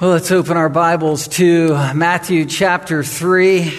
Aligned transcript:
Well, 0.00 0.12
let's 0.12 0.30
open 0.30 0.56
our 0.56 0.70
Bibles 0.70 1.28
to 1.28 1.74
Matthew 1.94 2.46
chapter 2.46 3.04
3. 3.04 3.70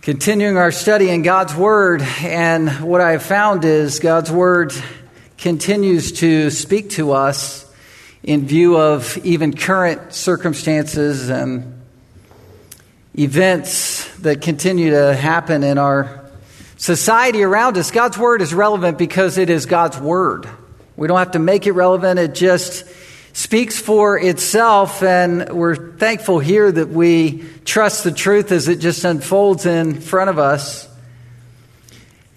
Continuing 0.00 0.56
our 0.56 0.70
study 0.70 1.10
in 1.10 1.22
God's 1.22 1.56
Word, 1.56 2.02
and 2.20 2.70
what 2.80 3.00
I 3.00 3.10
have 3.10 3.24
found 3.24 3.64
is 3.64 3.98
God's 3.98 4.30
Word 4.30 4.72
continues 5.38 6.12
to 6.20 6.50
speak 6.50 6.90
to 6.90 7.10
us 7.10 7.68
in 8.22 8.46
view 8.46 8.78
of 8.78 9.18
even 9.24 9.56
current 9.56 10.14
circumstances 10.14 11.30
and 11.30 11.82
events 13.18 14.06
that 14.18 14.40
continue 14.40 14.90
to 14.90 15.16
happen 15.16 15.64
in 15.64 15.78
our 15.78 16.30
society 16.76 17.42
around 17.42 17.76
us. 17.76 17.90
God's 17.90 18.16
Word 18.16 18.40
is 18.40 18.54
relevant 18.54 18.98
because 18.98 19.36
it 19.36 19.50
is 19.50 19.66
God's 19.66 19.98
Word. 19.98 20.48
We 20.96 21.08
don't 21.08 21.18
have 21.18 21.32
to 21.32 21.40
make 21.40 21.66
it 21.66 21.72
relevant, 21.72 22.20
it 22.20 22.36
just 22.36 22.84
speaks 23.34 23.80
for 23.80 24.16
itself, 24.16 25.02
and 25.02 25.50
we're 25.50 25.74
thankful 25.74 26.38
here 26.38 26.70
that 26.70 26.88
we 26.88 27.44
trust 27.64 28.04
the 28.04 28.12
truth 28.12 28.52
as 28.52 28.68
it 28.68 28.76
just 28.76 29.04
unfolds 29.04 29.66
in 29.66 30.00
front 30.00 30.30
of 30.30 30.38
us. 30.38 30.88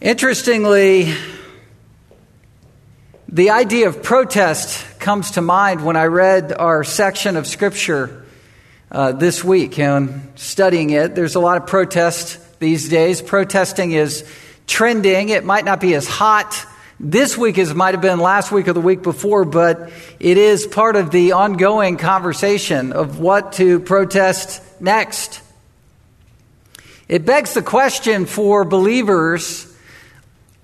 Interestingly, 0.02 1.14
the 3.30 3.52
idea 3.52 3.88
of 3.88 4.02
protest 4.02 5.00
comes 5.00 5.32
to 5.32 5.42
mind 5.42 5.86
when 5.86 5.96
I 5.96 6.06
read 6.06 6.52
our 6.52 6.84
section 6.84 7.38
of 7.38 7.46
Scripture 7.46 8.26
uh, 8.92 9.12
this 9.12 9.44
week 9.44 9.78
and 9.78 10.32
studying 10.34 10.90
it. 10.90 11.14
There's 11.14 11.36
a 11.36 11.40
lot 11.40 11.58
of 11.62 11.68
protest 11.68 12.40
these 12.60 12.90
days. 12.90 13.22
Protesting 13.22 13.92
is 13.92 14.28
trending. 14.66 15.30
It 15.30 15.46
might 15.46 15.64
not 15.64 15.80
be 15.80 15.94
as 15.94 16.08
hot 16.08 16.66
this 17.00 17.38
week 17.38 17.58
as 17.58 17.74
might 17.74 17.94
have 17.94 18.02
been 18.02 18.20
last 18.20 18.52
week 18.52 18.68
or 18.68 18.74
the 18.74 18.82
week 18.82 19.04
before, 19.04 19.46
but 19.46 19.92
it 20.20 20.38
is 20.38 20.66
part 20.66 20.96
of 20.96 21.12
the 21.12 21.34
ongoing 21.34 21.98
conversation 21.98 22.92
of 22.92 23.20
what 23.20 23.54
to 23.54 23.80
protest 23.80 24.62
next. 24.82 25.42
It 27.08 27.26
begs 27.26 27.54
the 27.54 27.62
question 27.62 28.26
for 28.26 28.66
believers 28.66 29.66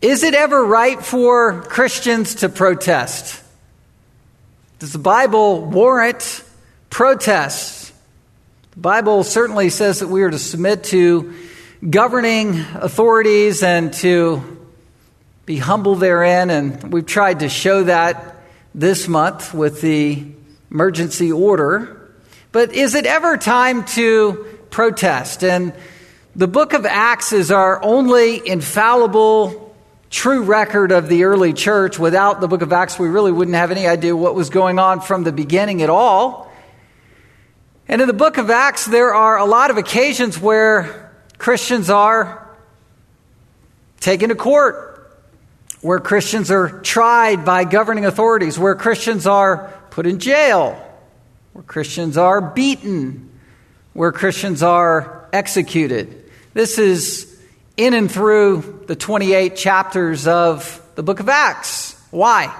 is 0.01 0.23
it 0.23 0.33
ever 0.33 0.65
right 0.65 1.01
for 1.01 1.61
Christians 1.61 2.35
to 2.35 2.49
protest? 2.49 3.41
Does 4.79 4.91
the 4.91 4.99
Bible 4.99 5.61
warrant 5.61 6.43
protests? 6.89 7.93
The 8.71 8.81
Bible 8.81 9.23
certainly 9.23 9.69
says 9.69 9.99
that 9.99 10.09
we 10.09 10.23
are 10.23 10.29
to 10.29 10.39
submit 10.39 10.83
to 10.85 11.33
governing 11.89 12.59
authorities 12.73 13.63
and 13.63 13.93
to 13.93 14.52
be 15.45 15.57
humble 15.57 15.95
therein. 15.95 16.49
And 16.49 16.93
we've 16.93 17.05
tried 17.05 17.41
to 17.41 17.49
show 17.49 17.83
that 17.83 18.41
this 18.73 19.07
month 19.07 19.53
with 19.53 19.81
the 19.81 20.25
emergency 20.71 21.31
order. 21.31 22.11
But 22.51 22.73
is 22.73 22.95
it 22.95 23.05
ever 23.05 23.37
time 23.37 23.85
to 23.85 24.45
protest? 24.69 25.43
And 25.43 25.73
the 26.35 26.47
book 26.47 26.73
of 26.73 26.85
Acts 26.85 27.33
is 27.33 27.51
our 27.51 27.83
only 27.83 28.47
infallible, 28.47 29.75
true 30.09 30.43
record 30.43 30.91
of 30.91 31.09
the 31.09 31.25
early 31.25 31.53
church. 31.53 31.99
Without 31.99 32.41
the 32.41 32.47
book 32.47 32.61
of 32.61 32.71
Acts, 32.71 32.97
we 32.97 33.07
really 33.07 33.31
wouldn't 33.31 33.55
have 33.55 33.71
any 33.71 33.87
idea 33.87 34.15
what 34.15 34.35
was 34.35 34.49
going 34.49 34.79
on 34.79 35.01
from 35.01 35.23
the 35.23 35.31
beginning 35.31 35.81
at 35.81 35.89
all. 35.89 36.51
And 37.87 38.01
in 38.01 38.07
the 38.07 38.13
book 38.13 38.37
of 38.37 38.49
Acts, 38.49 38.85
there 38.85 39.13
are 39.13 39.37
a 39.37 39.45
lot 39.45 39.69
of 39.69 39.77
occasions 39.77 40.39
where 40.39 41.11
Christians 41.37 41.89
are 41.89 42.49
taken 43.99 44.29
to 44.29 44.35
court 44.35 44.92
where 45.83 45.99
Christians 45.99 46.49
are 46.49 46.79
tried 46.79 47.43
by 47.43 47.65
governing 47.65 48.05
authorities, 48.05 48.57
where 48.57 48.73
Christians 48.73 49.27
are 49.27 49.73
put 49.89 50.05
in 50.07 50.17
jail, 50.17 50.81
where 51.51 51.63
Christians 51.63 52.17
are 52.17 52.39
beaten, 52.39 53.29
where 53.91 54.13
Christians 54.13 54.63
are 54.63 55.27
executed. 55.33 56.31
This 56.53 56.79
is 56.79 57.37
in 57.75 57.93
and 57.93 58.09
through 58.09 58.85
the 58.87 58.95
28 58.95 59.57
chapters 59.57 60.25
of 60.25 60.81
the 60.95 61.03
book 61.03 61.19
of 61.19 61.27
Acts. 61.27 62.01
Why? 62.11 62.55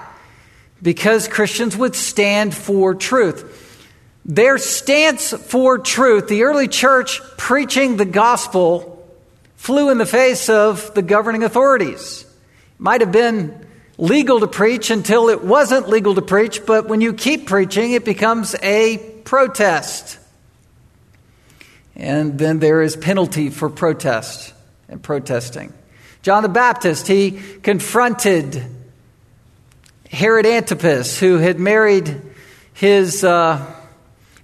Because 0.82 1.26
Christians 1.26 1.74
would 1.74 1.96
stand 1.96 2.54
for 2.54 2.94
truth. 2.94 3.80
Their 4.26 4.58
stance 4.58 5.32
for 5.32 5.78
truth, 5.78 6.28
the 6.28 6.42
early 6.42 6.68
church 6.68 7.22
preaching 7.38 7.96
the 7.96 8.04
gospel, 8.04 9.02
flew 9.56 9.88
in 9.88 9.96
the 9.96 10.04
face 10.04 10.50
of 10.50 10.92
the 10.92 11.02
governing 11.02 11.42
authorities 11.42 12.23
might 12.78 13.00
have 13.00 13.12
been 13.12 13.66
legal 13.96 14.40
to 14.40 14.46
preach 14.46 14.90
until 14.90 15.28
it 15.28 15.44
wasn't 15.44 15.88
legal 15.88 16.14
to 16.14 16.22
preach, 16.22 16.66
but 16.66 16.86
when 16.88 17.00
you 17.00 17.12
keep 17.12 17.46
preaching, 17.46 17.92
it 17.92 18.04
becomes 18.04 18.54
a 18.62 18.98
protest. 19.24 20.18
And 21.96 22.38
then 22.38 22.58
there 22.58 22.82
is 22.82 22.96
penalty 22.96 23.50
for 23.50 23.70
protest 23.70 24.52
and 24.88 25.02
protesting. 25.02 25.72
John 26.22 26.42
the 26.42 26.48
Baptist, 26.48 27.06
he 27.06 27.32
confronted 27.62 28.64
Herod 30.10 30.46
Antipas, 30.46 31.18
who 31.18 31.38
had 31.38 31.60
married 31.60 32.20
his, 32.72 33.22
uh, 33.22 33.64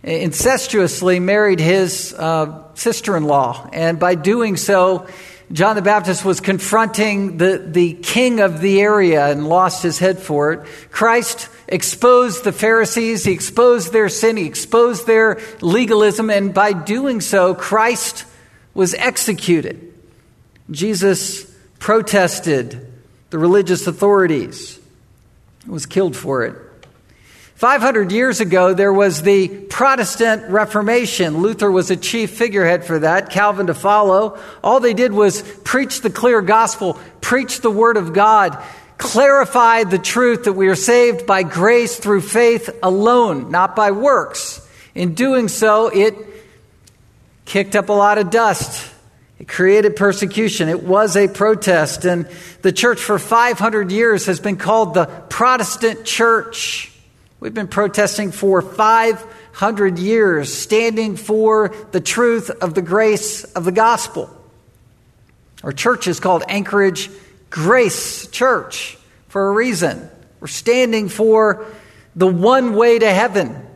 incestuously 0.02 1.20
married 1.20 1.58
his 1.58 2.14
uh, 2.14 2.64
sister 2.74 3.16
in 3.16 3.24
law. 3.24 3.69
And 3.72 3.98
by 3.98 4.14
doing 4.14 4.56
so, 4.56 5.08
John 5.53 5.75
the 5.75 5.83
Baptist 5.83 6.25
was 6.25 6.38
confronting 6.38 7.37
the, 7.38 7.59
the 7.59 7.94
king 7.94 8.38
of 8.38 8.61
the 8.61 8.81
area 8.81 9.27
and 9.27 9.49
lost 9.49 9.83
his 9.83 9.99
head 9.99 10.21
for 10.21 10.53
it. 10.53 10.61
Christ 10.93 11.49
exposed 11.66 12.44
the 12.44 12.53
Pharisees, 12.53 13.25
he 13.25 13.33
exposed 13.33 13.93
their 13.93 14.09
sin, 14.09 14.37
he 14.37 14.47
exposed 14.47 15.09
their 15.09 15.41
legalism, 15.61 16.31
and 16.31 16.55
by 16.55 16.72
doing 16.72 17.21
so, 17.21 17.55
Christ 17.55 18.25
was 18.75 18.94
executed. 18.94 19.93
Jesus 20.71 21.44
protested 21.81 22.87
the 23.31 23.38
religious 23.38 23.88
authorities, 23.88 24.78
was 25.67 25.84
killed 25.84 26.15
for 26.15 26.44
it. 26.44 26.56
500 27.60 28.10
years 28.10 28.41
ago, 28.41 28.72
there 28.72 28.91
was 28.91 29.21
the 29.21 29.47
Protestant 29.47 30.50
Reformation. 30.50 31.43
Luther 31.43 31.71
was 31.71 31.91
a 31.91 31.97
chief 31.97 32.31
figurehead 32.31 32.87
for 32.87 33.00
that, 33.00 33.28
Calvin 33.28 33.66
to 33.66 33.75
follow. 33.75 34.38
All 34.65 34.81
they 34.81 34.94
did 34.94 35.12
was 35.12 35.43
preach 35.43 36.00
the 36.00 36.09
clear 36.09 36.41
gospel, 36.41 36.99
preach 37.20 37.60
the 37.60 37.70
word 37.70 37.99
of 37.99 38.15
God, 38.15 38.56
clarify 38.97 39.84
the 39.84 39.99
truth 39.99 40.44
that 40.44 40.54
we 40.54 40.69
are 40.69 40.75
saved 40.75 41.26
by 41.26 41.43
grace 41.43 41.99
through 41.99 42.22
faith 42.22 42.70
alone, 42.82 43.50
not 43.50 43.76
by 43.76 43.91
works. 43.91 44.66
In 44.94 45.12
doing 45.12 45.49
so, 45.49 45.88
it 45.88 46.15
kicked 47.44 47.76
up 47.76 47.91
a 47.91 47.93
lot 47.93 48.16
of 48.16 48.31
dust. 48.31 48.91
It 49.38 49.49
created 49.49 49.97
persecution. 49.97 50.70
It 50.70 50.82
was 50.82 51.15
a 51.15 51.28
protest. 51.28 52.06
And 52.06 52.26
the 52.62 52.72
church 52.72 53.00
for 53.00 53.19
500 53.19 53.93
years 53.93 54.25
has 54.25 54.41
been 54.41 54.56
called 54.56 54.94
the 54.94 55.04
Protestant 55.04 56.06
church. 56.06 56.89
We've 57.40 57.54
been 57.54 57.68
protesting 57.68 58.32
for 58.32 58.60
500 58.60 59.98
years, 59.98 60.52
standing 60.52 61.16
for 61.16 61.74
the 61.90 62.00
truth 62.00 62.50
of 62.50 62.74
the 62.74 62.82
grace 62.82 63.44
of 63.44 63.64
the 63.64 63.72
gospel. 63.72 64.28
Our 65.64 65.72
church 65.72 66.06
is 66.06 66.20
called 66.20 66.44
Anchorage 66.48 67.08
Grace 67.48 68.26
Church 68.26 68.98
for 69.28 69.48
a 69.48 69.52
reason. 69.52 70.10
We're 70.38 70.48
standing 70.48 71.08
for 71.08 71.66
the 72.14 72.26
one 72.26 72.74
way 72.74 72.98
to 72.98 73.10
heaven. 73.10 73.66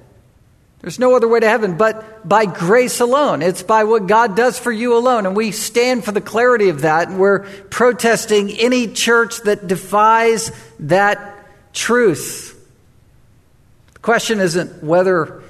There's 0.81 0.99
no 0.99 1.17
other 1.17 1.29
way 1.29 1.41
to 1.41 1.49
heaven 1.49 1.79
but 1.79 2.29
by 2.29 2.45
grace 2.45 3.01
alone. 3.01 3.41
It's 3.41 3.63
by 3.63 3.85
what 3.85 4.07
God 4.07 4.37
does 4.37 4.59
for 4.59 4.73
you 4.73 4.95
alone. 4.95 5.25
And 5.25 5.35
we 5.35 5.53
stand 5.53 6.05
for 6.05 6.13
the 6.13 6.21
clarity 6.21 6.69
of 6.69 6.83
that. 6.83 7.09
And 7.09 7.19
we're 7.19 7.41
protesting 7.71 8.51
any 8.51 8.89
church 8.89 9.41
that 9.43 9.67
defies 9.67 10.53
that 10.81 11.47
truth 11.73 12.54
question 14.05 14.39
isn't 14.39 14.85
whether 14.85 15.43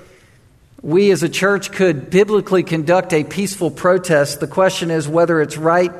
we 0.80 1.10
as 1.10 1.24
a 1.24 1.28
church 1.28 1.72
could 1.72 2.08
biblically 2.08 2.62
conduct 2.62 3.12
a 3.12 3.24
peaceful 3.24 3.68
protest. 3.68 4.38
The 4.38 4.46
question 4.46 4.92
is 4.92 5.08
whether 5.08 5.42
it's 5.42 5.58
right 5.58 5.90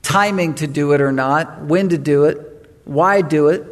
timing 0.00 0.54
to 0.54 0.68
do 0.68 0.92
it 0.92 1.00
or 1.00 1.10
not, 1.10 1.62
when 1.62 1.88
to 1.88 1.98
do 1.98 2.26
it, 2.26 2.70
why 2.84 3.20
do 3.20 3.48
it. 3.48 3.64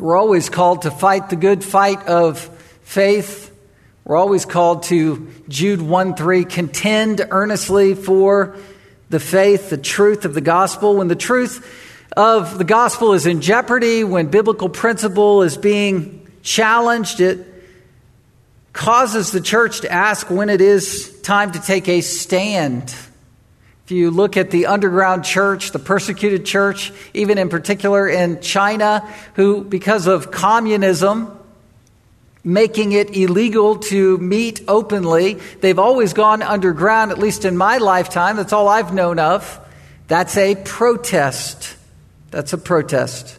We're 0.00 0.16
always 0.16 0.48
called 0.48 0.82
to 0.82 0.90
fight 0.90 1.30
the 1.30 1.36
good 1.36 1.62
fight 1.62 2.08
of 2.08 2.40
faith. 2.82 3.56
We're 4.04 4.16
always 4.16 4.44
called 4.44 4.82
to 4.84 5.30
Jude 5.48 5.80
1 5.80 6.16
3, 6.16 6.44
contend 6.44 7.24
earnestly 7.30 7.94
for 7.94 8.56
the 9.10 9.20
faith, 9.20 9.70
the 9.70 9.78
truth 9.78 10.24
of 10.24 10.34
the 10.34 10.40
gospel. 10.40 10.96
When 10.96 11.06
the 11.06 11.14
truth 11.14 11.64
of 12.16 12.58
the 12.58 12.64
gospel 12.64 13.12
is 13.12 13.26
in 13.26 13.42
jeopardy, 13.42 14.02
when 14.02 14.26
biblical 14.26 14.68
principle 14.68 15.42
is 15.42 15.56
being 15.56 16.25
challenged, 16.46 17.20
it 17.20 17.44
causes 18.72 19.32
the 19.32 19.40
church 19.40 19.80
to 19.80 19.92
ask 19.92 20.30
when 20.30 20.48
it 20.48 20.60
is 20.60 21.20
time 21.20 21.52
to 21.52 21.60
take 21.60 21.88
a 21.88 22.00
stand. 22.00 22.94
If 23.84 23.90
you 23.90 24.10
look 24.10 24.36
at 24.36 24.50
the 24.50 24.66
underground 24.66 25.24
church, 25.24 25.72
the 25.72 25.78
persecuted 25.78 26.46
church, 26.46 26.92
even 27.12 27.36
in 27.36 27.48
particular 27.48 28.08
in 28.08 28.40
China, 28.40 29.00
who, 29.34 29.64
because 29.64 30.06
of 30.06 30.30
communism, 30.30 31.36
making 32.44 32.92
it 32.92 33.16
illegal 33.16 33.76
to 33.76 34.18
meet 34.18 34.60
openly. 34.68 35.34
They've 35.60 35.78
always 35.78 36.12
gone 36.12 36.42
underground, 36.42 37.10
at 37.10 37.18
least 37.18 37.44
in 37.44 37.56
my 37.56 37.78
lifetime. 37.78 38.36
That's 38.36 38.52
all 38.52 38.68
I've 38.68 38.94
known 38.94 39.18
of. 39.18 39.60
That's 40.06 40.36
a 40.36 40.54
protest. 40.54 41.76
That's 42.30 42.52
a 42.52 42.58
protest. 42.58 43.38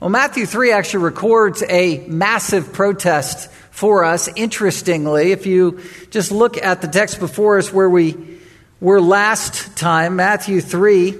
Well, 0.00 0.10
Matthew 0.10 0.44
3 0.44 0.72
actually 0.72 1.04
records 1.04 1.62
a 1.68 2.04
massive 2.08 2.72
protest 2.72 3.48
for 3.70 4.04
us. 4.04 4.28
Interestingly, 4.34 5.30
if 5.30 5.46
you 5.46 5.80
just 6.10 6.32
look 6.32 6.56
at 6.56 6.82
the 6.82 6.88
text 6.88 7.20
before 7.20 7.58
us 7.58 7.72
where 7.72 7.88
we 7.88 8.40
were 8.80 9.00
last 9.00 9.76
time, 9.76 10.16
Matthew 10.16 10.60
3, 10.60 11.16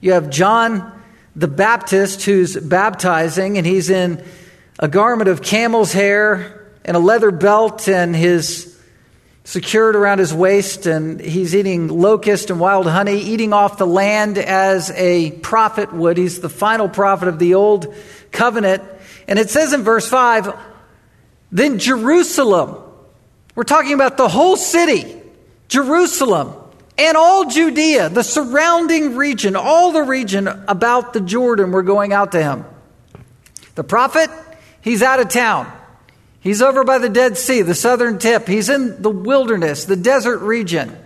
you 0.00 0.12
have 0.12 0.28
John 0.28 1.00
the 1.36 1.46
Baptist 1.46 2.24
who's 2.24 2.56
baptizing, 2.56 3.58
and 3.58 3.66
he's 3.66 3.90
in 3.90 4.24
a 4.80 4.88
garment 4.88 5.30
of 5.30 5.40
camel's 5.40 5.92
hair 5.92 6.66
and 6.84 6.96
a 6.96 7.00
leather 7.00 7.30
belt, 7.30 7.88
and 7.88 8.14
his 8.16 8.69
secured 9.50 9.96
around 9.96 10.20
his 10.20 10.32
waist, 10.32 10.86
and 10.86 11.20
he's 11.20 11.56
eating 11.56 11.88
locust 11.88 12.50
and 12.50 12.60
wild 12.60 12.86
honey, 12.86 13.18
eating 13.18 13.52
off 13.52 13.78
the 13.78 13.86
land 13.86 14.38
as 14.38 14.92
a 14.92 15.32
prophet 15.32 15.92
would. 15.92 16.16
He's 16.16 16.38
the 16.38 16.48
final 16.48 16.88
prophet 16.88 17.26
of 17.26 17.40
the 17.40 17.54
old 17.54 17.92
covenant. 18.30 18.84
And 19.26 19.40
it 19.40 19.50
says 19.50 19.72
in 19.72 19.82
verse 19.82 20.08
5 20.08 20.56
then 21.50 21.80
Jerusalem, 21.80 22.76
we're 23.56 23.64
talking 23.64 23.92
about 23.92 24.16
the 24.16 24.28
whole 24.28 24.56
city, 24.56 25.20
Jerusalem, 25.66 26.54
and 26.96 27.16
all 27.16 27.46
Judea, 27.46 28.08
the 28.08 28.22
surrounding 28.22 29.16
region, 29.16 29.56
all 29.56 29.90
the 29.90 30.04
region 30.04 30.46
about 30.46 31.12
the 31.12 31.20
Jordan, 31.20 31.72
we're 31.72 31.82
going 31.82 32.12
out 32.12 32.30
to 32.32 32.40
him. 32.40 32.64
The 33.74 33.82
prophet, 33.82 34.30
he's 34.80 35.02
out 35.02 35.18
of 35.18 35.28
town. 35.28 35.79
He's 36.40 36.62
over 36.62 36.84
by 36.84 36.98
the 36.98 37.08
Dead 37.08 37.36
Sea, 37.36 37.62
the 37.62 37.74
southern 37.74 38.18
tip. 38.18 38.48
He's 38.48 38.70
in 38.70 39.02
the 39.02 39.10
wilderness, 39.10 39.84
the 39.84 39.96
desert 39.96 40.38
region, 40.38 40.96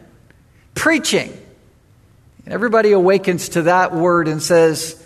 preaching. 0.75 1.37
Everybody 2.47 2.93
awakens 2.93 3.51
to 3.51 3.63
that 3.63 3.93
word 3.93 4.29
and 4.29 4.43
says, 4.43 5.03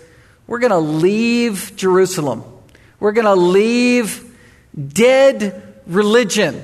We're 0.46 0.58
going 0.58 0.70
to 0.70 0.78
leave 0.78 1.72
Jerusalem. 1.76 2.44
We're 3.00 3.12
going 3.12 3.26
to 3.26 3.34
leave 3.34 4.24
dead 4.76 5.62
religion 5.86 6.62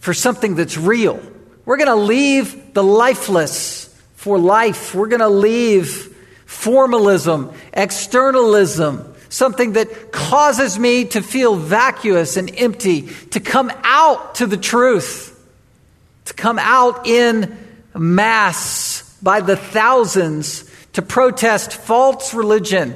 for 0.00 0.14
something 0.14 0.56
that's 0.56 0.76
real. 0.76 1.20
We're 1.64 1.76
going 1.76 1.88
to 1.88 1.96
leave 1.96 2.74
the 2.74 2.82
lifeless 2.82 3.84
for 4.16 4.38
life. 4.38 4.94
We're 4.94 5.08
going 5.08 5.20
to 5.20 5.28
leave 5.28 6.16
formalism, 6.46 7.52
externalism, 7.72 9.14
something 9.28 9.72
that 9.72 10.12
causes 10.12 10.78
me 10.78 11.04
to 11.06 11.22
feel 11.22 11.56
vacuous 11.56 12.36
and 12.36 12.50
empty, 12.56 13.02
to 13.30 13.40
come 13.40 13.70
out 13.82 14.36
to 14.36 14.46
the 14.46 14.56
truth, 14.56 15.34
to 16.26 16.34
come 16.34 16.58
out 16.58 17.06
in 17.06 17.56
mass 17.94 19.02
by 19.22 19.40
the 19.40 19.56
thousands 19.56 20.68
to 20.98 21.02
protest 21.02 21.74
false 21.74 22.34
religion, 22.34 22.92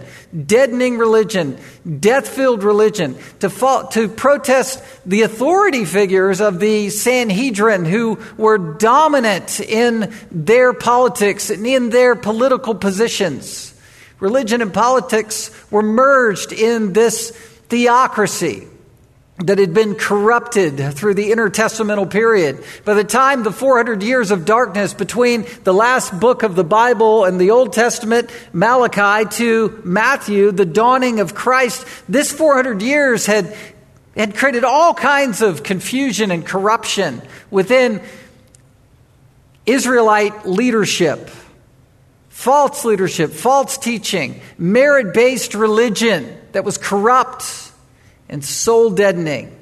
deadening 0.47 0.99
religion, 0.99 1.57
death 2.01 2.27
filled 2.27 2.65
religion, 2.65 3.17
to, 3.39 3.49
to 3.93 4.09
protest 4.09 4.83
the 5.07 5.23
authority 5.23 5.85
figures 5.85 6.41
of 6.41 6.59
the 6.59 6.91
Sanhedrin 6.91 7.85
who 7.85 8.19
were 8.37 8.59
dominant 8.59 9.61
in 9.61 10.13
their 10.33 10.73
politics 10.73 11.49
and 11.51 11.65
in 11.65 11.91
their 11.91 12.17
political 12.17 12.75
positions. 12.75 13.72
Religion 14.23 14.63
and 14.63 14.73
politics 14.73 15.51
were 15.69 15.83
merged 15.83 16.53
in 16.53 16.93
this 16.93 17.33
theocracy 17.69 18.69
that 19.39 19.59
had 19.59 19.75
been 19.75 19.97
corrupted 19.97 20.95
through 20.95 21.15
the 21.15 21.33
intertestamental 21.33 22.09
period. 22.09 22.63
By 22.85 22.95
the 22.95 23.03
time 23.03 23.43
the 23.43 23.51
400 23.51 24.01
years 24.01 24.31
of 24.31 24.45
darkness 24.45 24.95
between 24.95 25.45
the 25.65 25.75
last 25.75 26.21
book 26.21 26.45
of 26.45 26.55
the 26.55 26.63
Bible 26.63 27.25
and 27.25 27.41
the 27.41 27.51
Old 27.51 27.73
Testament, 27.73 28.31
Malachi, 28.53 29.29
to 29.39 29.83
Matthew, 29.85 30.53
the 30.53 30.67
dawning 30.67 31.19
of 31.19 31.35
Christ, 31.35 31.85
this 32.09 32.31
400 32.31 32.81
years 32.81 33.27
had, 33.27 33.53
had 34.17 34.37
created 34.37 34.63
all 34.63 34.95
kinds 34.95 35.43
of 35.43 35.65
confusion 35.65 36.31
and 36.31 36.47
corruption 36.47 37.21
within 37.51 38.01
Israelite 39.67 40.47
leadership. 40.47 41.29
False 42.33 42.85
leadership, 42.85 43.31
false 43.31 43.79
teaching, 43.79 44.41
merit 44.59 45.15
based 45.15 45.55
religion 45.55 46.37
that 46.53 46.65
was 46.65 46.79
corrupt 46.79 47.45
and 48.29 48.45
soul 48.45 48.91
deadening 48.91 49.57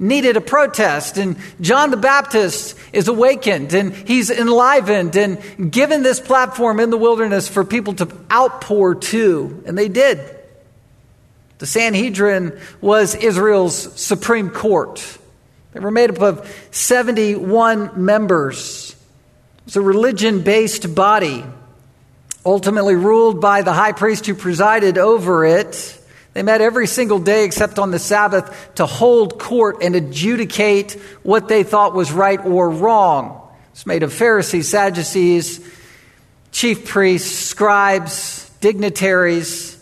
needed 0.00 0.36
a 0.36 0.40
protest. 0.40 1.18
And 1.18 1.36
John 1.60 1.90
the 1.90 1.96
Baptist 1.96 2.76
is 2.92 3.08
awakened 3.08 3.72
and 3.74 3.94
he's 3.94 4.30
enlivened 4.30 5.16
and 5.16 5.72
given 5.72 6.02
this 6.02 6.18
platform 6.18 6.80
in 6.80 6.90
the 6.90 6.96
wilderness 6.96 7.48
for 7.48 7.64
people 7.64 7.94
to 7.94 8.08
outpour 8.32 8.96
to. 8.96 9.62
And 9.66 9.76
they 9.76 9.88
did. 9.88 10.18
The 11.58 11.66
Sanhedrin 11.66 12.58
was 12.80 13.14
Israel's 13.14 14.00
supreme 14.00 14.50
court. 14.50 15.18
They 15.72 15.80
were 15.80 15.90
made 15.90 16.10
up 16.10 16.20
of 16.20 16.66
71 16.70 18.04
members. 18.04 18.96
It 19.58 19.64
was 19.66 19.76
a 19.76 19.82
religion 19.82 20.42
based 20.42 20.94
body, 20.94 21.44
ultimately 22.44 22.94
ruled 22.94 23.40
by 23.40 23.62
the 23.62 23.72
high 23.72 23.92
priest 23.92 24.26
who 24.26 24.34
presided 24.34 24.98
over 24.98 25.44
it. 25.44 25.98
They 26.32 26.42
met 26.42 26.60
every 26.60 26.86
single 26.86 27.18
day 27.18 27.44
except 27.44 27.78
on 27.78 27.90
the 27.90 27.98
Sabbath 27.98 28.74
to 28.76 28.86
hold 28.86 29.38
court 29.38 29.78
and 29.82 29.96
adjudicate 29.96 30.92
what 31.22 31.48
they 31.48 31.64
thought 31.64 31.94
was 31.94 32.12
right 32.12 32.44
or 32.44 32.70
wrong. 32.70 33.36
It's 33.72 33.86
made 33.86 34.02
of 34.02 34.12
Pharisees, 34.12 34.68
Sadducees, 34.68 35.60
chief 36.52 36.86
priests, 36.86 37.30
scribes, 37.30 38.50
dignitaries, 38.60 39.76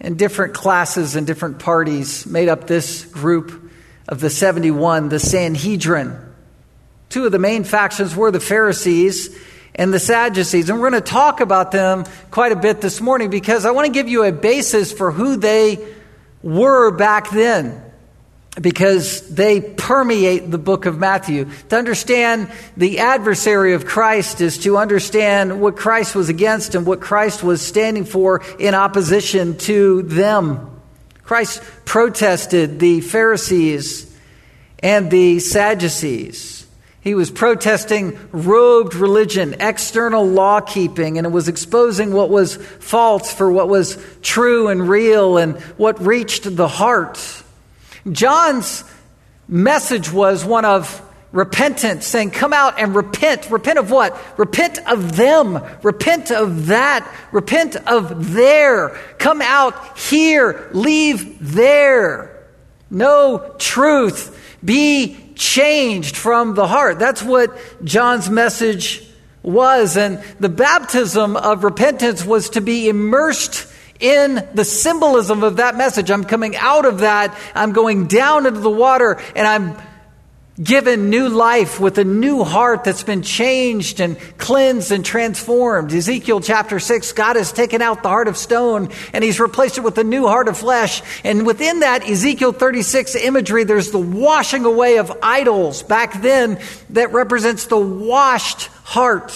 and 0.00 0.18
different 0.18 0.54
classes 0.54 1.16
and 1.16 1.26
different 1.26 1.58
parties 1.58 2.26
made 2.26 2.48
up 2.48 2.66
this 2.66 3.04
group 3.04 3.70
of 4.08 4.20
the 4.20 4.30
71, 4.30 5.08
the 5.08 5.20
Sanhedrin. 5.20 6.16
Two 7.10 7.26
of 7.26 7.32
the 7.32 7.38
main 7.38 7.64
factions 7.64 8.16
were 8.16 8.30
the 8.30 8.40
Pharisees 8.40 9.36
and 9.74 9.92
the 9.92 10.00
Sadducees. 10.00 10.68
And 10.68 10.80
we're 10.80 10.90
going 10.90 11.02
to 11.02 11.08
talk 11.08 11.40
about 11.40 11.72
them 11.72 12.04
quite 12.30 12.52
a 12.52 12.56
bit 12.56 12.80
this 12.80 13.00
morning 13.00 13.30
because 13.30 13.64
I 13.64 13.70
want 13.70 13.86
to 13.86 13.92
give 13.92 14.08
you 14.08 14.24
a 14.24 14.32
basis 14.32 14.92
for 14.92 15.10
who 15.10 15.36
they 15.36 15.84
were 16.42 16.90
back 16.90 17.30
then 17.30 17.82
because 18.60 19.28
they 19.28 19.60
permeate 19.60 20.50
the 20.50 20.58
book 20.58 20.86
of 20.86 20.98
Matthew. 20.98 21.48
To 21.68 21.76
understand 21.76 22.50
the 22.76 22.98
adversary 22.98 23.74
of 23.74 23.86
Christ 23.86 24.40
is 24.40 24.58
to 24.58 24.76
understand 24.76 25.60
what 25.60 25.76
Christ 25.76 26.14
was 26.14 26.28
against 26.28 26.74
and 26.74 26.84
what 26.84 27.00
Christ 27.00 27.42
was 27.42 27.62
standing 27.62 28.04
for 28.04 28.42
in 28.58 28.74
opposition 28.74 29.56
to 29.58 30.02
them. 30.02 30.80
Christ 31.22 31.62
protested 31.84 32.80
the 32.80 33.00
Pharisees 33.02 34.12
and 34.80 35.10
the 35.10 35.38
Sadducees. 35.38 36.66
He 37.02 37.14
was 37.14 37.30
protesting 37.30 38.18
robed 38.30 38.94
religion, 38.94 39.56
external 39.58 40.26
law 40.26 40.60
keeping, 40.60 41.16
and 41.16 41.26
it 41.26 41.30
was 41.30 41.48
exposing 41.48 42.12
what 42.12 42.28
was 42.28 42.56
false 42.56 43.32
for 43.32 43.50
what 43.50 43.68
was 43.68 43.98
true 44.20 44.68
and 44.68 44.86
real 44.86 45.38
and 45.38 45.58
what 45.78 45.98
reached 46.00 46.56
the 46.56 46.68
heart. 46.68 47.18
John's 48.10 48.84
message 49.48 50.12
was 50.12 50.44
one 50.44 50.66
of 50.66 51.02
repentance, 51.32 52.06
saying, 52.06 52.32
Come 52.32 52.52
out 52.52 52.78
and 52.78 52.94
repent. 52.94 53.50
Repent 53.50 53.78
of 53.78 53.90
what? 53.90 54.18
Repent 54.38 54.78
of 54.86 55.16
them. 55.16 55.62
Repent 55.82 56.30
of 56.30 56.66
that. 56.66 57.10
Repent 57.32 57.76
of 57.76 58.34
there. 58.34 58.90
Come 59.18 59.40
out 59.40 59.98
here. 59.98 60.68
Leave 60.72 61.54
there. 61.54 62.46
No 62.90 63.54
truth. 63.58 64.36
Be 64.62 65.29
changed 65.40 66.16
from 66.16 66.54
the 66.54 66.66
heart. 66.66 66.98
That's 66.98 67.22
what 67.22 67.56
John's 67.82 68.28
message 68.28 69.02
was. 69.42 69.96
And 69.96 70.22
the 70.38 70.50
baptism 70.50 71.34
of 71.34 71.64
repentance 71.64 72.24
was 72.24 72.50
to 72.50 72.60
be 72.60 72.90
immersed 72.90 73.66
in 73.98 74.46
the 74.52 74.66
symbolism 74.66 75.42
of 75.42 75.56
that 75.56 75.76
message. 75.76 76.10
I'm 76.10 76.24
coming 76.24 76.56
out 76.56 76.84
of 76.84 76.98
that. 76.98 77.36
I'm 77.54 77.72
going 77.72 78.06
down 78.06 78.46
into 78.46 78.60
the 78.60 78.70
water 78.70 79.18
and 79.34 79.46
I'm 79.46 79.76
given 80.62 81.08
new 81.08 81.28
life 81.28 81.80
with 81.80 81.96
a 81.98 82.04
new 82.04 82.44
heart 82.44 82.84
that's 82.84 83.02
been 83.02 83.22
changed 83.22 84.00
and 84.00 84.18
cleansed 84.36 84.92
and 84.92 85.04
transformed. 85.04 85.92
Ezekiel 85.92 86.40
chapter 86.40 86.78
6, 86.78 87.12
God 87.12 87.36
has 87.36 87.52
taken 87.52 87.80
out 87.80 88.02
the 88.02 88.08
heart 88.08 88.28
of 88.28 88.36
stone 88.36 88.90
and 89.12 89.24
he's 89.24 89.40
replaced 89.40 89.78
it 89.78 89.84
with 89.84 89.96
a 89.96 90.04
new 90.04 90.26
heart 90.26 90.48
of 90.48 90.58
flesh. 90.58 91.02
And 91.24 91.46
within 91.46 91.80
that 91.80 92.06
Ezekiel 92.08 92.52
36 92.52 93.14
imagery, 93.16 93.64
there's 93.64 93.90
the 93.90 93.98
washing 93.98 94.64
away 94.66 94.98
of 94.98 95.16
idols 95.22 95.82
back 95.82 96.20
then 96.20 96.60
that 96.90 97.12
represents 97.12 97.66
the 97.66 97.78
washed 97.78 98.66
heart 98.84 99.30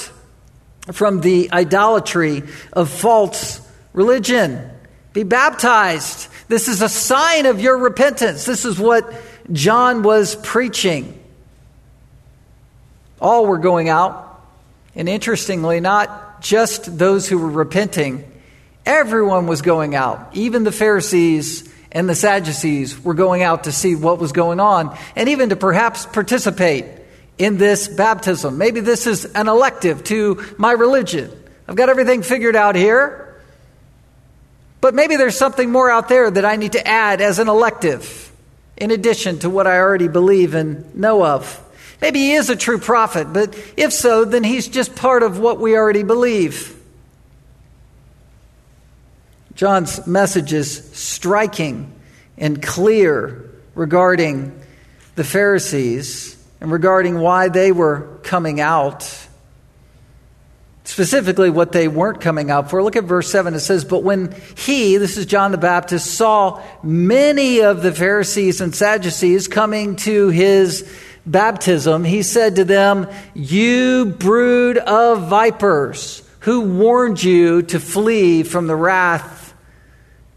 from 0.93 1.23
the 1.23 1.51
idolatry 1.53 2.43
of 2.73 2.91
false 2.91 3.61
religion. 3.95 4.71
Be 5.15 5.23
baptized. 5.23 6.29
This 6.49 6.69
is 6.69 6.83
a 6.83 6.89
sign 6.89 7.47
of 7.47 7.61
your 7.61 7.79
repentance. 7.79 8.45
This 8.45 8.67
is 8.67 8.79
what 8.79 9.11
John 9.53 10.03
was 10.03 10.37
preaching. 10.37 11.21
All 13.21 13.47
were 13.47 13.59
going 13.59 13.89
out. 13.89 14.43
And 14.97 15.09
interestingly, 15.09 15.81
not 15.81 16.41
just 16.41 16.99
those 16.99 17.29
who 17.29 17.39
were 17.39 17.51
repenting, 17.51 18.31
everyone 18.87 19.47
was 19.47 19.63
going 19.63 19.95
out. 19.95 20.31
Even 20.35 20.65
the 20.65 20.73
Pharisees 20.73 21.69
and 21.91 22.09
the 22.09 22.15
Sadducees 22.15 23.03
were 23.03 23.15
going 23.15 23.43
out 23.43 23.65
to 23.65 23.73
see 23.73 23.95
what 23.95 24.19
was 24.19 24.33
going 24.33 24.61
on 24.61 24.97
and 25.17 25.29
even 25.29 25.49
to 25.51 25.57
perhaps 25.57 26.07
participate 26.07 26.85
in 27.39 27.57
this 27.57 27.89
baptism. 27.89 28.59
Maybe 28.59 28.81
this 28.81 29.07
is 29.07 29.25
an 29.25 29.49
elective 29.49 30.05
to 30.05 30.45
my 30.59 30.73
religion. 30.73 31.31
I've 31.67 31.77
got 31.77 31.89
everything 31.89 32.23
figured 32.23 32.57
out 32.57 32.77
here. 32.77 33.21
But 34.81 34.95
maybe 34.95 35.17
there's 35.17 35.39
something 35.39 35.71
more 35.73 35.91
out 35.91 36.09
there 36.09 36.31
that 36.31 36.45
I 36.45 36.57
need 36.57 36.73
to 36.73 36.87
add 36.87 37.21
as 37.21 37.39
an 37.39 37.49
elective 37.49 38.24
in 38.77 38.91
addition 38.91 39.39
to 39.41 39.51
what 39.51 39.67
I 39.67 39.79
already 39.79 40.09
believe 40.09 40.55
and 40.55 40.95
know 40.95 41.25
of. 41.25 41.61
Maybe 42.01 42.19
he 42.21 42.33
is 42.33 42.51
a 42.51 42.57
true 42.57 42.79
prophet, 42.79 43.33
but 43.33 43.57
if 43.77 43.93
so, 43.93 44.25
then 44.25 44.45
he's 44.45 44.69
just 44.69 44.95
part 44.95 45.23
of 45.23 45.39
what 45.39 45.59
we 45.59 45.77
already 45.77 46.03
believe. 46.03 46.79
John's 49.55 50.05
message 50.07 50.53
is 50.53 50.91
striking 50.93 51.93
and 52.37 52.61
clear 52.61 53.49
regarding 53.75 54.61
the 55.15 55.25
Pharisees 55.25 56.37
and 56.61 56.73
regarding 56.73 57.19
why 57.19 57.49
they 57.49 57.71
were 57.71 58.19
coming 58.25 58.61
out. 58.61 59.24
Specifically, 60.87 61.49
what 61.49 61.73
they 61.73 61.89
weren't 61.89 62.21
coming 62.21 62.51
out 62.51 62.69
for. 62.69 62.83
Look 62.83 62.95
at 62.97 63.05
verse 63.05 63.31
7. 63.31 63.55
It 63.55 63.61
says, 63.61 63.87
But 63.87 64.03
when 64.03 64.35
he, 64.55 64.99
this 64.99 65.17
is 65.17 65.25
John 65.25 65.51
the 65.51 65.59
Baptist, 65.59 66.15
saw 66.15 66.63
many 66.83 67.61
of 67.61 67.83
the 67.83 67.91
Pharisees 67.91 68.61
and 68.61 68.75
Sadducees 68.75 69.49
coming 69.49 69.97
to 69.97 70.29
his 70.29 70.87
baptism, 71.25 72.05
he 72.05 72.23
said 72.23 72.57
to 72.57 72.65
them, 72.65 73.09
You 73.35 74.05
brood 74.19 74.77
of 74.77 75.29
vipers, 75.29 76.23
who 76.41 76.61
warned 76.61 77.23
you 77.23 77.63
to 77.63 77.81
flee 77.81 78.43
from 78.43 78.67
the 78.67 78.77
wrath 78.77 79.55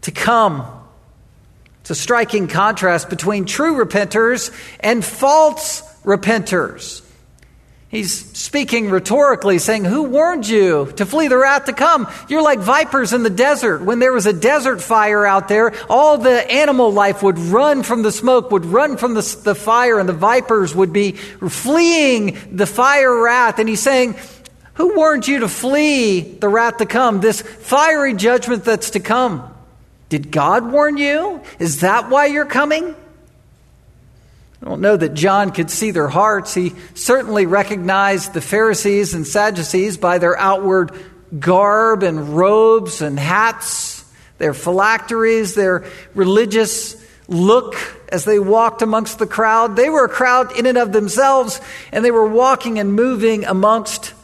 to 0.02 0.10
come? 0.10 0.66
It's 1.82 1.90
a 1.90 1.94
striking 1.94 2.48
contrast 2.48 3.10
between 3.10 3.44
true 3.44 3.84
repenters 3.84 4.50
and 4.80 5.04
false 5.04 5.82
repenters. 6.04 7.02
He's 7.90 8.12
speaking 8.36 8.90
rhetorically, 8.90 9.58
saying, 9.58 9.86
Who 9.86 10.02
warned 10.02 10.46
you 10.46 10.92
to 10.96 11.06
flee 11.06 11.28
the 11.28 11.38
wrath 11.38 11.64
to 11.64 11.72
come? 11.72 12.06
You're 12.28 12.42
like 12.42 12.58
vipers 12.58 13.14
in 13.14 13.22
the 13.22 13.30
desert. 13.30 13.82
When 13.82 13.98
there 13.98 14.12
was 14.12 14.26
a 14.26 14.32
desert 14.34 14.82
fire 14.82 15.24
out 15.24 15.48
there, 15.48 15.72
all 15.88 16.18
the 16.18 16.52
animal 16.52 16.92
life 16.92 17.22
would 17.22 17.38
run 17.38 17.82
from 17.82 18.02
the 18.02 18.12
smoke, 18.12 18.50
would 18.50 18.66
run 18.66 18.98
from 18.98 19.14
the, 19.14 19.40
the 19.42 19.54
fire, 19.54 19.98
and 19.98 20.06
the 20.06 20.12
vipers 20.12 20.74
would 20.74 20.92
be 20.92 21.12
fleeing 21.12 22.36
the 22.52 22.66
fire 22.66 23.22
wrath. 23.22 23.58
And 23.58 23.66
he's 23.66 23.82
saying, 23.82 24.16
Who 24.74 24.94
warned 24.94 25.26
you 25.26 25.40
to 25.40 25.48
flee 25.48 26.20
the 26.20 26.48
wrath 26.50 26.76
to 26.78 26.86
come, 26.86 27.20
this 27.20 27.40
fiery 27.40 28.12
judgment 28.12 28.64
that's 28.66 28.90
to 28.90 29.00
come? 29.00 29.54
Did 30.10 30.30
God 30.30 30.70
warn 30.70 30.98
you? 30.98 31.40
Is 31.58 31.80
that 31.80 32.10
why 32.10 32.26
you're 32.26 32.44
coming? 32.44 32.94
I 34.60 34.66
don't 34.66 34.80
know 34.80 34.96
that 34.96 35.14
John 35.14 35.52
could 35.52 35.70
see 35.70 35.92
their 35.92 36.08
hearts. 36.08 36.52
He 36.52 36.74
certainly 36.94 37.46
recognized 37.46 38.32
the 38.32 38.40
Pharisees 38.40 39.14
and 39.14 39.26
Sadducees 39.26 39.96
by 39.96 40.18
their 40.18 40.36
outward 40.36 40.92
garb 41.38 42.02
and 42.02 42.36
robes 42.36 43.00
and 43.00 43.18
hats, 43.18 44.04
their 44.38 44.54
phylacteries, 44.54 45.54
their 45.54 45.84
religious 46.14 46.96
look 47.28 47.76
as 48.10 48.24
they 48.24 48.38
walked 48.38 48.82
amongst 48.82 49.18
the 49.18 49.26
crowd. 49.26 49.76
They 49.76 49.90
were 49.90 50.06
a 50.06 50.08
crowd 50.08 50.58
in 50.58 50.66
and 50.66 50.78
of 50.78 50.92
themselves, 50.92 51.60
and 51.92 52.04
they 52.04 52.10
were 52.10 52.26
walking 52.26 52.78
and 52.78 52.94
moving 52.94 53.44
amongst 53.44 54.14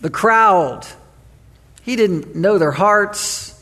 the 0.00 0.10
crowd. 0.10 0.86
He 1.82 1.96
didn't 1.96 2.34
know 2.34 2.58
their 2.58 2.72
hearts 2.72 3.55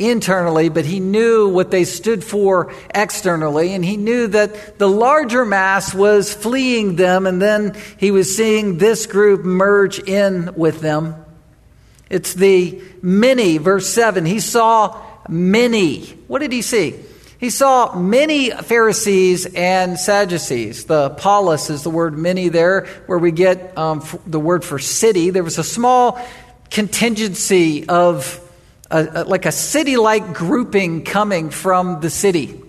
internally, 0.00 0.68
but 0.68 0.84
he 0.84 1.00
knew 1.00 1.48
what 1.48 1.70
they 1.70 1.84
stood 1.84 2.24
for 2.24 2.72
externally, 2.94 3.74
and 3.74 3.84
he 3.84 3.96
knew 3.96 4.26
that 4.28 4.78
the 4.78 4.88
larger 4.88 5.44
mass 5.44 5.94
was 5.94 6.32
fleeing 6.32 6.96
them, 6.96 7.26
and 7.26 7.40
then 7.40 7.76
he 7.98 8.10
was 8.10 8.36
seeing 8.36 8.78
this 8.78 9.06
group 9.06 9.44
merge 9.44 9.98
in 9.98 10.54
with 10.54 10.80
them. 10.80 11.14
It's 12.08 12.34
the 12.34 12.82
many, 13.02 13.58
verse 13.58 13.88
7. 13.92 14.26
He 14.26 14.40
saw 14.40 15.00
many. 15.28 16.06
What 16.26 16.40
did 16.40 16.52
he 16.52 16.62
see? 16.62 16.96
He 17.38 17.48
saw 17.48 17.98
many 17.98 18.50
Pharisees 18.50 19.46
and 19.54 19.98
Sadducees. 19.98 20.84
The 20.84 21.10
polis 21.10 21.70
is 21.70 21.82
the 21.82 21.90
word 21.90 22.18
many 22.18 22.48
there, 22.48 22.86
where 23.06 23.18
we 23.18 23.30
get 23.30 23.78
um, 23.78 24.04
the 24.26 24.40
word 24.40 24.62
for 24.62 24.78
city. 24.78 25.30
There 25.30 25.44
was 25.44 25.56
a 25.56 25.64
small 25.64 26.20
contingency 26.70 27.88
of 27.88 28.46
a, 28.90 29.22
a, 29.22 29.24
like 29.24 29.46
a 29.46 29.52
city 29.52 29.96
like 29.96 30.34
grouping 30.34 31.04
coming 31.04 31.50
from 31.50 32.00
the 32.00 32.10
city. 32.10 32.60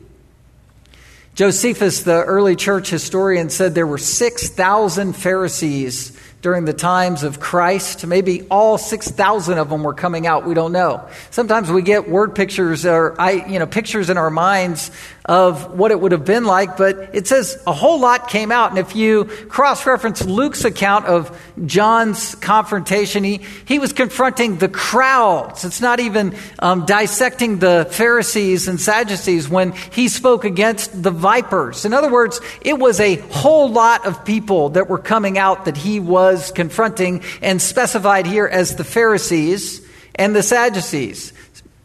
Josephus, 1.34 2.04
the 2.04 2.24
early 2.24 2.56
church 2.56 2.90
historian, 2.90 3.50
said 3.50 3.74
there 3.74 3.88
were 3.88 3.98
6,000 3.98 5.14
Pharisees 5.14 6.18
during 6.42 6.66
the 6.66 6.74
times 6.74 7.24
of 7.24 7.40
Christ. 7.40 8.06
Maybe 8.06 8.42
all 8.50 8.78
6,000 8.78 9.58
of 9.58 9.70
them 9.70 9.84
were 9.84 9.94
coming 9.94 10.28
out. 10.28 10.46
We 10.46 10.54
don't 10.54 10.72
know. 10.72 11.08
Sometimes 11.30 11.72
we 11.72 11.84
get 11.84 12.10
word 12.10 12.36
pictures 12.36 12.86
or 12.86 13.16
I, 13.20 13.46
you 13.48 13.60
know, 13.60 13.66
pictures 13.66 14.10
in 14.10 14.18
our 14.18 14.30
minds 14.30 14.92
of 15.26 15.78
what 15.78 15.92
it 15.92 16.00
would 16.00 16.12
have 16.12 16.26
been 16.26 16.46
like, 16.46 16.78
but 16.78 17.12
it 17.14 17.28
says 17.28 17.62
a 17.68 17.74
whole 17.74 18.00
lot 18.00 18.28
came 18.28 18.52
out. 18.52 18.72
And 18.72 18.80
if 18.80 18.96
you 18.96 19.26
cross 19.26 19.86
reference 19.86 20.26
Luke's 20.26 20.66
account 20.66 21.06
of 21.06 21.40
John's 21.66 22.34
confrontation, 22.36 23.24
he, 23.24 23.42
he 23.66 23.78
was 23.78 23.94
confronting 23.94 24.58
the 24.58 24.68
crowds. 24.68 25.64
It's 25.64 25.80
not 25.80 26.00
even 26.00 26.36
um, 26.60 26.86
dissecting 26.86 27.60
the 27.60 27.88
Pharisees 27.92 28.68
and 28.68 28.82
Sadducees 28.82 29.48
when 29.48 29.74
he 29.74 30.08
spoke 30.08 30.44
against 30.44 31.04
the 31.04 31.12
vipers. 31.12 31.86
In 31.86 31.94
other 31.94 32.12
words, 32.12 32.42
it 32.62 32.80
was 32.80 33.00
a 33.00 33.16
whole 33.16 33.70
lot 33.70 34.08
of 34.08 34.26
people 34.26 34.70
that 34.70 34.90
were 34.90 35.00
coming 35.00 35.38
out 35.38 35.66
that 35.66 35.78
he 35.78 36.00
was 36.00 36.52
confronting 36.52 37.24
and 37.44 37.62
specified 37.62 38.26
here 38.26 38.48
as 38.48 38.76
the 38.76 38.84
Pharisees 38.84 39.88
and 40.16 40.36
the 40.36 40.44
Sadducees. 40.44 41.34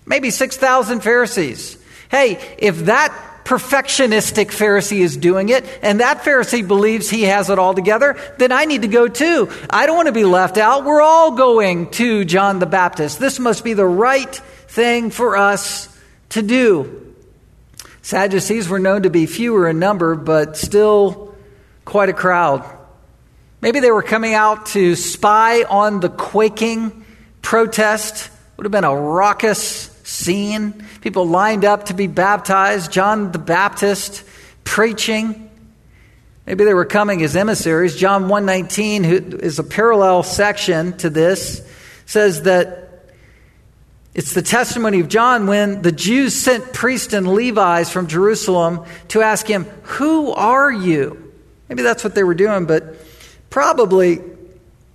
Maybe 0.07 0.31
6,000 0.31 1.01
Pharisees. 1.01 1.79
Hey, 2.11 2.39
if 2.59 2.87
that 2.87 3.13
perfectionistic 3.47 4.47
Pharisee 4.47 4.99
is 4.99 5.17
doing 5.17 5.51
it, 5.51 5.65
and 5.81 6.01
that 6.01 6.23
Pharisee 6.23 6.67
believes 6.67 7.09
he 7.09 7.23
has 7.23 7.49
it 7.49 7.61
all 7.61 7.75
together, 7.75 8.17
then 8.39 8.51
I 8.51 8.65
need 8.65 8.83
to 8.83 8.89
go 8.89 9.07
too. 9.07 9.49
I 9.71 9.87
don't 9.87 9.95
want 9.95 10.07
to 10.07 10.13
be 10.13 10.25
left 10.25 10.59
out. 10.59 10.85
We're 10.85 11.01
all 11.01 11.31
going 11.37 11.91
to 11.93 12.25
John 12.25 12.59
the 12.59 12.67
Baptist. 12.67 13.21
This 13.21 13.39
must 13.39 13.63
be 13.63 13.73
the 13.73 13.87
right 13.87 14.35
thing 14.35 15.11
for 15.11 15.37
us 15.37 15.89
to 16.31 16.43
do. 16.43 17.15
Sadducees 18.03 18.69
were 18.69 18.81
known 18.81 19.05
to 19.05 19.11
be 19.11 19.27
fewer 19.27 19.69
in 19.69 19.79
number, 19.79 20.17
but 20.17 20.57
still 20.57 21.35
quite 21.85 22.09
a 22.09 22.13
crowd. 22.13 22.65
Maybe 23.61 23.79
they 23.79 23.93
were 23.93 24.03
coming 24.03 24.35
out 24.35 24.67
to 24.67 24.97
spy 24.97 25.63
on 25.63 26.01
the 26.01 26.09
quaking 26.09 27.05
protest. 27.43 28.29
Would 28.57 28.65
have 28.65 28.73
been 28.73 28.85
a 28.85 28.95
raucous 28.95 29.61
scene. 30.03 30.86
People 31.07 31.29
lined 31.29 31.65
up 31.65 31.85
to 31.85 31.95
be 31.95 32.09
baptized. 32.09 32.91
John 32.91 33.31
the 33.31 33.39
Baptist 33.39 34.25
preaching. 34.65 35.49
Maybe 36.47 36.65
they 36.65 36.75
were 36.75 36.85
coming 36.85 37.23
as 37.23 37.37
emissaries. 37.37 37.95
John 37.95 38.23
119, 38.29 39.05
who 39.05 39.37
is 39.37 39.61
a 39.61 39.63
parallel 39.63 40.25
section 40.25 40.97
to 40.97 41.09
this, 41.09 41.63
says 42.07 42.43
that 42.43 43.05
it's 44.15 44.35
the 44.35 44.43
testimony 44.43 44.99
of 44.99 45.09
John 45.09 45.47
when 45.47 45.81
the 45.81 45.93
Jews 45.93 46.35
sent 46.35 46.73
priests 46.73 47.13
and 47.13 47.33
Levites 47.33 47.89
from 47.89 48.09
Jerusalem 48.09 48.85
to 49.11 49.23
ask 49.23 49.47
him, 49.47 49.63
Who 49.83 50.33
are 50.33 50.73
you? 50.73 51.33
Maybe 51.69 51.85
that's 51.85 52.03
what 52.03 52.17
they 52.17 52.25
were 52.25 52.35
doing, 52.35 52.67
but 52.67 52.97
probably 53.49 54.23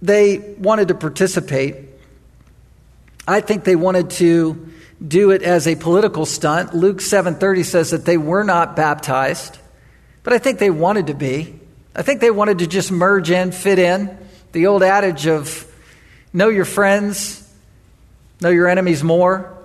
they 0.01 0.39
wanted 0.39 0.89
to 0.89 0.93
participate. 0.93 1.77
I 3.25 3.39
think 3.39 3.63
they 3.63 3.77
wanted 3.77 4.09
to 4.09 4.71
do 5.05 5.31
it 5.31 5.41
as 5.41 5.67
a 5.67 5.75
political 5.75 6.25
stunt. 6.25 6.73
Luke 6.73 7.01
7:30 7.01 7.63
says 7.63 7.91
that 7.91 8.05
they 8.05 8.17
were 8.17 8.43
not 8.43 8.75
baptized, 8.75 9.57
but 10.23 10.33
I 10.33 10.37
think 10.37 10.59
they 10.59 10.69
wanted 10.69 11.07
to 11.07 11.13
be. 11.13 11.59
I 11.95 12.01
think 12.01 12.21
they 12.21 12.31
wanted 12.31 12.59
to 12.59 12.67
just 12.67 12.91
merge 12.91 13.31
in, 13.31 13.51
fit 13.51 13.79
in. 13.79 14.17
The 14.51 14.67
old 14.67 14.83
adage 14.83 15.27
of 15.27 15.65
know 16.33 16.49
your 16.49 16.65
friends, 16.65 17.43
know 18.41 18.49
your 18.49 18.67
enemies 18.67 19.03
more. 19.03 19.57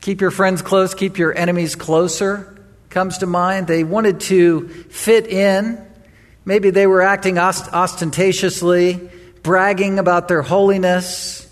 Keep 0.00 0.20
your 0.20 0.30
friends 0.30 0.62
close, 0.62 0.94
keep 0.94 1.18
your 1.18 1.36
enemies 1.36 1.74
closer 1.74 2.56
comes 2.96 3.18
to 3.18 3.26
mind. 3.26 3.66
They 3.66 3.84
wanted 3.84 4.20
to 4.20 4.68
fit 4.88 5.26
in. 5.26 5.78
Maybe 6.46 6.70
they 6.70 6.86
were 6.86 7.02
acting 7.02 7.36
ostentatiously, 7.38 9.10
bragging 9.42 9.98
about 9.98 10.28
their 10.28 10.40
holiness, 10.40 11.45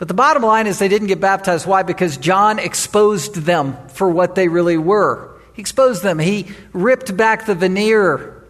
but 0.00 0.08
the 0.08 0.14
bottom 0.14 0.42
line 0.42 0.66
is 0.66 0.78
they 0.78 0.88
didn't 0.88 1.08
get 1.08 1.20
baptized. 1.20 1.66
Why? 1.66 1.82
Because 1.82 2.16
John 2.16 2.58
exposed 2.58 3.34
them 3.34 3.76
for 3.88 4.08
what 4.08 4.34
they 4.34 4.48
really 4.48 4.78
were. 4.78 5.38
He 5.52 5.60
exposed 5.60 6.02
them. 6.02 6.18
He 6.18 6.46
ripped 6.72 7.14
back 7.14 7.44
the 7.44 7.54
veneer 7.54 8.42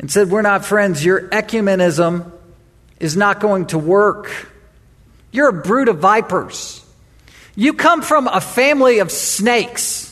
and 0.00 0.10
said, 0.10 0.30
We're 0.30 0.42
not 0.42 0.64
friends. 0.64 1.04
Your 1.04 1.28
ecumenism 1.28 2.32
is 2.98 3.16
not 3.16 3.38
going 3.38 3.66
to 3.66 3.78
work. 3.78 4.50
You're 5.30 5.50
a 5.50 5.62
brood 5.62 5.86
of 5.86 5.98
vipers. 5.98 6.84
You 7.54 7.72
come 7.72 8.02
from 8.02 8.26
a 8.26 8.40
family 8.40 8.98
of 8.98 9.12
snakes. 9.12 10.08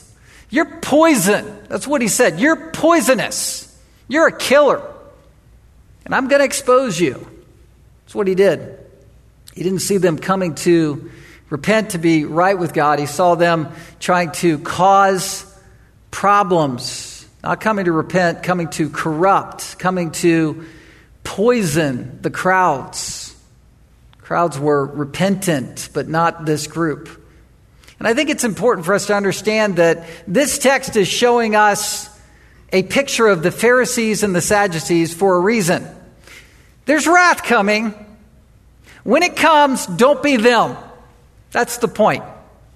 You're 0.49 0.78
poison. 0.78 1.58
That's 1.68 1.88
what 1.88 2.02
he 2.02 2.06
said. 2.06 2.38
You're 2.38 2.70
poisonous. 2.70 3.76
You're 4.06 4.28
a 4.28 4.38
killer. 4.38 4.80
And 6.04 6.14
I'm 6.14 6.28
going 6.28 6.38
to 6.38 6.44
expose 6.44 7.00
you. 7.00 7.26
That's 8.04 8.14
what 8.14 8.28
he 8.28 8.37
did. 8.37 8.78
He 9.54 9.62
didn't 9.62 9.80
see 9.80 9.99
them 9.99 10.19
coming 10.19 10.54
to 10.57 11.11
repent, 11.50 11.90
to 11.90 11.99
be 11.99 12.25
right 12.25 12.59
with 12.59 12.73
God. 12.73 12.99
He 12.99 13.07
saw 13.07 13.35
them 13.35 13.69
trying 13.99 14.33
to 14.33 14.59
cause 14.59 15.45
problems, 16.11 17.26
not 17.42 17.61
coming 17.61 17.85
to 17.87 17.92
repent, 17.92 18.42
coming 18.42 18.69
to 18.71 18.88
corrupt, 18.90 19.78
coming 19.78 20.12
to 20.12 20.66
poison 21.25 22.19
the 22.23 22.30
crowds. 22.30 23.37
Crowds 24.19 24.59
were 24.59 24.87
repentant, 24.87 25.88
but 25.92 26.09
not 26.09 26.47
this 26.47 26.66
group. 26.66 27.09
And 27.99 28.09
I 28.09 28.14
think 28.14 28.30
it's 28.30 28.45
important 28.45 28.87
for 28.87 28.95
us 28.95 29.09
to 29.09 29.14
understand 29.14 29.76
that 29.76 30.07
this 30.26 30.59
text 30.59 30.97
is 30.97 31.09
showing 31.09 31.54
us 31.54 32.09
a 32.73 32.83
picture 32.85 33.26
of 33.26 33.42
the 33.42 33.50
Pharisees 33.50 34.23
and 34.23 34.35
the 34.35 34.40
Sadducees 34.40 35.12
for 35.12 35.37
a 35.37 35.40
reason. 35.40 35.87
There's 36.87 37.07
wrath 37.07 37.42
coming. 37.42 37.95
When 39.04 39.23
it 39.23 39.37
comes, 39.37 39.87
don't 39.87 40.23
be 40.23 40.37
them. 40.37 40.76
That's 41.52 41.78
the 41.78 41.88
point. 41.88 42.23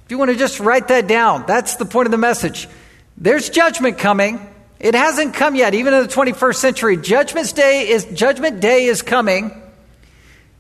If 0.04 0.10
you 0.10 0.18
want 0.18 0.30
to 0.30 0.36
just 0.36 0.60
write 0.60 0.88
that 0.88 1.06
down, 1.06 1.44
that's 1.46 1.76
the 1.76 1.84
point 1.84 2.06
of 2.06 2.10
the 2.12 2.18
message. 2.18 2.68
There's 3.16 3.48
judgment 3.48 3.98
coming. 3.98 4.40
It 4.80 4.94
hasn't 4.94 5.34
come 5.34 5.54
yet, 5.54 5.74
even 5.74 5.94
in 5.94 6.02
the 6.02 6.08
21st 6.08 6.56
century. 6.56 6.96
Judgment 6.96 7.54
day 7.54 7.88
is 7.88 8.04
judgment 8.04 8.60
day 8.60 8.84
is 8.84 9.02
coming. 9.02 9.62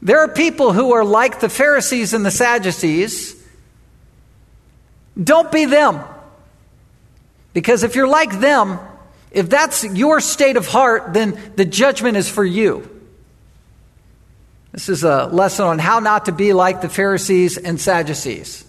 There 0.00 0.20
are 0.20 0.28
people 0.28 0.72
who 0.72 0.92
are 0.92 1.04
like 1.04 1.40
the 1.40 1.48
Pharisees 1.48 2.14
and 2.14 2.24
the 2.24 2.30
Sadducees. 2.30 3.34
Don't 5.22 5.50
be 5.50 5.64
them. 5.64 6.00
Because 7.52 7.82
if 7.82 7.94
you're 7.94 8.08
like 8.08 8.40
them, 8.40 8.78
if 9.30 9.48
that's 9.48 9.84
your 9.84 10.20
state 10.20 10.56
of 10.56 10.66
heart, 10.66 11.12
then 11.14 11.38
the 11.56 11.64
judgment 11.64 12.16
is 12.16 12.28
for 12.28 12.44
you. 12.44 12.88
This 14.74 14.88
is 14.88 15.04
a 15.04 15.26
lesson 15.26 15.66
on 15.66 15.78
how 15.78 16.00
not 16.00 16.24
to 16.24 16.32
be 16.32 16.52
like 16.52 16.80
the 16.80 16.88
Pharisees 16.88 17.56
and 17.56 17.80
Sadducees, 17.80 18.64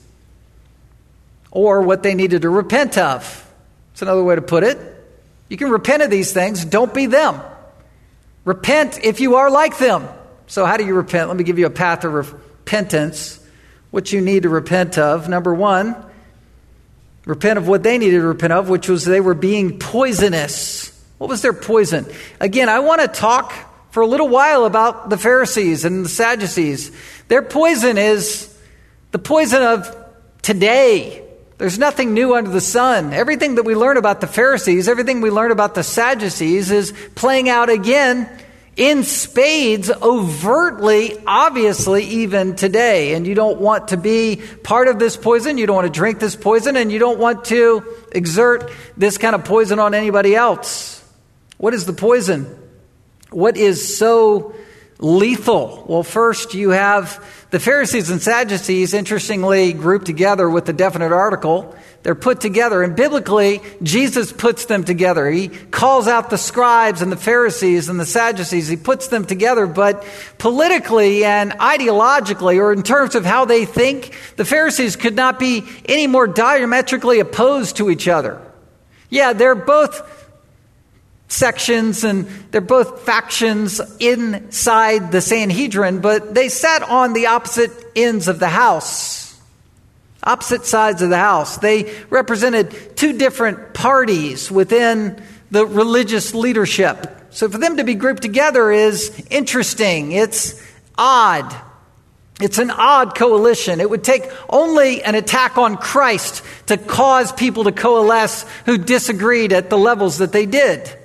or 1.50 1.82
what 1.82 2.04
they 2.04 2.14
needed 2.14 2.44
to 2.44 2.50
repent 2.52 2.96
of. 3.00 3.52
It's 3.92 4.04
another 4.04 4.24
way 4.24 4.36
to 4.36 4.42
put 4.44 4.64
it. 4.64 4.78
You 5.50 5.58
can 5.58 5.72
repent 5.72 6.04
of 6.04 6.12
these 6.12 6.32
things, 6.32 6.64
don't 6.64 6.94
be 6.94 7.08
them. 7.08 7.42
Repent 8.44 9.04
if 9.04 9.20
you 9.20 9.38
are 9.38 9.50
like 9.50 9.80
them. 9.80 10.08
So, 10.46 10.68
how 10.68 10.78
do 10.78 10.86
you 10.86 10.94
repent? 10.94 11.28
Let 11.28 11.38
me 11.38 11.44
give 11.44 11.58
you 11.58 11.66
a 11.66 11.72
path 11.72 12.04
of 12.04 12.14
repentance. 12.14 13.44
What 13.90 14.14
you 14.14 14.22
need 14.22 14.44
to 14.44 14.50
repent 14.50 15.00
of. 15.00 15.28
Number 15.28 15.56
one, 15.56 15.96
repent 17.26 17.58
of 17.58 17.68
what 17.68 17.82
they 17.82 17.98
needed 17.98 18.20
to 18.20 18.28
repent 18.28 18.54
of, 18.54 18.70
which 18.70 18.88
was 18.88 19.06
they 19.06 19.22
were 19.22 19.34
being 19.34 19.80
poisonous. 19.80 21.04
What 21.18 21.32
was 21.32 21.42
their 21.42 21.52
poison? 21.52 22.06
Again, 22.40 22.70
I 22.70 22.82
want 22.82 23.02
to 23.02 23.08
talk 23.08 23.52
for 23.96 24.02
a 24.02 24.08
little 24.08 24.28
while 24.28 24.66
about 24.66 25.10
the 25.10 25.18
Pharisees 25.18 25.86
and 25.86 26.04
the 26.04 26.10
Sadducees. 26.10 26.92
Their 27.30 27.42
poison 27.42 27.98
is 27.98 28.54
the 29.12 29.20
poison 29.20 29.64
of 29.64 29.96
today. 30.42 31.24
There's 31.60 31.80
nothing 31.80 32.14
new 32.14 32.36
under 32.36 32.50
the 32.50 32.60
sun. 32.60 33.14
Everything 33.14 33.56
that 33.56 33.64
we 33.64 33.74
learn 33.74 33.96
about 33.96 34.20
the 34.20 34.28
Pharisees, 34.28 34.90
everything 34.90 35.22
we 35.22 35.30
learn 35.30 35.50
about 35.50 35.76
the 35.76 35.82
Sadducees 35.82 36.72
is 36.72 36.94
playing 37.16 37.48
out 37.48 37.70
again 37.70 38.30
in 38.76 39.06
spades, 39.06 39.90
overtly, 39.90 41.18
obviously, 41.26 42.04
even 42.04 42.58
today. 42.58 43.14
And 43.14 43.26
you 43.26 43.34
don't 43.34 43.62
want 43.62 43.88
to 43.88 43.96
be 43.96 44.42
part 44.62 44.90
of 44.90 45.00
this 45.00 45.16
poison. 45.16 45.58
You 45.58 45.68
don't 45.68 45.76
want 45.78 45.88
to 45.88 45.98
drink 45.98 46.20
this 46.20 46.36
poison, 46.36 46.76
and 46.76 46.92
you 46.92 47.00
don't 47.00 47.18
want 47.18 47.46
to 47.46 47.96
exert 48.12 48.70
this 48.98 49.18
kind 49.18 49.36
of 49.36 49.46
poison 49.46 49.80
on 49.80 49.94
anybody 49.94 50.36
else. 50.36 51.02
What 51.56 51.74
is 51.74 51.86
the 51.86 51.94
poison? 51.94 52.64
What 53.32 53.58
is 53.58 53.98
so 53.98 54.54
lethal? 55.00 55.86
Well, 55.88 56.04
first, 56.04 56.54
you 56.54 56.70
have 56.70 57.24
the 57.52 57.60
Pharisees 57.60 58.10
and 58.10 58.22
Sadducees, 58.22 58.94
interestingly 58.94 59.74
grouped 59.74 60.06
together 60.06 60.50
with 60.50 60.66
the 60.66 60.74
definite 60.74 61.12
article. 61.12 61.76
They're 62.04 62.16
put 62.16 62.40
together, 62.40 62.84
and 62.84 62.96
biblically, 62.96 63.62
Jesus 63.82 64.32
puts 64.32 64.66
them 64.66 64.84
together. 64.84 65.28
He 65.30 65.48
calls 65.48 66.08
out 66.08 66.30
the 66.30 66.38
scribes 66.38 67.02
and 67.02 67.12
the 67.12 67.18
Pharisees 67.18 67.90
and 67.90 68.00
the 68.00 68.06
Sadducees. 68.06 68.68
He 68.68 68.78
puts 68.78 69.08
them 69.08 69.26
together, 69.26 69.66
but 69.66 70.06
politically 70.38 71.26
and 71.26 71.52
ideologically, 71.54 72.60
or 72.60 72.72
in 72.74 72.84
terms 72.84 73.16
of 73.16 73.26
how 73.26 73.46
they 73.46 73.66
think, 73.66 74.16
the 74.36 74.46
Pharisees 74.46 74.96
could 74.96 75.16
not 75.16 75.40
be 75.40 75.64
any 75.86 76.06
more 76.06 76.28
diametrically 76.28 77.20
opposed 77.20 77.78
to 77.78 77.90
each 77.90 78.08
other. 78.08 78.40
Yeah, 79.10 79.34
they're 79.34 79.56
both 79.56 80.15
sections 81.28 82.04
and 82.04 82.28
they're 82.52 82.62
both 82.62 83.02
factions 83.02 83.82
inside 84.00 85.12
the 85.12 85.22
Sanhedrin, 85.22 86.00
but 86.00 86.34
they 86.34 86.50
sat 86.50 86.84
on 86.84 87.14
the 87.14 87.28
opposite 87.28 87.72
ends 87.96 88.28
of 88.28 88.40
the 88.40 88.50
house, 88.50 89.40
opposite 90.24 90.66
sides 90.66 91.02
of 91.02 91.10
the 91.10 91.18
house. 91.18 91.58
They 91.58 91.94
represented 92.10 92.96
two 92.96 93.18
different 93.18 93.74
parties 93.74 94.52
within 94.52 95.22
the 95.52 95.66
religious 95.66 96.34
leadership. 96.34 97.12
So 97.32 97.50
for 97.50 97.58
them 97.58 97.78
to 97.78 97.84
be 97.84 97.96
grouped 97.96 98.22
together 98.22 98.72
is 98.72 99.26
interesting. 99.30 100.12
It's 100.12 100.62
odd. 100.98 101.54
It's 102.42 102.58
an 102.58 102.70
odd 102.70 103.16
coalition. 103.16 103.80
It 103.80 103.90
would 103.90 104.04
take 104.04 104.30
only 104.50 105.02
an 105.04 105.16
attack 105.16 105.58
on 105.58 105.78
Christ 105.78 106.44
to 106.68 106.78
cause 106.78 107.32
people 107.32 107.64
to 107.66 107.72
coalesce 107.72 108.46
who 108.66 108.78
disagreed 108.78 109.54
at 109.54 109.70
the 109.70 109.78
levels 109.78 110.18
that 110.18 110.32
they 110.32 110.46
did 110.46 110.98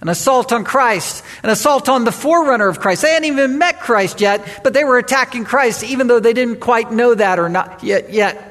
an 0.00 0.08
assault 0.08 0.52
on 0.52 0.64
Christ, 0.64 1.22
an 1.42 1.50
assault 1.50 1.88
on 1.88 2.04
the 2.04 2.12
forerunner 2.12 2.68
of 2.68 2.80
Christ. 2.80 3.02
They 3.02 3.10
hadn't 3.10 3.28
even 3.28 3.58
met 3.58 3.80
Christ 3.80 4.20
yet, 4.20 4.60
but 4.64 4.72
they 4.72 4.84
were 4.84 4.98
attacking 4.98 5.44
Christ 5.44 5.84
even 5.84 6.06
though 6.06 6.20
they 6.20 6.32
didn't 6.32 6.60
quite 6.60 6.90
know 6.90 7.14
that 7.14 7.38
or 7.38 7.48
not 7.48 7.82
yet. 7.82 8.10
yet. 8.10 8.49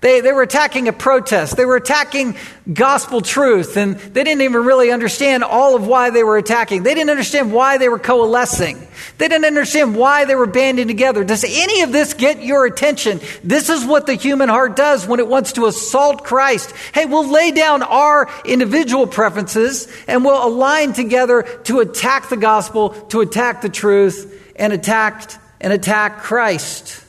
They, 0.00 0.20
they 0.20 0.30
were 0.30 0.42
attacking 0.42 0.86
a 0.86 0.92
protest. 0.92 1.56
They 1.56 1.64
were 1.64 1.74
attacking 1.74 2.36
gospel 2.72 3.20
truth, 3.20 3.76
and 3.76 3.96
they 3.96 4.22
didn't 4.22 4.42
even 4.42 4.64
really 4.64 4.92
understand 4.92 5.42
all 5.42 5.74
of 5.74 5.88
why 5.88 6.10
they 6.10 6.22
were 6.22 6.36
attacking. 6.36 6.84
They 6.84 6.94
didn't 6.94 7.10
understand 7.10 7.52
why 7.52 7.78
they 7.78 7.88
were 7.88 7.98
coalescing. 7.98 8.86
They 9.18 9.26
didn't 9.26 9.46
understand 9.46 9.96
why 9.96 10.24
they 10.24 10.36
were 10.36 10.46
banding 10.46 10.86
together. 10.86 11.24
Does 11.24 11.42
any 11.42 11.82
of 11.82 11.90
this 11.90 12.14
get 12.14 12.44
your 12.44 12.64
attention? 12.64 13.20
This 13.42 13.68
is 13.70 13.84
what 13.84 14.06
the 14.06 14.14
human 14.14 14.48
heart 14.48 14.76
does 14.76 15.04
when 15.04 15.18
it 15.18 15.26
wants 15.26 15.54
to 15.54 15.66
assault 15.66 16.22
Christ. 16.22 16.72
Hey, 16.94 17.06
we'll 17.06 17.28
lay 17.28 17.50
down 17.50 17.82
our 17.82 18.30
individual 18.44 19.08
preferences 19.08 19.88
and 20.06 20.24
we'll 20.24 20.46
align 20.46 20.92
together 20.92 21.42
to 21.64 21.80
attack 21.80 22.28
the 22.28 22.36
gospel, 22.36 22.90
to 23.08 23.20
attack 23.20 23.62
the 23.62 23.68
truth, 23.68 24.52
and 24.54 24.72
attack, 24.72 25.32
and 25.60 25.72
attack 25.72 26.18
Christ. 26.18 27.04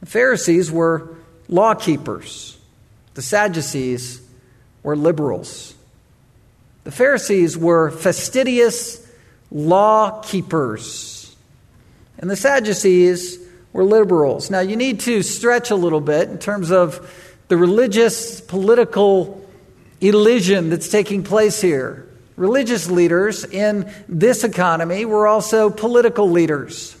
The 0.00 0.06
Pharisees 0.06 0.70
were 0.70 1.16
law 1.52 1.74
keepers. 1.74 2.58
The 3.14 3.22
Sadducees 3.22 4.22
were 4.82 4.96
liberals. 4.96 5.74
The 6.84 6.90
Pharisees 6.90 7.56
were 7.56 7.90
fastidious 7.90 9.06
law 9.50 10.22
keepers. 10.22 11.36
And 12.18 12.30
the 12.30 12.36
Sadducees 12.36 13.38
were 13.72 13.84
liberals. 13.84 14.50
Now, 14.50 14.60
you 14.60 14.76
need 14.76 15.00
to 15.00 15.22
stretch 15.22 15.70
a 15.70 15.76
little 15.76 16.00
bit 16.00 16.30
in 16.30 16.38
terms 16.38 16.70
of 16.70 17.12
the 17.48 17.56
religious, 17.56 18.40
political 18.40 19.46
elision 20.00 20.70
that's 20.70 20.88
taking 20.88 21.22
place 21.22 21.60
here. 21.60 22.08
Religious 22.36 22.90
leaders 22.90 23.44
in 23.44 23.92
this 24.08 24.42
economy 24.42 25.04
were 25.04 25.26
also 25.26 25.68
political 25.68 26.30
leaders. 26.30 26.96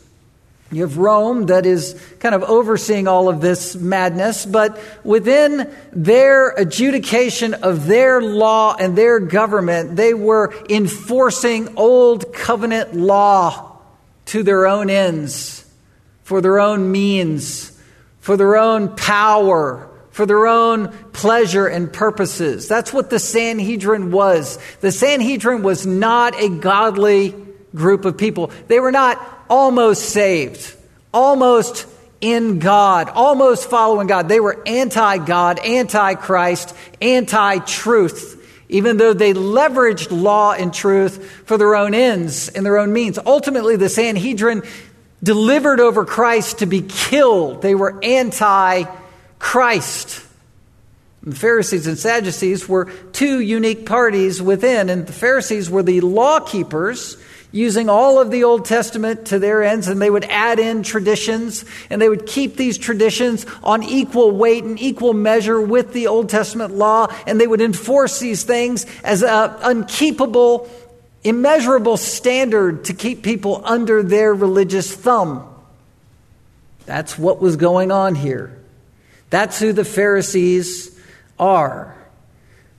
You 0.72 0.82
have 0.82 0.96
Rome 0.96 1.46
that 1.46 1.66
is 1.66 2.00
kind 2.18 2.34
of 2.34 2.42
overseeing 2.44 3.06
all 3.06 3.28
of 3.28 3.42
this 3.42 3.76
madness, 3.76 4.46
but 4.46 4.80
within 5.04 5.70
their 5.92 6.48
adjudication 6.52 7.52
of 7.52 7.86
their 7.86 8.22
law 8.22 8.74
and 8.78 8.96
their 8.96 9.20
government, 9.20 9.96
they 9.96 10.14
were 10.14 10.54
enforcing 10.70 11.76
old 11.76 12.32
covenant 12.32 12.94
law 12.94 13.80
to 14.26 14.42
their 14.42 14.66
own 14.66 14.88
ends, 14.88 15.70
for 16.22 16.40
their 16.40 16.58
own 16.58 16.90
means, 16.90 17.78
for 18.20 18.38
their 18.38 18.56
own 18.56 18.96
power, 18.96 19.90
for 20.10 20.24
their 20.24 20.46
own 20.46 20.88
pleasure 21.12 21.66
and 21.66 21.92
purposes. 21.92 22.66
That's 22.66 22.94
what 22.94 23.10
the 23.10 23.18
Sanhedrin 23.18 24.10
was. 24.10 24.58
The 24.80 24.92
Sanhedrin 24.92 25.62
was 25.62 25.86
not 25.86 26.34
a 26.40 26.48
godly 26.48 27.34
group 27.74 28.04
of 28.04 28.16
people. 28.16 28.50
They 28.68 28.80
were 28.80 28.92
not 28.92 29.31
almost 29.52 30.08
saved, 30.08 30.74
almost 31.12 31.86
in 32.22 32.58
God, 32.58 33.10
almost 33.10 33.68
following 33.68 34.06
God. 34.06 34.26
They 34.26 34.40
were 34.40 34.62
anti 34.66 35.18
God, 35.18 35.58
anti 35.58 36.14
Christ, 36.14 36.74
anti 37.02 37.58
truth, 37.58 38.64
even 38.70 38.96
though 38.96 39.12
they 39.12 39.34
leveraged 39.34 40.08
law 40.10 40.52
and 40.52 40.72
truth 40.72 41.42
for 41.44 41.58
their 41.58 41.76
own 41.76 41.92
ends 41.92 42.48
and 42.48 42.64
their 42.64 42.78
own 42.78 42.94
means. 42.94 43.18
Ultimately, 43.18 43.76
the 43.76 43.90
Sanhedrin 43.90 44.62
delivered 45.22 45.80
over 45.80 46.06
Christ 46.06 46.60
to 46.60 46.66
be 46.66 46.80
killed. 46.80 47.60
They 47.60 47.74
were 47.74 48.02
anti 48.02 48.84
Christ. 49.38 50.24
The 51.24 51.36
Pharisees 51.36 51.86
and 51.86 51.98
Sadducees 51.98 52.66
were 52.66 52.86
two 53.12 53.38
unique 53.38 53.84
parties 53.84 54.40
within, 54.40 54.88
and 54.88 55.06
the 55.06 55.12
Pharisees 55.12 55.68
were 55.68 55.82
the 55.82 56.00
law 56.00 56.40
keepers 56.40 57.18
using 57.52 57.90
all 57.90 58.18
of 58.18 58.30
the 58.30 58.44
Old 58.44 58.64
Testament 58.64 59.26
to 59.26 59.38
their 59.38 59.62
ends, 59.62 59.86
and 59.86 60.00
they 60.00 60.10
would 60.10 60.24
add 60.24 60.58
in 60.58 60.82
traditions, 60.82 61.64
and 61.90 62.00
they 62.00 62.08
would 62.08 62.26
keep 62.26 62.56
these 62.56 62.78
traditions 62.78 63.46
on 63.62 63.82
equal 63.82 64.30
weight 64.30 64.64
and 64.64 64.80
equal 64.80 65.12
measure 65.12 65.60
with 65.60 65.92
the 65.92 66.06
Old 66.06 66.30
Testament 66.30 66.74
law, 66.74 67.14
and 67.26 67.38
they 67.38 67.46
would 67.46 67.60
enforce 67.60 68.18
these 68.18 68.42
things 68.42 68.86
as 69.04 69.22
an 69.22 69.50
unkeepable, 69.60 70.68
immeasurable 71.22 71.98
standard 71.98 72.86
to 72.86 72.94
keep 72.94 73.22
people 73.22 73.62
under 73.64 74.02
their 74.02 74.34
religious 74.34 74.92
thumb. 74.92 75.46
That's 76.86 77.18
what 77.18 77.40
was 77.40 77.56
going 77.56 77.92
on 77.92 78.14
here. 78.14 78.58
That's 79.30 79.60
who 79.60 79.72
the 79.72 79.84
Pharisees 79.84 80.98
are. 81.38 81.96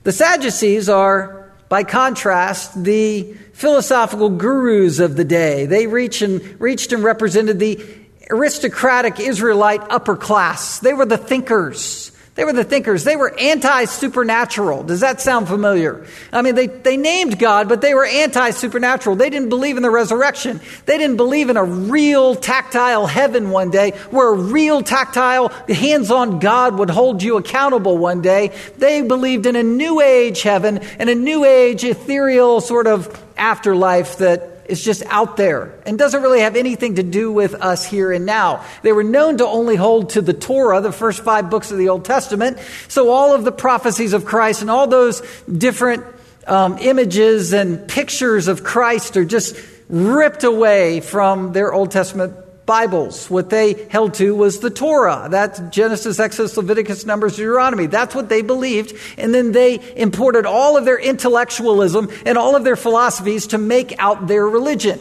The 0.02 0.12
Sadducees 0.12 0.88
are, 0.88 1.43
by 1.68 1.84
contrast, 1.84 2.84
the 2.84 3.34
philosophical 3.52 4.30
gurus 4.30 4.98
of 4.98 5.16
the 5.16 5.24
day. 5.24 5.66
They 5.66 5.86
reach 5.86 6.22
and, 6.22 6.60
reached 6.60 6.92
and 6.92 7.02
represented 7.02 7.58
the 7.58 7.84
aristocratic 8.30 9.20
Israelite 9.20 9.80
upper 9.90 10.16
class. 10.16 10.78
They 10.78 10.94
were 10.94 11.06
the 11.06 11.18
thinkers. 11.18 12.12
They 12.34 12.44
were 12.44 12.52
the 12.52 12.64
thinkers. 12.64 13.04
They 13.04 13.14
were 13.14 13.32
anti 13.38 13.84
supernatural. 13.84 14.82
Does 14.82 15.00
that 15.00 15.20
sound 15.20 15.46
familiar? 15.46 16.04
I 16.32 16.42
mean, 16.42 16.56
they, 16.56 16.66
they 16.66 16.96
named 16.96 17.38
God, 17.38 17.68
but 17.68 17.80
they 17.80 17.94
were 17.94 18.04
anti 18.04 18.50
supernatural. 18.50 19.14
They 19.14 19.30
didn't 19.30 19.50
believe 19.50 19.76
in 19.76 19.84
the 19.84 19.90
resurrection. 19.90 20.60
They 20.84 20.98
didn't 20.98 21.16
believe 21.16 21.48
in 21.48 21.56
a 21.56 21.62
real 21.62 22.34
tactile 22.34 23.06
heaven 23.06 23.50
one 23.50 23.70
day 23.70 23.92
where 24.10 24.34
a 24.34 24.36
real 24.36 24.82
tactile, 24.82 25.48
hands 25.68 26.10
on 26.10 26.40
God 26.40 26.76
would 26.76 26.90
hold 26.90 27.22
you 27.22 27.36
accountable 27.36 27.98
one 27.98 28.20
day. 28.20 28.50
They 28.78 29.02
believed 29.02 29.46
in 29.46 29.54
a 29.54 29.62
new 29.62 30.00
age 30.00 30.42
heaven 30.42 30.78
and 30.98 31.08
a 31.08 31.14
new 31.14 31.44
age 31.44 31.84
ethereal 31.84 32.60
sort 32.60 32.88
of 32.88 33.16
afterlife 33.36 34.18
that 34.18 34.53
is 34.66 34.82
just 34.82 35.02
out 35.06 35.36
there 35.36 35.74
and 35.86 35.98
doesn't 35.98 36.22
really 36.22 36.40
have 36.40 36.56
anything 36.56 36.96
to 36.96 37.02
do 37.02 37.30
with 37.32 37.54
us 37.54 37.84
here 37.84 38.12
and 38.12 38.26
now. 38.26 38.64
They 38.82 38.92
were 38.92 39.04
known 39.04 39.38
to 39.38 39.46
only 39.46 39.76
hold 39.76 40.10
to 40.10 40.20
the 40.20 40.32
Torah, 40.32 40.80
the 40.80 40.92
first 40.92 41.22
five 41.22 41.50
books 41.50 41.70
of 41.70 41.78
the 41.78 41.88
Old 41.88 42.04
Testament. 42.04 42.58
So 42.88 43.10
all 43.10 43.34
of 43.34 43.44
the 43.44 43.52
prophecies 43.52 44.12
of 44.12 44.24
Christ 44.24 44.62
and 44.62 44.70
all 44.70 44.86
those 44.86 45.22
different 45.46 46.04
um, 46.46 46.78
images 46.78 47.52
and 47.52 47.88
pictures 47.88 48.48
of 48.48 48.64
Christ 48.64 49.16
are 49.16 49.24
just 49.24 49.56
ripped 49.88 50.44
away 50.44 51.00
from 51.00 51.52
their 51.52 51.72
Old 51.72 51.90
Testament 51.90 52.34
Bibles. 52.66 53.28
What 53.28 53.50
they 53.50 53.86
held 53.88 54.14
to 54.14 54.34
was 54.34 54.60
the 54.60 54.70
Torah. 54.70 55.28
That's 55.30 55.60
Genesis, 55.70 56.18
Exodus, 56.18 56.56
Leviticus, 56.56 57.04
Numbers, 57.04 57.36
Deuteronomy. 57.36 57.86
That's 57.86 58.14
what 58.14 58.28
they 58.28 58.42
believed. 58.42 58.94
And 59.18 59.34
then 59.34 59.52
they 59.52 59.80
imported 59.96 60.46
all 60.46 60.76
of 60.76 60.84
their 60.84 60.98
intellectualism 60.98 62.08
and 62.24 62.38
all 62.38 62.56
of 62.56 62.64
their 62.64 62.76
philosophies 62.76 63.48
to 63.48 63.58
make 63.58 63.94
out 63.98 64.26
their 64.26 64.48
religion. 64.48 64.98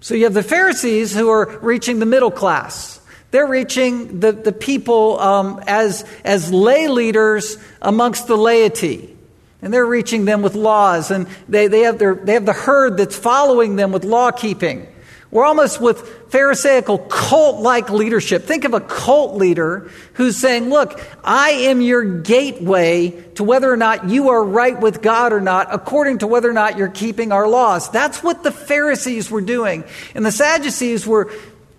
So 0.00 0.14
you 0.14 0.24
have 0.24 0.34
the 0.34 0.42
Pharisees 0.42 1.14
who 1.14 1.28
are 1.30 1.58
reaching 1.60 1.98
the 1.98 2.06
middle 2.06 2.30
class. 2.30 3.00
They're 3.30 3.46
reaching 3.46 4.20
the, 4.20 4.32
the 4.32 4.52
people 4.52 5.20
um, 5.20 5.62
as, 5.66 6.04
as 6.24 6.52
lay 6.52 6.88
leaders 6.88 7.58
amongst 7.82 8.26
the 8.26 8.36
laity. 8.36 9.16
And 9.60 9.74
they're 9.74 9.84
reaching 9.84 10.24
them 10.24 10.40
with 10.40 10.54
laws, 10.54 11.10
and 11.10 11.26
they, 11.48 11.66
they, 11.66 11.80
have 11.80 11.98
their, 11.98 12.14
they 12.14 12.34
have 12.34 12.46
the 12.46 12.52
herd 12.52 12.96
that's 12.96 13.16
following 13.16 13.74
them 13.74 13.90
with 13.90 14.04
law 14.04 14.30
keeping. 14.30 14.86
We're 15.30 15.44
almost 15.44 15.78
with 15.78 16.30
Pharisaical 16.30 16.98
cult 16.98 17.60
like 17.60 17.90
leadership. 17.90 18.44
Think 18.44 18.64
of 18.64 18.72
a 18.72 18.80
cult 18.80 19.36
leader 19.36 19.90
who's 20.14 20.38
saying, 20.38 20.70
Look, 20.70 20.98
I 21.22 21.50
am 21.50 21.82
your 21.82 22.02
gateway 22.20 23.10
to 23.34 23.44
whether 23.44 23.70
or 23.70 23.76
not 23.76 24.08
you 24.08 24.30
are 24.30 24.42
right 24.42 24.78
with 24.78 25.02
God 25.02 25.34
or 25.34 25.40
not, 25.40 25.68
according 25.70 26.18
to 26.18 26.26
whether 26.26 26.48
or 26.48 26.54
not 26.54 26.78
you're 26.78 26.88
keeping 26.88 27.30
our 27.30 27.46
laws. 27.46 27.90
That's 27.90 28.22
what 28.22 28.42
the 28.42 28.50
Pharisees 28.50 29.30
were 29.30 29.42
doing. 29.42 29.84
And 30.14 30.24
the 30.24 30.32
Sadducees 30.32 31.06
were 31.06 31.30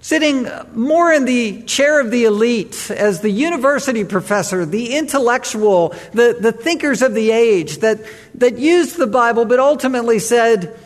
sitting 0.02 0.48
more 0.74 1.12
in 1.12 1.26
the 1.26 1.64
chair 1.64 2.00
of 2.00 2.12
the 2.12 2.26
elite 2.26 2.90
as 2.92 3.22
the 3.22 3.30
university 3.30 4.06
professor, 4.06 4.66
the 4.66 4.96
intellectual, 4.96 5.90
the, 6.14 6.38
the 6.40 6.52
thinkers 6.52 7.02
of 7.02 7.14
the 7.14 7.32
age 7.32 7.80
that, 7.80 8.00
that 8.36 8.58
used 8.58 8.98
the 8.98 9.08
Bible 9.08 9.46
but 9.46 9.60
ultimately 9.60 10.20
said, 10.20 10.80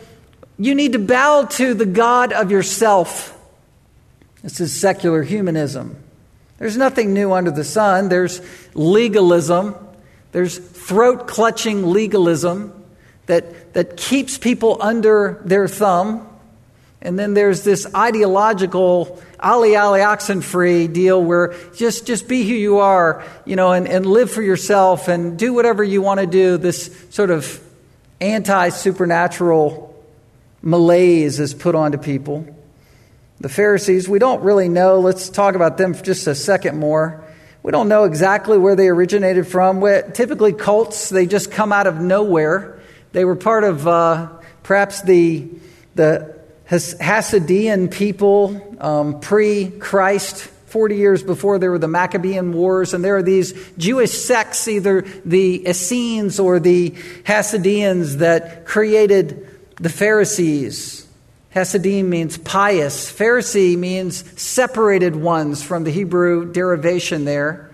you 0.58 0.74
need 0.74 0.92
to 0.92 0.98
bow 0.98 1.44
to 1.44 1.74
the 1.74 1.86
God 1.86 2.32
of 2.32 2.50
yourself. 2.50 3.36
This 4.42 4.60
is 4.60 4.78
secular 4.78 5.22
humanism. 5.22 5.96
There's 6.58 6.76
nothing 6.76 7.12
new 7.12 7.32
under 7.32 7.50
the 7.50 7.64
sun. 7.64 8.08
There's 8.08 8.40
legalism. 8.74 9.74
There's 10.32 10.58
throat 10.58 11.26
clutching 11.26 11.86
legalism 11.86 12.84
that, 13.26 13.74
that 13.74 13.96
keeps 13.96 14.38
people 14.38 14.78
under 14.80 15.40
their 15.44 15.66
thumb. 15.66 16.28
And 17.02 17.18
then 17.18 17.34
there's 17.34 17.64
this 17.64 17.92
ideological 17.94 19.22
Ali 19.38 19.76
Ali 19.76 20.00
Oxenfree 20.00 20.92
deal 20.92 21.22
where 21.22 21.54
just, 21.74 22.06
just 22.06 22.28
be 22.28 22.48
who 22.48 22.54
you 22.54 22.78
are, 22.78 23.24
you 23.44 23.56
know, 23.56 23.72
and, 23.72 23.86
and 23.86 24.06
live 24.06 24.30
for 24.30 24.40
yourself 24.40 25.08
and 25.08 25.38
do 25.38 25.52
whatever 25.52 25.84
you 25.84 26.00
want 26.00 26.20
to 26.20 26.26
do. 26.26 26.56
This 26.56 26.90
sort 27.10 27.30
of 27.30 27.60
anti 28.20 28.70
supernatural 28.70 29.93
malaise 30.64 31.38
is 31.38 31.54
put 31.54 31.74
onto 31.74 31.98
people. 31.98 32.46
The 33.40 33.48
Pharisees, 33.48 34.08
we 34.08 34.18
don't 34.18 34.42
really 34.42 34.68
know. 34.68 34.98
Let's 35.00 35.28
talk 35.28 35.54
about 35.54 35.76
them 35.76 35.92
for 35.92 36.02
just 36.02 36.26
a 36.26 36.34
second 36.34 36.78
more. 36.78 37.22
We 37.62 37.70
don't 37.70 37.88
know 37.88 38.04
exactly 38.04 38.58
where 38.58 38.74
they 38.74 38.88
originated 38.88 39.46
from. 39.46 39.80
Typically, 40.12 40.52
cults, 40.52 41.10
they 41.10 41.26
just 41.26 41.50
come 41.50 41.72
out 41.72 41.86
of 41.86 42.00
nowhere. 42.00 42.80
They 43.12 43.24
were 43.24 43.36
part 43.36 43.64
of 43.64 43.86
uh, 43.86 44.28
perhaps 44.62 45.02
the, 45.02 45.48
the 45.94 46.34
Hasidean 46.68 47.90
people 47.90 48.76
um, 48.80 49.20
pre 49.20 49.70
Christ. 49.70 50.50
40 50.66 50.96
years 50.96 51.22
before 51.22 51.60
there 51.60 51.70
were 51.70 51.78
the 51.78 51.86
Maccabean 51.86 52.52
Wars, 52.52 52.94
and 52.94 53.04
there 53.04 53.16
are 53.16 53.22
these 53.22 53.54
Jewish 53.78 54.10
sects, 54.10 54.66
either 54.66 55.02
the 55.24 55.68
Essenes 55.68 56.40
or 56.40 56.58
the 56.58 56.90
Hasideans, 57.22 58.14
that 58.16 58.66
created 58.66 59.43
the 59.76 59.88
Pharisees. 59.88 61.06
Hasidim 61.50 62.10
means 62.10 62.36
pious. 62.36 63.10
Pharisee 63.12 63.76
means 63.76 64.24
separated 64.40 65.14
ones 65.14 65.62
from 65.62 65.84
the 65.84 65.90
Hebrew 65.90 66.52
derivation 66.52 67.24
there. 67.24 67.70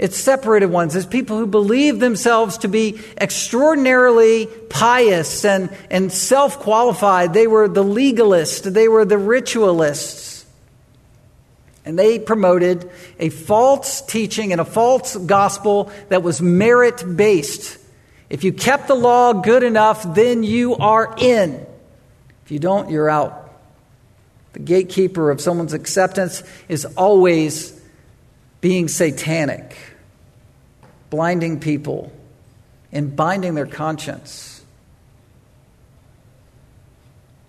It's 0.00 0.16
separated 0.16 0.70
ones. 0.70 0.96
It's 0.96 1.04
people 1.04 1.36
who 1.36 1.46
believe 1.46 2.00
themselves 2.00 2.58
to 2.58 2.68
be 2.68 2.98
extraordinarily 3.20 4.46
pious 4.70 5.44
and, 5.44 5.70
and 5.90 6.10
self 6.10 6.58
qualified. 6.58 7.34
They 7.34 7.46
were 7.46 7.68
the 7.68 7.84
legalists, 7.84 8.62
they 8.62 8.88
were 8.88 9.04
the 9.04 9.18
ritualists. 9.18 10.46
And 11.84 11.98
they 11.98 12.18
promoted 12.18 12.90
a 13.18 13.28
false 13.28 14.00
teaching 14.02 14.52
and 14.52 14.60
a 14.60 14.64
false 14.64 15.16
gospel 15.16 15.92
that 16.08 16.22
was 16.22 16.40
merit 16.40 17.04
based. 17.16 17.79
If 18.30 18.44
you 18.44 18.52
kept 18.52 18.86
the 18.86 18.94
law 18.94 19.32
good 19.32 19.64
enough, 19.64 20.14
then 20.14 20.44
you 20.44 20.76
are 20.76 21.14
in. 21.18 21.66
If 22.44 22.52
you 22.52 22.60
don't, 22.60 22.88
you're 22.88 23.10
out. 23.10 23.50
The 24.52 24.60
gatekeeper 24.60 25.30
of 25.30 25.40
someone's 25.40 25.72
acceptance 25.72 26.42
is 26.68 26.84
always 26.84 27.78
being 28.60 28.88
satanic, 28.88 29.76
blinding 31.10 31.58
people, 31.60 32.12
and 32.92 33.14
binding 33.14 33.54
their 33.54 33.66
conscience. 33.66 34.62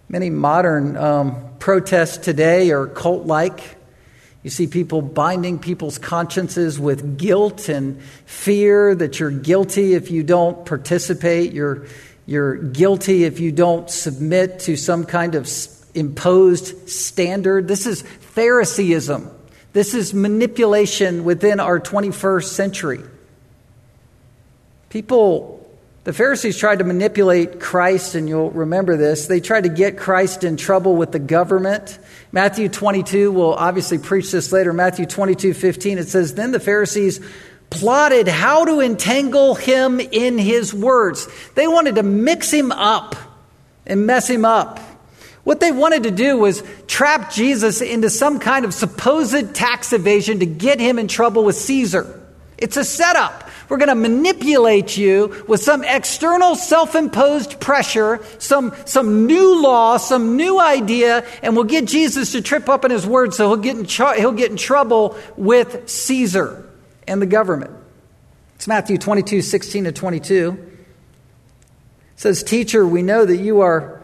Many 0.10 0.30
modern 0.30 0.98
um, 0.98 1.50
protests 1.60 2.18
today 2.18 2.72
are 2.72 2.88
cult 2.88 3.26
like. 3.26 3.78
You 4.44 4.50
see 4.50 4.66
people 4.68 5.02
binding 5.02 5.60
people's 5.60 6.00
consciences 6.00 6.80
with 6.80 7.18
guilt 7.18 7.70
and 7.70 8.02
fear 8.26 8.96
that 8.96 9.20
you're 9.20 9.30
guilty 9.30 9.94
if 9.94 10.10
you 10.10 10.24
don't 10.24 10.66
participate. 10.66 11.54
You're, 11.54 11.86
you're 12.26 12.56
guilty 12.56 13.24
if 13.24 13.40
you 13.40 13.52
don't 13.52 13.90
submit 13.90 14.60
to 14.62 14.76
some 14.76 15.06
kind 15.06 15.36
of 15.36 15.48
imposed 15.94 16.90
standard. 16.90 17.68
This 17.68 17.86
is 17.86 18.02
Phariseeism. 18.02 19.30
This 19.74 19.94
is 19.94 20.14
manipulation 20.14 21.24
within 21.24 21.60
our 21.60 21.80
21st 21.80 22.46
century. 22.46 23.02
People 24.90 25.61
The 26.04 26.14
Pharisees 26.14 26.58
tried 26.58 26.80
to 26.80 26.84
manipulate 26.84 27.60
Christ, 27.60 28.16
and 28.16 28.28
you'll 28.28 28.50
remember 28.50 28.98
this. 28.98 29.28
They 29.28 29.40
tried 29.40 29.66
to 29.66 29.70
get 29.70 29.98
Christ 29.98 30.44
in 30.44 30.58
trouble 30.58 30.96
with 30.96 31.12
the 31.12 31.20
government. 31.20 32.00
Matthew 32.32 32.70
22, 32.70 33.32
we'll 33.32 33.54
obviously 33.54 34.00
preach 34.00 34.32
this 34.32 34.52
later. 34.52 34.74
Matthew 34.74 35.06
22, 35.06 35.54
15, 35.54 36.00
it 36.00 36.08
says, 36.08 36.34
Then 36.34 36.52
the 36.52 36.60
Pharisees 36.60 37.20
plotted 37.70 38.28
how 38.28 38.66
to 38.66 38.80
entangle 38.80 39.54
him 39.54 40.00
in 40.00 40.40
his 40.40 40.74
words. 40.74 41.28
They 41.54 41.68
wanted 41.68 41.96
to 41.96 42.04
mix 42.04 42.50
him 42.50 42.72
up 42.72 43.16
and 43.86 44.08
mess 44.08 44.28
him 44.28 44.44
up. 44.44 44.80
What 45.44 45.60
they 45.60 45.72
wanted 45.72 46.04
to 46.04 46.12
do 46.12 46.36
was 46.36 46.64
trap 46.88 47.32
Jesus 47.32 47.80
into 47.80 48.10
some 48.10 48.40
kind 48.40 48.66
of 48.66 48.74
supposed 48.74 49.54
tax 49.54 49.94
evasion 49.94 50.40
to 50.40 50.48
get 50.48 50.80
him 50.80 50.98
in 50.98 51.08
trouble 51.08 51.44
with 51.44 51.58
Caesar. 51.58 52.20
It's 52.58 52.78
a 52.78 52.84
setup. 52.84 53.51
We're 53.72 53.78
going 53.78 53.88
to 53.88 53.96
manipulate 53.96 54.98
you 54.98 55.46
with 55.48 55.64
some 55.64 55.86
external 55.86 56.58
self 56.58 56.94
imposed 56.94 57.62
pressure, 57.62 58.20
some, 58.38 58.76
some 58.84 59.28
new 59.28 59.62
law, 59.62 59.96
some 59.96 60.36
new 60.36 60.60
idea, 60.60 61.26
and 61.42 61.56
we'll 61.56 61.64
get 61.64 61.86
Jesus 61.86 62.34
to 62.34 62.42
trip 62.42 62.68
up 62.68 62.84
in 62.84 62.92
his 62.92 63.08
word 63.08 63.34
so 63.34 63.48
he'll 63.48 63.64
get 63.64 63.78
in, 63.78 63.86
tr- 63.86 64.16
he'll 64.18 64.34
get 64.34 64.52
in 64.52 64.58
trouble 64.58 65.18
with 65.38 65.88
Caesar 65.90 66.70
and 67.08 67.22
the 67.22 67.26
government. 67.26 67.72
It's 68.56 68.68
Matthew 68.68 68.98
22, 68.98 69.42
16 69.42 69.86
to 69.86 69.94
22. 69.94 70.52
It 70.52 70.78
says, 72.18 72.44
Teacher, 72.44 72.86
we 72.86 73.04
know 73.04 73.26
that 73.26 73.38
you 73.38 73.62
are 73.62 74.02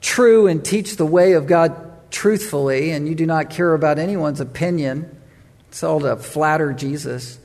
true 0.00 0.46
and 0.46 0.64
teach 0.64 0.96
the 0.96 1.04
way 1.04 1.34
of 1.34 1.46
God 1.46 2.10
truthfully, 2.10 2.92
and 2.92 3.06
you 3.06 3.14
do 3.14 3.26
not 3.26 3.50
care 3.50 3.74
about 3.74 3.98
anyone's 3.98 4.40
opinion. 4.40 5.14
It's 5.68 5.82
all 5.82 6.00
to 6.00 6.16
flatter 6.16 6.72
Jesus. 6.72 7.38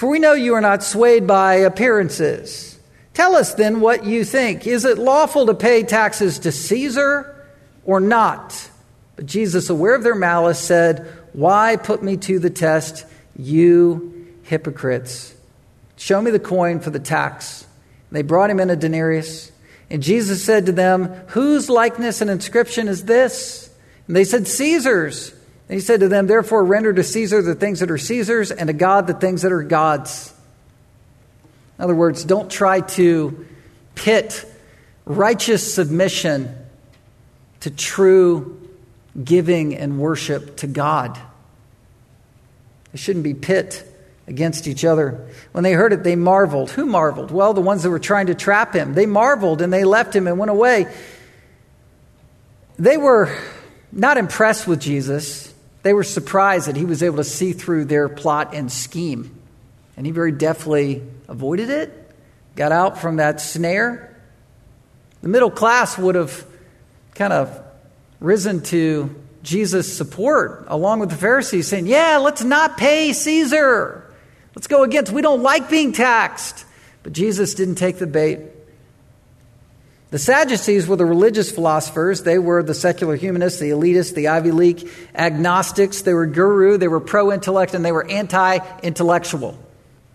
For 0.00 0.08
we 0.08 0.18
know 0.18 0.32
you 0.32 0.54
are 0.54 0.62
not 0.62 0.82
swayed 0.82 1.26
by 1.26 1.56
appearances. 1.56 2.78
Tell 3.12 3.36
us 3.36 3.52
then 3.52 3.82
what 3.82 4.02
you 4.02 4.24
think. 4.24 4.66
Is 4.66 4.86
it 4.86 4.96
lawful 4.96 5.44
to 5.44 5.52
pay 5.52 5.82
taxes 5.82 6.38
to 6.38 6.52
Caesar 6.52 7.46
or 7.84 8.00
not? 8.00 8.70
But 9.16 9.26
Jesus, 9.26 9.68
aware 9.68 9.94
of 9.94 10.02
their 10.02 10.14
malice, 10.14 10.58
said, 10.58 11.06
Why 11.34 11.76
put 11.76 12.02
me 12.02 12.16
to 12.16 12.38
the 12.38 12.48
test, 12.48 13.04
you 13.36 14.26
hypocrites? 14.44 15.34
Show 15.98 16.22
me 16.22 16.30
the 16.30 16.40
coin 16.40 16.80
for 16.80 16.88
the 16.88 16.98
tax. 16.98 17.66
And 18.08 18.16
they 18.16 18.22
brought 18.22 18.48
him 18.48 18.58
in 18.58 18.70
a 18.70 18.76
denarius. 18.76 19.52
And 19.90 20.02
Jesus 20.02 20.42
said 20.42 20.64
to 20.64 20.72
them, 20.72 21.08
Whose 21.26 21.68
likeness 21.68 22.22
and 22.22 22.30
inscription 22.30 22.88
is 22.88 23.04
this? 23.04 23.68
And 24.06 24.16
they 24.16 24.24
said, 24.24 24.48
Caesar's. 24.48 25.34
And 25.70 25.76
he 25.76 25.80
said 25.80 26.00
to 26.00 26.08
them, 26.08 26.26
Therefore, 26.26 26.64
render 26.64 26.92
to 26.92 27.04
Caesar 27.04 27.42
the 27.42 27.54
things 27.54 27.78
that 27.78 27.92
are 27.92 27.96
Caesar's, 27.96 28.50
and 28.50 28.66
to 28.66 28.72
God 28.72 29.06
the 29.06 29.14
things 29.14 29.42
that 29.42 29.52
are 29.52 29.62
God's. 29.62 30.34
In 31.78 31.84
other 31.84 31.94
words, 31.94 32.24
don't 32.24 32.50
try 32.50 32.80
to 32.80 33.46
pit 33.94 34.44
righteous 35.04 35.72
submission 35.72 36.56
to 37.60 37.70
true 37.70 38.68
giving 39.22 39.76
and 39.76 40.00
worship 40.00 40.56
to 40.56 40.66
God. 40.66 41.16
It 42.92 42.98
shouldn't 42.98 43.22
be 43.22 43.34
pit 43.34 43.86
against 44.26 44.66
each 44.66 44.84
other. 44.84 45.24
When 45.52 45.62
they 45.62 45.74
heard 45.74 45.92
it, 45.92 46.02
they 46.02 46.16
marveled. 46.16 46.72
Who 46.72 46.84
marveled? 46.84 47.30
Well, 47.30 47.54
the 47.54 47.60
ones 47.60 47.84
that 47.84 47.90
were 47.90 48.00
trying 48.00 48.26
to 48.26 48.34
trap 48.34 48.74
him. 48.74 48.94
They 48.94 49.06
marveled 49.06 49.62
and 49.62 49.72
they 49.72 49.84
left 49.84 50.16
him 50.16 50.26
and 50.26 50.36
went 50.36 50.50
away. 50.50 50.92
They 52.76 52.96
were 52.96 53.32
not 53.92 54.16
impressed 54.16 54.66
with 54.66 54.80
Jesus. 54.80 55.49
They 55.82 55.92
were 55.92 56.04
surprised 56.04 56.68
that 56.68 56.76
he 56.76 56.84
was 56.84 57.02
able 57.02 57.16
to 57.16 57.24
see 57.24 57.52
through 57.52 57.86
their 57.86 58.08
plot 58.08 58.54
and 58.54 58.70
scheme. 58.70 59.34
And 59.96 60.06
he 60.06 60.12
very 60.12 60.32
deftly 60.32 61.02
avoided 61.28 61.70
it, 61.70 62.10
got 62.56 62.72
out 62.72 62.98
from 62.98 63.16
that 63.16 63.40
snare. 63.40 64.16
The 65.22 65.28
middle 65.28 65.50
class 65.50 65.98
would 65.98 66.14
have 66.14 66.44
kind 67.14 67.32
of 67.32 67.62
risen 68.18 68.62
to 68.62 69.14
Jesus' 69.42 69.94
support 69.96 70.64
along 70.68 71.00
with 71.00 71.10
the 71.10 71.16
Pharisees, 71.16 71.66
saying, 71.66 71.86
Yeah, 71.86 72.18
let's 72.18 72.44
not 72.44 72.76
pay 72.76 73.12
Caesar. 73.12 74.10
Let's 74.54 74.66
go 74.66 74.82
against. 74.82 75.12
We 75.12 75.22
don't 75.22 75.42
like 75.42 75.70
being 75.70 75.92
taxed. 75.92 76.66
But 77.02 77.12
Jesus 77.12 77.54
didn't 77.54 77.76
take 77.76 77.98
the 77.98 78.06
bait. 78.06 78.40
The 80.10 80.18
Sadducees 80.18 80.88
were 80.88 80.96
the 80.96 81.06
religious 81.06 81.52
philosophers. 81.52 82.24
They 82.24 82.38
were 82.38 82.64
the 82.64 82.74
secular 82.74 83.14
humanists, 83.14 83.60
the 83.60 83.70
elitists, 83.70 84.12
the 84.14 84.28
Ivy 84.28 84.50
League 84.50 84.88
agnostics. 85.14 86.02
They 86.02 86.14
were 86.14 86.26
guru, 86.26 86.76
they 86.78 86.88
were 86.88 87.00
pro 87.00 87.32
intellect, 87.32 87.74
and 87.74 87.84
they 87.84 87.92
were 87.92 88.08
anti 88.08 88.58
intellectual. 88.82 89.56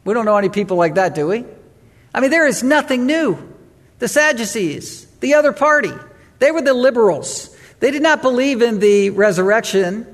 We 0.04 0.14
don't 0.14 0.26
know 0.26 0.38
any 0.38 0.50
people 0.50 0.76
like 0.76 0.96
that, 0.96 1.16
do 1.16 1.28
we? 1.28 1.46
I 2.14 2.20
mean, 2.20 2.30
there 2.30 2.46
is 2.46 2.62
nothing 2.62 3.06
new. 3.06 3.38
The 4.00 4.10
Sadducees, 4.10 5.06
the 5.22 5.36
other 5.36 5.54
party, 5.54 5.94
they 6.40 6.52
were 6.52 6.62
the 6.62 6.74
liberals. 6.74 7.56
They 7.80 7.92
did 7.92 8.02
not 8.02 8.22
believe 8.22 8.62
in 8.62 8.80
the 8.80 9.12
resurrection. 9.12 10.14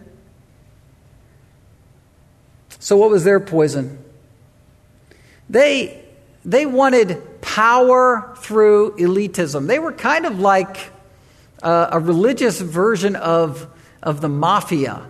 So, 2.79 2.97
what 2.97 3.09
was 3.09 3.23
their 3.23 3.39
poison? 3.39 3.97
They, 5.49 6.03
they 6.45 6.67
wanted 6.67 7.21
power 7.41 8.33
through 8.37 8.95
elitism. 8.97 9.67
They 9.67 9.79
were 9.79 9.91
kind 9.91 10.25
of 10.25 10.39
like 10.39 10.91
uh, 11.61 11.89
a 11.91 11.99
religious 11.99 12.59
version 12.61 13.15
of, 13.15 13.67
of 14.01 14.21
the 14.21 14.29
mafia 14.29 15.07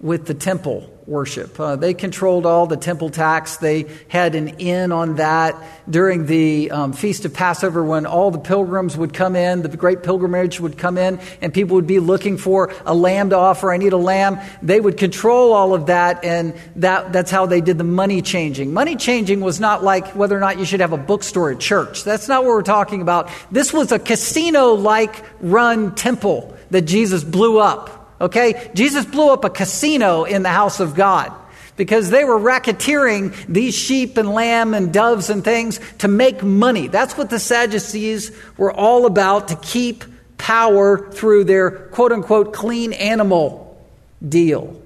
with 0.00 0.26
the 0.26 0.34
temple 0.34 0.88
worship. 1.10 1.58
Uh, 1.58 1.76
they 1.76 1.92
controlled 1.92 2.46
all 2.46 2.66
the 2.66 2.76
temple 2.76 3.10
tax. 3.10 3.56
They 3.56 3.86
had 4.08 4.34
an 4.34 4.48
in 4.60 4.92
on 4.92 5.16
that 5.16 5.60
during 5.90 6.26
the 6.26 6.70
um, 6.70 6.92
Feast 6.92 7.24
of 7.24 7.34
Passover 7.34 7.84
when 7.84 8.06
all 8.06 8.30
the 8.30 8.38
pilgrims 8.38 8.96
would 8.96 9.12
come 9.12 9.34
in, 9.34 9.62
the 9.62 9.76
great 9.76 10.02
pilgrimage 10.02 10.60
would 10.60 10.78
come 10.78 10.96
in, 10.96 11.18
and 11.42 11.52
people 11.52 11.74
would 11.74 11.86
be 11.86 11.98
looking 11.98 12.38
for 12.38 12.72
a 12.86 12.94
lamb 12.94 13.30
to 13.30 13.36
offer. 13.36 13.72
I 13.72 13.76
need 13.76 13.92
a 13.92 13.98
lamb. 13.98 14.38
They 14.62 14.80
would 14.80 14.96
control 14.96 15.52
all 15.52 15.74
of 15.74 15.86
that, 15.86 16.24
and 16.24 16.54
that, 16.76 17.12
that's 17.12 17.30
how 17.30 17.46
they 17.46 17.60
did 17.60 17.76
the 17.76 17.84
money 17.84 18.22
changing. 18.22 18.72
Money 18.72 18.94
changing 18.94 19.40
was 19.40 19.58
not 19.58 19.82
like 19.82 20.14
whether 20.14 20.36
or 20.36 20.40
not 20.40 20.58
you 20.58 20.64
should 20.64 20.80
have 20.80 20.92
a 20.92 20.98
bookstore 20.98 21.50
at 21.50 21.58
church. 21.60 22.04
That's 22.04 22.28
not 22.28 22.44
what 22.44 22.50
we're 22.50 22.62
talking 22.62 23.02
about. 23.02 23.28
This 23.50 23.72
was 23.72 23.90
a 23.90 23.98
casino 23.98 24.74
like 24.74 25.24
run 25.40 25.94
temple 25.94 26.56
that 26.70 26.82
Jesus 26.82 27.24
blew 27.24 27.58
up. 27.58 27.99
Okay? 28.20 28.70
Jesus 28.74 29.04
blew 29.04 29.30
up 29.30 29.44
a 29.44 29.50
casino 29.50 30.24
in 30.24 30.42
the 30.42 30.50
house 30.50 30.80
of 30.80 30.94
God 30.94 31.32
because 31.76 32.10
they 32.10 32.24
were 32.24 32.38
racketeering 32.38 33.34
these 33.46 33.74
sheep 33.74 34.18
and 34.18 34.30
lamb 34.30 34.74
and 34.74 34.92
doves 34.92 35.30
and 35.30 35.42
things 35.42 35.80
to 35.98 36.08
make 36.08 36.42
money. 36.42 36.88
That's 36.88 37.16
what 37.16 37.30
the 37.30 37.38
Sadducees 37.38 38.32
were 38.58 38.72
all 38.72 39.06
about 39.06 39.48
to 39.48 39.56
keep 39.56 40.04
power 40.36 41.10
through 41.10 41.44
their 41.44 41.70
quote 41.70 42.12
unquote 42.12 42.52
clean 42.52 42.92
animal 42.92 43.82
deal. 44.26 44.80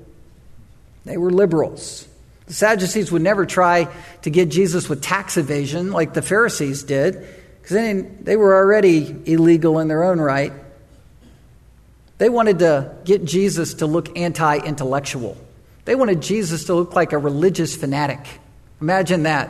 They 1.05 1.17
were 1.17 1.31
liberals. 1.31 2.07
The 2.47 2.55
Sadducees 2.55 3.11
would 3.11 3.23
never 3.23 3.47
try 3.47 3.89
to 4.23 4.31
get 4.31 4.51
Jesus 4.51 4.89
with 4.89 5.03
tax 5.03 5.37
evasion 5.37 5.91
like 5.91 6.15
the 6.15 6.23
Pharisees 6.23 6.83
did 6.83 7.27
because 7.61 8.05
they 8.21 8.37
were 8.37 8.55
already 8.55 9.17
illegal 9.25 9.79
in 9.79 9.89
their 9.89 10.05
own 10.05 10.21
right. 10.21 10.53
They 12.19 12.29
wanted 12.29 12.61
to 12.61 12.95
get 13.05 13.25
Jesus 13.25 13.75
to 13.75 13.87
look 13.87 14.17
anti 14.17 14.59
intellectual. 14.59 15.37
They 15.85 15.95
wanted 15.95 16.23
Jesus 16.23 16.65
to 16.65 16.75
look 16.75 16.95
like 16.95 17.13
a 17.13 17.19
religious 17.19 17.77
fanatic. 17.77 18.27
Imagine 18.81 19.25
that. 19.25 19.49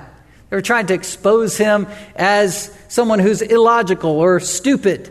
They 0.51 0.57
were 0.57 0.63
trying 0.63 0.87
to 0.87 0.95
expose 0.95 1.57
him 1.57 1.87
as 2.17 2.77
someone 2.89 3.19
who's 3.19 3.43
illogical 3.43 4.11
or 4.11 4.41
stupid. 4.41 5.11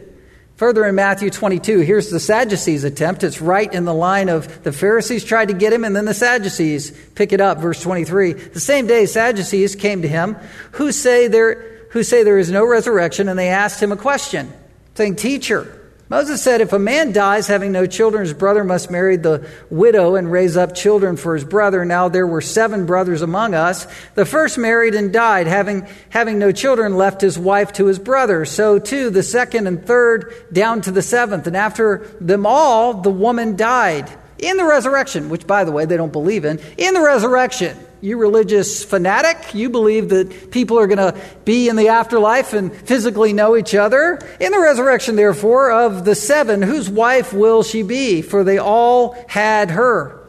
Further 0.56 0.86
in 0.86 0.96
Matthew 0.96 1.30
22, 1.30 1.80
here's 1.80 2.10
the 2.10 2.20
Sadducees' 2.20 2.84
attempt. 2.84 3.24
It's 3.24 3.42
right 3.42 3.72
in 3.74 3.86
the 3.86 3.94
line 3.94 4.30
of 4.30 4.64
the 4.64 4.72
Pharisees 4.72 5.24
tried 5.24 5.48
to 5.48 5.54
get 5.54 5.74
him, 5.74 5.84
and 5.84 5.96
then 5.96 6.06
the 6.06 6.14
Sadducees 6.14 6.92
pick 7.16 7.34
it 7.34 7.42
up. 7.42 7.58
Verse 7.58 7.82
23. 7.82 8.34
The 8.34 8.60
same 8.60 8.88
day, 8.88 9.06
Sadducees 9.06 9.76
came 9.76 10.04
to 10.04 10.08
him 10.08 10.38
who 10.74 10.92
say 10.92 11.28
there, 11.28 11.88
who 11.90 12.04
say 12.04 12.24
there 12.24 12.38
is 12.38 12.52
no 12.52 12.66
resurrection, 12.66 13.28
and 13.28 13.38
they 13.38 13.50
asked 13.50 13.82
him 13.82 13.92
a 13.92 13.98
question, 13.98 14.54
saying, 14.94 15.16
Teacher, 15.16 15.83
Moses 16.14 16.44
said, 16.44 16.62
If 16.62 16.74
a 16.74 16.78
man 16.78 17.12
dies 17.12 17.48
having 17.48 17.72
no 17.72 17.88
children, 17.88 18.22
his 18.22 18.36
brother 18.36 18.64
must 18.64 18.92
marry 18.92 19.18
the 19.18 19.50
widow 19.72 20.14
and 20.14 20.32
raise 20.32 20.56
up 20.56 20.76
children 20.76 21.18
for 21.18 21.34
his 21.34 21.44
brother. 21.44 21.84
Now 21.86 22.08
there 22.08 22.28
were 22.28 22.40
seven 22.40 22.86
brothers 22.86 23.24
among 23.24 23.56
us. 23.56 23.88
The 24.14 24.24
first 24.24 24.60
married 24.60 24.94
and 24.94 25.12
died, 25.12 25.48
having, 25.48 25.88
having 26.12 26.38
no 26.38 26.52
children, 26.52 26.98
left 26.98 27.20
his 27.20 27.40
wife 27.40 27.74
to 27.74 27.88
his 27.88 27.98
brother. 27.98 28.46
So 28.46 28.78
too 28.78 29.10
the 29.10 29.24
second 29.24 29.66
and 29.66 29.84
third 29.84 30.32
down 30.54 30.82
to 30.82 30.92
the 30.92 31.02
seventh. 31.02 31.48
And 31.48 31.58
after 31.58 32.06
them 32.22 32.46
all, 32.46 32.94
the 32.94 33.10
woman 33.10 33.56
died. 33.56 34.08
In 34.38 34.58
the 34.58 34.66
resurrection, 34.66 35.30
which 35.30 35.48
by 35.48 35.64
the 35.64 35.72
way, 35.72 35.86
they 35.86 35.98
don't 35.98 36.14
believe 36.14 36.46
in, 36.46 36.60
in 36.78 36.94
the 36.94 37.02
resurrection 37.02 37.76
you 38.04 38.18
religious 38.18 38.84
fanatic, 38.84 39.56
you 39.56 39.70
believe 39.70 40.10
that 40.10 40.52
people 40.52 40.78
are 40.78 40.88
going 40.88 40.98
to 40.98 41.18
be 41.46 41.70
in 41.70 41.78
the 41.78 41.88
afterlife 41.88 42.52
and 42.52 42.76
physically 42.76 43.32
know 43.32 43.56
each 43.56 43.74
other. 43.74 44.20
In 44.42 44.52
the 44.52 44.60
resurrection, 44.60 45.16
therefore, 45.16 45.72
of 45.72 46.04
the 46.04 46.14
seven, 46.14 46.62
whose 46.62 46.90
wife 46.90 47.32
will 47.32 47.64
she 47.64 47.82
be? 47.82 48.22
For 48.22 48.44
they 48.44 48.58
all 48.58 49.14
had 49.30 49.72
her. 49.72 50.22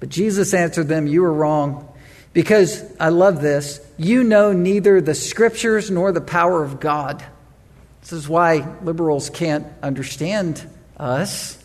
But 0.00 0.10
Jesus 0.10 0.52
answered 0.52 0.88
them, 0.88 1.06
You 1.06 1.24
are 1.24 1.32
wrong. 1.32 1.90
Because, 2.34 2.84
I 3.00 3.08
love 3.08 3.40
this, 3.40 3.80
You 3.96 4.22
know 4.22 4.52
neither 4.52 5.00
the 5.00 5.14
scriptures 5.14 5.90
nor 5.90 6.12
the 6.12 6.20
power 6.20 6.62
of 6.62 6.78
God. 6.78 7.24
This 8.02 8.12
is 8.12 8.28
why 8.28 8.76
liberals 8.82 9.30
can't 9.30 9.66
understand 9.82 10.62
us. 10.98 11.57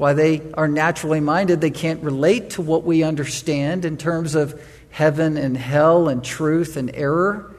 Why 0.00 0.14
they 0.14 0.40
are 0.54 0.66
naturally 0.66 1.20
minded. 1.20 1.60
They 1.60 1.70
can't 1.70 2.02
relate 2.02 2.52
to 2.52 2.62
what 2.62 2.84
we 2.84 3.02
understand 3.02 3.84
in 3.84 3.98
terms 3.98 4.34
of 4.34 4.58
heaven 4.88 5.36
and 5.36 5.54
hell 5.54 6.08
and 6.08 6.24
truth 6.24 6.78
and 6.78 6.90
error. 6.94 7.54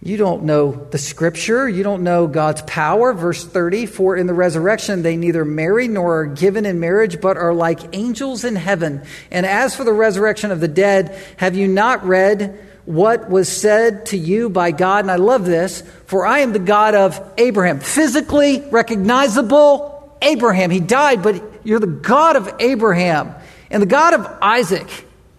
You 0.00 0.18
don't 0.18 0.44
know 0.44 0.86
the 0.92 0.98
scripture. 0.98 1.68
You 1.68 1.82
don't 1.82 2.04
know 2.04 2.28
God's 2.28 2.62
power. 2.62 3.12
Verse 3.12 3.44
30 3.44 3.86
For 3.86 4.16
in 4.16 4.28
the 4.28 4.34
resurrection 4.34 5.02
they 5.02 5.16
neither 5.16 5.44
marry 5.44 5.88
nor 5.88 6.20
are 6.20 6.26
given 6.26 6.64
in 6.64 6.78
marriage, 6.78 7.20
but 7.20 7.36
are 7.36 7.52
like 7.52 7.96
angels 7.96 8.44
in 8.44 8.54
heaven. 8.54 9.02
And 9.32 9.44
as 9.44 9.74
for 9.74 9.82
the 9.82 9.92
resurrection 9.92 10.52
of 10.52 10.60
the 10.60 10.68
dead, 10.68 11.20
have 11.38 11.56
you 11.56 11.66
not 11.66 12.06
read 12.06 12.56
what 12.88 13.28
was 13.28 13.54
said 13.54 14.06
to 14.06 14.16
you 14.16 14.48
by 14.48 14.70
God? 14.70 15.04
And 15.04 15.10
I 15.10 15.16
love 15.16 15.44
this 15.44 15.82
For 16.06 16.24
I 16.24 16.38
am 16.38 16.54
the 16.54 16.58
God 16.58 16.94
of 16.94 17.20
Abraham. 17.36 17.80
Physically 17.80 18.62
recognizable 18.70 20.16
Abraham. 20.22 20.70
He 20.70 20.80
died, 20.80 21.22
but 21.22 21.42
you're 21.64 21.80
the 21.80 21.86
God 21.86 22.36
of 22.36 22.50
Abraham 22.60 23.34
and 23.68 23.82
the 23.82 23.86
God 23.86 24.14
of 24.14 24.26
Isaac, 24.40 24.88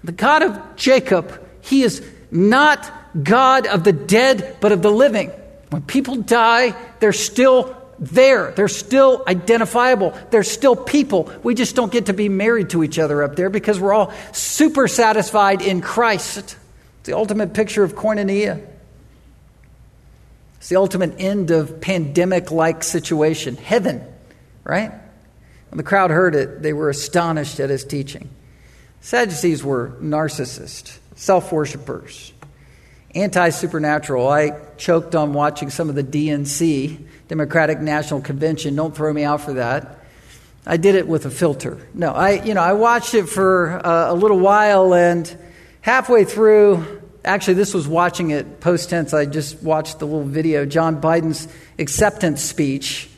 the 0.04 0.12
God 0.12 0.44
of 0.44 0.76
Jacob. 0.76 1.44
He 1.62 1.82
is 1.82 2.08
not 2.30 2.94
God 3.24 3.66
of 3.66 3.84
the 3.84 3.94
dead, 3.94 4.58
but 4.62 4.72
of 4.72 4.84
the 4.84 4.92
living. 4.92 5.32
When 5.72 5.82
people 5.82 6.18
die, 6.18 6.76
they're 7.00 7.14
still 7.14 7.76
there. 7.98 8.52
They're 8.52 8.68
still 8.68 9.24
identifiable. 9.28 10.16
They're 10.30 10.44
still 10.44 10.76
people. 10.76 11.34
We 11.42 11.56
just 11.56 11.76
don't 11.76 11.92
get 11.92 12.06
to 12.06 12.14
be 12.14 12.30
married 12.30 12.70
to 12.70 12.84
each 12.84 13.00
other 13.00 13.24
up 13.24 13.36
there 13.36 13.50
because 13.50 13.80
we're 13.80 13.94
all 13.94 14.14
super 14.34 14.88
satisfied 14.88 15.64
in 15.64 15.82
Christ. 15.82 16.56
It's 17.00 17.08
the 17.08 17.16
ultimate 17.16 17.54
picture 17.54 17.84
of 17.84 17.96
koinonia. 17.96 18.66
It's 20.58 20.70
the 20.70 20.76
ultimate 20.76 21.16
end 21.20 21.52
of 21.52 21.80
pandemic 21.80 22.52
like 22.52 22.84
situation. 22.84 23.56
Heaven, 23.56 24.04
right? 24.64 24.92
When 25.70 25.78
the 25.78 25.84
crowd 25.84 26.12
heard 26.12 26.36
it, 26.36 26.62
they 26.62 26.74
were 26.74 26.90
astonished 26.90 27.60
at 27.60 27.70
his 27.70 27.86
teaching. 27.86 28.30
Sadducees 29.02 29.64
were 29.64 29.92
narcissists, 30.02 31.00
self 31.16 31.52
worshippers 31.52 32.34
anti 33.16 33.50
supernatural. 33.50 34.28
I 34.28 34.52
choked 34.78 35.16
on 35.16 35.34
watching 35.34 35.70
some 35.70 35.90
of 35.90 35.96
the 35.96 36.04
DNC, 36.04 37.06
Democratic 37.28 37.80
National 37.80 38.22
Convention. 38.22 38.76
Don't 38.76 38.96
throw 38.96 39.12
me 39.12 39.24
out 39.24 39.42
for 39.42 39.54
that. 39.54 40.00
I 40.66 40.78
did 40.78 40.96
it 40.96 41.08
with 41.08 41.26
a 41.26 41.32
filter. 41.32 41.80
No, 41.94 42.12
I, 42.12 42.44
you 42.44 42.54
know, 42.54 42.62
I 42.62 42.74
watched 42.74 43.14
it 43.14 43.28
for 43.28 43.86
uh, 43.86 44.12
a 44.12 44.14
little 44.14 44.40
while, 44.40 44.94
and 44.94 45.26
halfway 45.82 46.26
through, 46.26 47.02
actually, 47.24 47.56
this 47.56 47.74
was 47.74 47.88
watching 47.88 48.32
it 48.32 48.60
post 48.60 48.90
tense. 48.90 49.14
I 49.14 49.26
just 49.26 49.62
watched 49.62 50.00
the 50.00 50.06
little 50.06 50.24
video, 50.24 50.66
Joe 50.66 50.94
Biden's 50.94 51.48
acceptance 51.78 52.42
speech, 52.42 53.10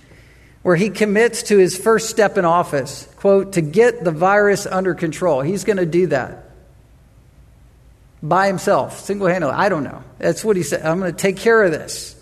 where 0.64 0.76
he 0.76 0.90
commits 0.90 1.44
to 1.44 1.58
his 1.58 1.78
first 1.78 2.10
step 2.10 2.38
in 2.38 2.46
office, 2.46 3.08
quote, 3.18 3.54
to 3.54 3.62
get 3.62 4.04
the 4.04 4.12
virus 4.12 4.66
under 4.66 4.94
control. 4.94 5.42
He's 5.42 5.64
going 5.64 5.78
to 5.78 5.86
do 5.86 6.08
that 6.08 6.52
by 8.24 8.48
himself, 8.48 9.00
single 9.00 9.28
handedly. 9.28 9.56
I 9.56 9.70
don't 9.70 9.84
know. 9.84 10.04
That's 10.20 10.46
what 10.46 10.56
he 10.56 10.64
said. 10.64 10.86
I'm 10.86 11.00
going 11.00 11.12
to 11.12 11.18
take 11.18 11.38
care 11.38 11.64
of 11.64 11.72
this. 11.72 12.16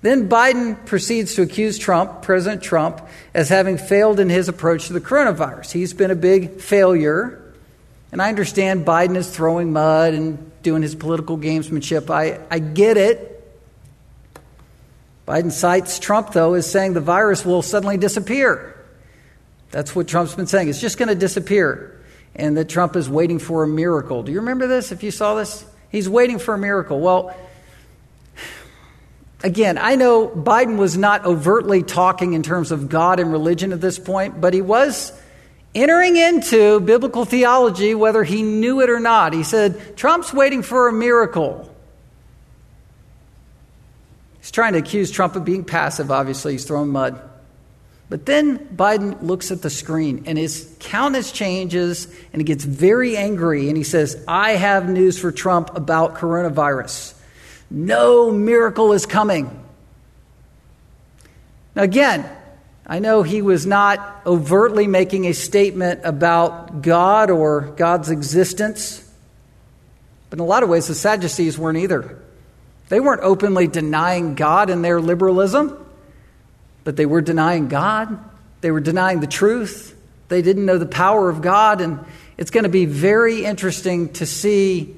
Then 0.00 0.28
Biden 0.28 0.84
proceeds 0.86 1.34
to 1.36 1.42
accuse 1.42 1.78
Trump, 1.78 2.22
President 2.22 2.62
Trump, 2.62 3.00
as 3.34 3.48
having 3.48 3.78
failed 3.78 4.20
in 4.20 4.28
his 4.28 4.48
approach 4.48 4.88
to 4.88 4.92
the 4.92 5.00
coronavirus. 5.00 5.72
He's 5.72 5.94
been 5.94 6.10
a 6.10 6.16
big 6.16 6.60
failure. 6.60 7.41
And 8.12 8.20
I 8.20 8.28
understand 8.28 8.84
Biden 8.84 9.16
is 9.16 9.34
throwing 9.34 9.72
mud 9.72 10.12
and 10.12 10.62
doing 10.62 10.82
his 10.82 10.94
political 10.94 11.38
gamesmanship. 11.38 12.10
I, 12.10 12.38
I 12.50 12.58
get 12.58 12.98
it. 12.98 13.30
Biden 15.26 15.50
cites 15.50 15.98
Trump, 15.98 16.32
though, 16.32 16.52
as 16.54 16.70
saying 16.70 16.92
the 16.92 17.00
virus 17.00 17.44
will 17.44 17.62
suddenly 17.62 17.96
disappear. 17.96 18.78
That's 19.70 19.96
what 19.96 20.08
Trump's 20.08 20.34
been 20.34 20.46
saying. 20.46 20.68
It's 20.68 20.80
just 20.80 20.98
going 20.98 21.08
to 21.08 21.14
disappear 21.14 21.98
and 22.34 22.56
that 22.56 22.68
Trump 22.68 22.96
is 22.96 23.08
waiting 23.08 23.38
for 23.38 23.62
a 23.62 23.68
miracle. 23.68 24.22
Do 24.22 24.32
you 24.32 24.40
remember 24.40 24.66
this 24.66 24.92
if 24.92 25.02
you 25.02 25.10
saw 25.10 25.34
this? 25.34 25.64
He's 25.90 26.08
waiting 26.08 26.38
for 26.38 26.54
a 26.54 26.58
miracle. 26.58 27.00
Well, 27.00 27.34
again, 29.42 29.78
I 29.78 29.96
know 29.96 30.28
Biden 30.28 30.76
was 30.76 30.96
not 30.96 31.24
overtly 31.24 31.82
talking 31.82 32.34
in 32.34 32.42
terms 32.42 32.72
of 32.72 32.88
God 32.88 33.20
and 33.20 33.32
religion 33.32 33.72
at 33.72 33.80
this 33.80 33.98
point, 33.98 34.40
but 34.40 34.54
he 34.54 34.60
was 34.62 35.12
entering 35.74 36.16
into 36.16 36.80
biblical 36.80 37.24
theology 37.24 37.94
whether 37.94 38.24
he 38.24 38.42
knew 38.42 38.80
it 38.80 38.90
or 38.90 39.00
not. 39.00 39.32
He 39.32 39.42
said, 39.42 39.96
Trump's 39.96 40.32
waiting 40.32 40.62
for 40.62 40.88
a 40.88 40.92
miracle. 40.92 41.68
He's 44.40 44.50
trying 44.50 44.72
to 44.72 44.80
accuse 44.80 45.10
Trump 45.10 45.36
of 45.36 45.44
being 45.44 45.64
passive, 45.64 46.10
obviously. 46.10 46.52
He's 46.52 46.64
throwing 46.64 46.88
mud. 46.88 47.20
But 48.08 48.26
then 48.26 48.58
Biden 48.58 49.22
looks 49.22 49.50
at 49.50 49.62
the 49.62 49.70
screen 49.70 50.24
and 50.26 50.36
his 50.36 50.76
countenance 50.80 51.32
changes 51.32 52.14
and 52.32 52.42
he 52.42 52.44
gets 52.44 52.62
very 52.62 53.16
angry 53.16 53.68
and 53.68 53.76
he 53.76 53.84
says, 53.84 54.22
I 54.28 54.50
have 54.50 54.86
news 54.88 55.18
for 55.18 55.32
Trump 55.32 55.74
about 55.74 56.16
coronavirus. 56.16 57.14
No 57.70 58.30
miracle 58.30 58.92
is 58.92 59.06
coming. 59.06 59.58
Now, 61.74 61.84
again, 61.84 62.28
I 62.86 62.98
know 62.98 63.22
he 63.22 63.42
was 63.42 63.64
not 63.64 64.22
overtly 64.26 64.86
making 64.86 65.26
a 65.26 65.32
statement 65.32 66.00
about 66.04 66.82
God 66.82 67.30
or 67.30 67.60
God's 67.76 68.10
existence, 68.10 69.08
but 70.30 70.38
in 70.38 70.42
a 70.42 70.46
lot 70.46 70.62
of 70.62 70.68
ways, 70.68 70.88
the 70.88 70.94
Sadducees 70.94 71.58
weren't 71.58 71.78
either. 71.78 72.18
They 72.88 73.00
weren't 73.00 73.22
openly 73.22 73.68
denying 73.68 74.34
God 74.34 74.70
in 74.70 74.82
their 74.82 75.00
liberalism. 75.00 75.78
But 76.84 76.96
they 76.96 77.06
were 77.06 77.20
denying 77.20 77.68
God, 77.68 78.18
they 78.60 78.70
were 78.70 78.80
denying 78.80 79.20
the 79.20 79.26
truth, 79.26 79.96
they 80.28 80.42
didn't 80.42 80.66
know 80.66 80.78
the 80.78 80.86
power 80.86 81.28
of 81.28 81.42
God. 81.42 81.80
And 81.80 82.04
it's 82.36 82.50
going 82.50 82.64
to 82.64 82.70
be 82.70 82.86
very 82.86 83.44
interesting 83.44 84.12
to 84.14 84.26
see 84.26 84.96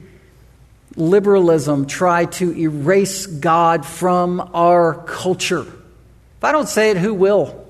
liberalism 0.96 1.86
try 1.86 2.26
to 2.26 2.56
erase 2.56 3.26
God 3.26 3.84
from 3.84 4.50
our 4.54 4.94
culture. 5.06 5.62
If 5.62 6.44
I 6.44 6.52
don't 6.52 6.68
say 6.68 6.90
it, 6.90 6.96
who 6.96 7.12
will? 7.12 7.63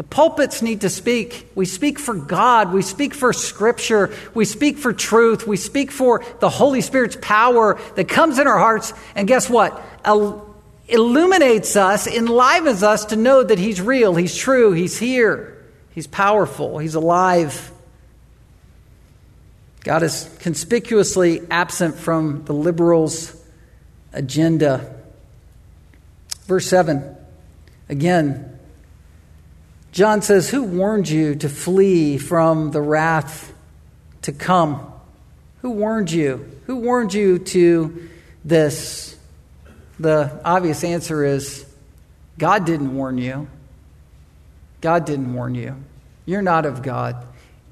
The 0.00 0.04
pulpits 0.04 0.62
need 0.62 0.80
to 0.80 0.88
speak. 0.88 1.50
We 1.54 1.66
speak 1.66 1.98
for 1.98 2.14
God. 2.14 2.72
We 2.72 2.80
speak 2.80 3.12
for 3.12 3.34
Scripture. 3.34 4.14
We 4.32 4.46
speak 4.46 4.78
for 4.78 4.94
truth. 4.94 5.46
We 5.46 5.58
speak 5.58 5.90
for 5.90 6.24
the 6.38 6.48
Holy 6.48 6.80
Spirit's 6.80 7.18
power 7.20 7.78
that 7.96 8.08
comes 8.08 8.38
in 8.38 8.46
our 8.46 8.58
hearts. 8.58 8.94
And 9.14 9.28
guess 9.28 9.50
what? 9.50 9.78
illuminates 10.88 11.76
us, 11.76 12.06
enlivens 12.06 12.82
us 12.82 13.04
to 13.04 13.16
know 13.16 13.42
that 13.42 13.58
He's 13.58 13.78
real, 13.78 14.14
He's 14.14 14.34
true, 14.34 14.72
He's 14.72 14.98
here, 14.98 15.62
He's 15.90 16.06
powerful, 16.06 16.78
He's 16.78 16.94
alive. 16.94 17.70
God 19.80 20.02
is 20.02 20.34
conspicuously 20.38 21.42
absent 21.50 21.96
from 21.96 22.46
the 22.46 22.54
liberals' 22.54 23.36
agenda. 24.14 24.98
Verse 26.46 26.66
7, 26.68 27.18
again, 27.90 28.49
John 29.92 30.22
says, 30.22 30.48
Who 30.48 30.62
warned 30.62 31.08
you 31.08 31.34
to 31.36 31.48
flee 31.48 32.18
from 32.18 32.70
the 32.70 32.80
wrath 32.80 33.52
to 34.22 34.32
come? 34.32 34.92
Who 35.62 35.70
warned 35.70 36.10
you? 36.10 36.48
Who 36.66 36.76
warned 36.76 37.12
you 37.12 37.38
to 37.38 38.08
this? 38.44 39.16
The 39.98 40.40
obvious 40.44 40.84
answer 40.84 41.24
is 41.24 41.66
God 42.38 42.64
didn't 42.64 42.94
warn 42.94 43.18
you. 43.18 43.48
God 44.80 45.04
didn't 45.04 45.34
warn 45.34 45.54
you. 45.54 45.76
You're 46.24 46.40
not 46.40 46.64
of 46.64 46.82
God. 46.82 47.26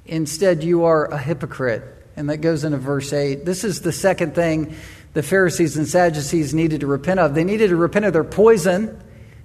Instead, 0.05 0.63
you 0.63 0.85
are 0.85 1.07
a 1.07 1.19
hypocrite. 1.19 1.83
And 2.17 2.29
that 2.29 2.39
goes 2.39 2.65
into 2.65 2.79
verse 2.79 3.13
8. 3.13 3.45
This 3.45 3.63
is 3.63 3.81
the 3.81 3.93
second 3.93 4.35
thing 4.35 4.75
the 5.15 5.23
Pharisees 5.23 5.77
and 5.77 5.87
Sadducees 5.87 6.53
needed 6.53 6.81
to 6.81 6.87
repent 6.87 7.21
of. 7.21 7.35
They 7.35 7.45
needed 7.45 7.69
to 7.69 7.77
repent 7.77 8.05
of 8.05 8.13
their 8.13 8.25
poison, 8.25 9.01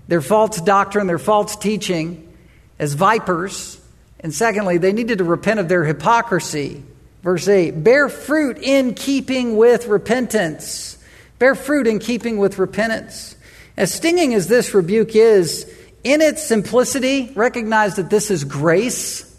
their 0.08 0.22
false 0.22 0.60
doctrine, 0.60 1.08
their 1.08 1.20
false 1.20 1.56
teaching 1.56 2.33
as 2.80 2.94
vipers. 2.94 3.80
And 4.20 4.34
secondly, 4.34 4.78
they 4.78 4.94
needed 4.94 5.20
to 5.20 5.24
repent 5.24 5.60
of 5.60 5.68
their 5.68 5.84
hypocrisy. 5.84 6.84
Verse 7.24 7.48
8 7.48 7.84
Bear 7.84 8.10
fruit 8.10 8.58
in 8.58 8.94
keeping 8.94 9.58
with 9.58 9.88
repentance. 9.88 10.98
Bear 11.40 11.56
fruit 11.56 11.88
in 11.88 12.00
keeping 12.00 12.38
with 12.38 12.60
repentance. 12.60 13.36
As 13.76 13.94
stinging 13.94 14.34
as 14.34 14.48
this 14.48 14.74
rebuke 14.74 15.16
is, 15.16 15.70
in 16.04 16.22
its 16.22 16.44
simplicity, 16.44 17.32
recognize 17.34 17.96
that 17.96 18.10
this 18.10 18.30
is 18.30 18.44
grace. 18.44 19.30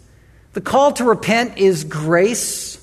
The 0.53 0.61
call 0.61 0.93
to 0.93 1.03
repent 1.03 1.57
is 1.57 1.83
grace. 1.83 2.75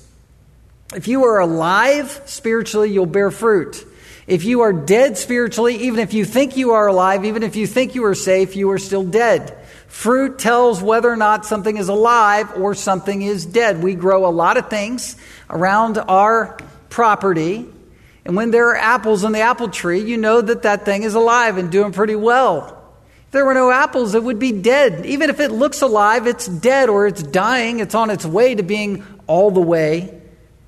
If 0.95 1.07
you 1.07 1.25
are 1.25 1.39
alive 1.39 2.21
spiritually, 2.25 2.91
you'll 2.91 3.05
bear 3.05 3.31
fruit. 3.31 3.85
If 4.25 4.45
you 4.45 4.61
are 4.61 4.71
dead 4.71 5.17
spiritually, 5.17 5.75
even 5.87 5.99
if 5.99 6.13
you 6.13 6.23
think 6.23 6.55
you 6.55 6.71
are 6.71 6.87
alive, 6.87 7.25
even 7.25 7.43
if 7.43 7.55
you 7.55 7.67
think 7.67 7.93
you 7.93 8.05
are 8.05 8.15
safe, 8.15 8.55
you 8.55 8.71
are 8.71 8.77
still 8.77 9.03
dead. 9.03 9.57
Fruit 9.93 10.39
tells 10.39 10.81
whether 10.81 11.07
or 11.07 11.15
not 11.15 11.45
something 11.45 11.77
is 11.77 11.87
alive 11.87 12.51
or 12.57 12.73
something 12.73 13.21
is 13.21 13.45
dead. 13.45 13.83
We 13.83 13.93
grow 13.93 14.27
a 14.27 14.33
lot 14.33 14.57
of 14.57 14.67
things 14.67 15.15
around 15.51 15.99
our 15.99 16.57
property, 16.89 17.67
and 18.25 18.35
when 18.35 18.49
there 18.49 18.69
are 18.69 18.75
apples 18.75 19.23
on 19.23 19.33
the 19.33 19.41
apple 19.41 19.69
tree, 19.69 20.01
you 20.01 20.17
know 20.17 20.41
that 20.41 20.63
that 20.63 20.83
thing 20.83 21.03
is 21.03 21.13
alive 21.13 21.59
and 21.59 21.71
doing 21.71 21.91
pretty 21.91 22.15
well. 22.15 22.83
If 23.27 23.33
there 23.33 23.45
were 23.45 23.53
no 23.53 23.69
apples, 23.69 24.15
it 24.15 24.23
would 24.23 24.39
be 24.39 24.51
dead. 24.51 25.05
Even 25.05 25.29
if 25.29 25.39
it 25.39 25.51
looks 25.51 25.83
alive, 25.83 26.25
it's 26.25 26.47
dead 26.47 26.89
or 26.89 27.05
it's 27.05 27.21
dying. 27.21 27.79
It's 27.79 27.93
on 27.93 28.09
its 28.09 28.25
way 28.25 28.55
to 28.55 28.63
being 28.63 29.05
all 29.27 29.51
the 29.51 29.61
way 29.61 30.19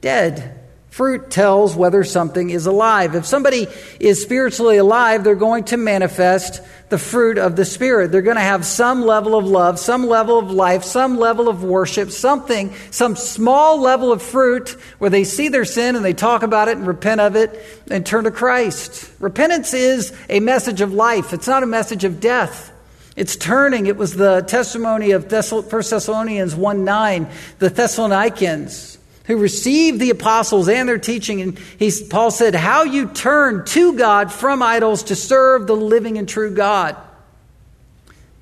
dead. 0.01 0.64
Fruit 0.95 1.29
tells 1.29 1.75
whether 1.75 2.05
something 2.05 2.51
is 2.51 2.67
alive. 2.67 3.15
If 3.15 3.25
somebody 3.25 3.67
is 3.99 4.21
spiritually 4.21 4.77
alive, 4.77 5.25
they're 5.25 5.35
going 5.35 5.65
to 5.65 5.75
manifest 5.75 6.61
the 6.87 6.97
fruit 6.97 7.37
of 7.37 7.57
the 7.57 7.65
Spirit. 7.65 8.13
They're 8.13 8.21
going 8.21 8.37
to 8.37 8.41
have 8.41 8.65
some 8.65 9.01
level 9.01 9.35
of 9.35 9.43
love, 9.43 9.77
some 9.77 10.07
level 10.07 10.39
of 10.39 10.51
life, 10.51 10.85
some 10.85 11.17
level 11.17 11.49
of 11.49 11.65
worship, 11.65 12.11
something, 12.11 12.73
some 12.91 13.17
small 13.17 13.81
level 13.81 14.13
of 14.13 14.21
fruit 14.21 14.69
where 14.99 15.09
they 15.09 15.25
see 15.25 15.49
their 15.49 15.65
sin 15.65 15.97
and 15.97 16.05
they 16.05 16.13
talk 16.13 16.43
about 16.43 16.69
it 16.69 16.77
and 16.77 16.87
repent 16.87 17.19
of 17.19 17.35
it 17.35 17.61
and 17.91 18.05
turn 18.05 18.23
to 18.23 18.31
Christ. 18.31 19.11
Repentance 19.19 19.73
is 19.73 20.17
a 20.29 20.39
message 20.39 20.79
of 20.79 20.93
life, 20.93 21.33
it's 21.33 21.47
not 21.47 21.61
a 21.61 21.67
message 21.67 22.05
of 22.05 22.21
death. 22.21 22.71
It's 23.17 23.35
turning. 23.35 23.87
It 23.87 23.97
was 23.97 24.13
the 24.13 24.45
testimony 24.47 25.11
of 25.11 25.29
1 25.29 25.69
Thessalonians 25.69 26.55
1 26.55 26.85
9, 26.85 27.29
the 27.59 27.69
Thessalonians 27.69 28.94
who 29.27 29.37
received 29.37 29.99
the 29.99 30.09
apostles 30.09 30.69
and 30.69 30.87
their 30.87 30.97
teaching. 30.97 31.41
And 31.41 31.59
he's, 31.79 32.01
Paul 32.01 32.31
said, 32.31 32.55
How 32.55 32.83
you 32.83 33.07
turn 33.07 33.65
to 33.65 33.97
God 33.97 34.31
from 34.31 34.61
idols 34.61 35.03
to 35.03 35.15
serve 35.15 35.67
the 35.67 35.75
living 35.75 36.17
and 36.17 36.27
true 36.27 36.53
God. 36.53 36.95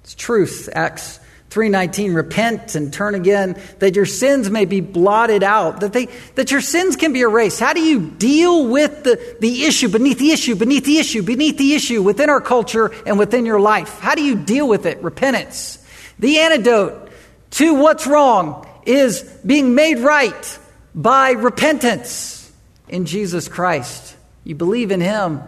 It's 0.03 0.15
truth. 0.15 0.69
Acts 0.73 1.19
3:19 1.49 2.15
repent 2.15 2.73
and 2.73 2.91
turn 2.91 3.13
again 3.13 3.55
that 3.77 3.95
your 3.95 4.07
sins 4.07 4.49
may 4.49 4.65
be 4.65 4.81
blotted 4.81 5.43
out 5.43 5.81
that 5.81 5.93
they 5.93 6.07
that 6.34 6.49
your 6.49 6.61
sins 6.61 6.95
can 6.95 7.13
be 7.13 7.21
erased 7.21 7.59
how 7.59 7.73
do 7.73 7.79
you 7.79 8.09
deal 8.09 8.67
with 8.67 9.03
the, 9.03 9.38
the 9.39 9.63
issue 9.63 9.88
beneath 9.88 10.17
the 10.17 10.31
issue 10.31 10.55
beneath 10.55 10.84
the 10.84 10.97
issue 10.97 11.21
beneath 11.21 11.59
the 11.59 11.75
issue 11.75 12.01
within 12.01 12.27
our 12.27 12.41
culture 12.41 12.91
and 13.05 13.19
within 13.19 13.45
your 13.45 13.59
life 13.59 13.99
how 13.99 14.15
do 14.15 14.23
you 14.23 14.36
deal 14.36 14.67
with 14.67 14.88
it 14.88 14.97
repentance 15.03 15.77
the 16.17 16.39
antidote 16.39 17.11
to 17.51 17.75
what's 17.75 18.07
wrong 18.07 18.67
is 18.88 19.21
being 19.45 19.75
made 19.75 19.99
right 19.99 20.57
by 20.95 21.31
repentance 21.31 22.51
in 22.87 23.05
Jesus 23.05 23.47
Christ. 23.47 24.15
You 24.43 24.55
believe 24.55 24.91
in 24.91 25.01
Him, 25.01 25.41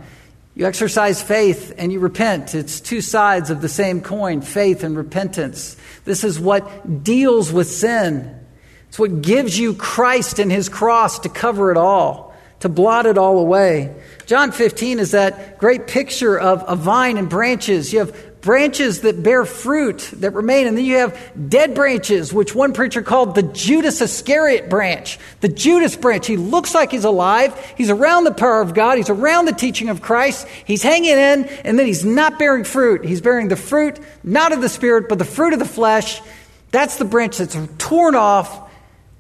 you 0.56 0.66
exercise 0.66 1.22
faith, 1.22 1.74
and 1.78 1.92
you 1.92 2.00
repent. 2.00 2.56
It's 2.56 2.80
two 2.80 3.02
sides 3.02 3.50
of 3.50 3.62
the 3.62 3.70
same 3.70 4.02
coin 4.02 4.42
faith 4.42 4.84
and 4.84 4.96
repentance. 4.96 5.76
This 6.06 6.24
is 6.24 6.40
what 6.40 7.04
deals 7.04 7.52
with 7.52 7.70
sin. 7.70 8.40
It's 8.88 8.98
what 8.98 9.22
gives 9.22 9.60
you 9.60 9.74
Christ 9.74 10.40
and 10.40 10.52
His 10.52 10.70
cross 10.70 11.20
to 11.20 11.30
cover 11.30 11.72
it 11.72 11.78
all, 11.78 12.34
to 12.62 12.70
blot 12.70 13.06
it 13.06 13.18
all 13.18 13.40
away. 13.40 13.94
John 14.26 14.52
15 14.52 15.00
is 15.00 15.12
that 15.12 15.58
great 15.58 15.88
picture 15.88 16.40
of 16.40 16.64
a 16.68 16.76
vine 16.76 17.18
and 17.18 17.30
branches. 17.30 17.92
You 17.92 18.00
have 18.00 18.35
branches 18.46 19.02
that 19.02 19.24
bear 19.24 19.44
fruit 19.44 20.12
that 20.18 20.30
remain. 20.32 20.68
And 20.68 20.78
then 20.78 20.86
you 20.86 20.98
have 20.98 21.20
dead 21.50 21.74
branches, 21.74 22.32
which 22.32 22.54
one 22.54 22.74
preacher 22.74 23.02
called 23.02 23.34
the 23.34 23.42
Judas 23.42 24.00
Iscariot 24.02 24.70
branch. 24.70 25.18
The 25.42 25.50
Judas 25.50 25.96
branch. 25.96 26.28
He 26.28 26.38
looks 26.38 26.76
like 26.76 26.92
he's 26.92 27.06
alive. 27.06 27.60
He's 27.76 27.90
around 27.90 28.24
the 28.24 28.34
power 28.34 28.62
of 28.62 28.76
God. 28.76 28.98
He's 28.98 29.10
around 29.10 29.46
the 29.46 29.52
teaching 29.52 29.90
of 29.90 30.04
Christ. 30.04 30.48
He's 30.64 30.84
hanging 30.84 31.18
in, 31.18 31.46
and 31.66 31.80
then 31.80 31.88
he's 31.88 32.06
not 32.06 32.38
bearing 32.38 32.64
fruit. 32.64 33.04
He's 33.04 33.20
bearing 33.20 33.48
the 33.48 33.56
fruit, 33.56 34.00
not 34.24 34.54
of 34.54 34.62
the 34.62 34.70
Spirit, 34.70 35.10
but 35.10 35.18
the 35.18 35.26
fruit 35.26 35.54
of 35.54 35.60
the 35.60 35.66
flesh. 35.66 36.22
That's 36.70 36.98
the 36.98 37.06
branch 37.06 37.40
that's 37.40 37.58
torn 37.80 38.14
off, 38.14 38.72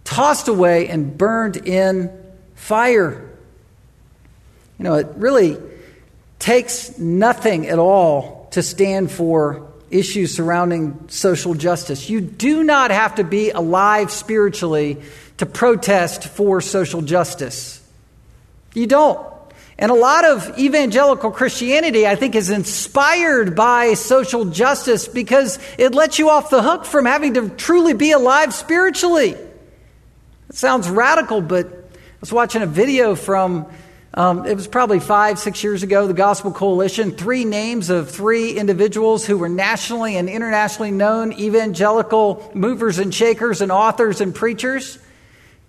tossed 0.03 0.49
away, 0.49 0.87
and 0.87 1.17
burned 1.17 1.57
in 1.57 2.11
fire. 2.53 3.27
You 4.77 4.83
know, 4.83 4.93
it 4.93 5.07
really 5.15 5.57
takes 6.37 6.99
nothing 6.99 7.67
at 7.67 7.79
all 7.79 8.34
to 8.55 8.63
stand 8.63 9.11
for 9.11 9.67
issues 9.91 10.33
surrounding 10.33 11.09
social 11.09 11.55
justice. 11.55 12.09
You 12.09 12.21
do 12.21 12.63
not 12.63 12.89
have 12.89 13.15
to 13.15 13.25
be 13.25 13.51
alive 13.51 14.11
spiritually 14.11 15.01
to 15.39 15.45
protest 15.45 16.29
for 16.29 16.61
social 16.61 17.01
justice. 17.01 17.85
You 18.73 18.87
don't. 18.87 19.27
And 19.77 19.91
a 19.91 19.95
lot 19.95 20.23
of 20.23 20.57
evangelical 20.57 21.31
Christianity, 21.31 22.07
I 22.07 22.15
think, 22.15 22.33
is 22.33 22.49
inspired 22.49 23.57
by 23.57 23.95
social 23.95 24.45
justice 24.45 25.09
because 25.09 25.59
it 25.77 25.93
lets 25.93 26.17
you 26.17 26.29
off 26.29 26.49
the 26.49 26.63
hook 26.63 26.85
from 26.85 27.05
having 27.05 27.33
to 27.33 27.49
truly 27.49 27.93
be 27.93 28.11
alive 28.11 28.53
spiritually. 28.53 29.31
It 29.31 30.55
sounds 30.55 30.89
radical, 30.89 31.41
but 31.41 31.67
I 31.67 31.97
was 32.21 32.31
watching 32.31 32.61
a 32.61 32.67
video 32.67 33.15
from 33.15 33.69
um, 34.15 34.45
it 34.45 34.55
was 34.55 34.65
probably 34.65 35.01
five, 35.01 35.37
six 35.37 35.61
years 35.61 35.83
ago, 35.83 36.07
the 36.07 36.13
Gospel 36.13 36.53
Coalition, 36.53 37.11
three 37.11 37.43
names 37.43 37.89
of 37.89 38.09
three 38.09 38.53
individuals 38.57 39.25
who 39.25 39.37
were 39.37 39.49
nationally 39.49 40.15
and 40.15 40.29
internationally 40.29 40.91
known 40.91 41.33
evangelical 41.33 42.49
movers 42.55 42.97
and 42.97 43.13
shakers 43.13 43.59
and 43.59 43.73
authors 43.73 44.21
and 44.21 44.33
preachers, 44.33 44.97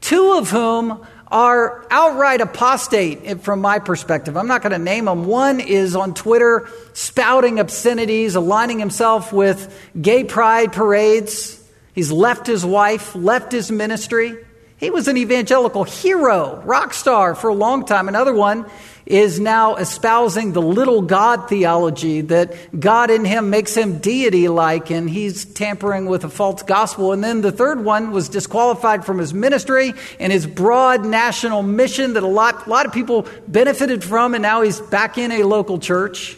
two 0.00 0.34
of 0.34 0.48
whom 0.48 1.04
are 1.26 1.84
outright 1.90 2.40
apostate 2.40 3.40
from 3.40 3.60
my 3.60 3.80
perspective. 3.80 4.36
I'm 4.36 4.46
not 4.46 4.62
going 4.62 4.70
to 4.70 4.78
name 4.78 5.06
them. 5.06 5.24
One 5.24 5.58
is 5.58 5.96
on 5.96 6.14
Twitter 6.14 6.68
spouting 6.92 7.58
obscenities, 7.58 8.36
aligning 8.36 8.78
himself 8.78 9.32
with 9.32 9.76
gay 10.00 10.22
pride 10.22 10.72
parades. 10.72 11.60
He's 11.96 12.12
left 12.12 12.46
his 12.46 12.64
wife, 12.64 13.16
left 13.16 13.50
his 13.50 13.72
ministry. 13.72 14.45
He 14.78 14.90
was 14.90 15.08
an 15.08 15.16
evangelical 15.16 15.84
hero, 15.84 16.60
rock 16.64 16.92
star 16.92 17.34
for 17.34 17.48
a 17.48 17.54
long 17.54 17.86
time. 17.86 18.08
Another 18.08 18.34
one 18.34 18.66
is 19.06 19.40
now 19.40 19.76
espousing 19.76 20.52
the 20.52 20.60
little 20.60 21.00
God 21.00 21.48
theology 21.48 22.22
that 22.22 22.78
God 22.78 23.10
in 23.10 23.24
him 23.24 23.48
makes 23.48 23.74
him 23.74 23.98
deity 23.98 24.48
like, 24.48 24.90
and 24.90 25.08
he's 25.08 25.44
tampering 25.46 26.06
with 26.06 26.24
a 26.24 26.28
false 26.28 26.62
gospel. 26.62 27.12
And 27.12 27.24
then 27.24 27.40
the 27.40 27.52
third 27.52 27.84
one 27.84 28.10
was 28.10 28.28
disqualified 28.28 29.06
from 29.06 29.18
his 29.18 29.32
ministry 29.32 29.94
and 30.18 30.32
his 30.32 30.46
broad 30.46 31.06
national 31.06 31.62
mission 31.62 32.14
that 32.14 32.22
a 32.22 32.28
lot, 32.28 32.66
a 32.66 32.70
lot 32.70 32.84
of 32.84 32.92
people 32.92 33.26
benefited 33.46 34.02
from, 34.02 34.34
and 34.34 34.42
now 34.42 34.62
he's 34.62 34.80
back 34.80 35.16
in 35.16 35.30
a 35.30 35.44
local 35.44 35.78
church. 35.78 36.36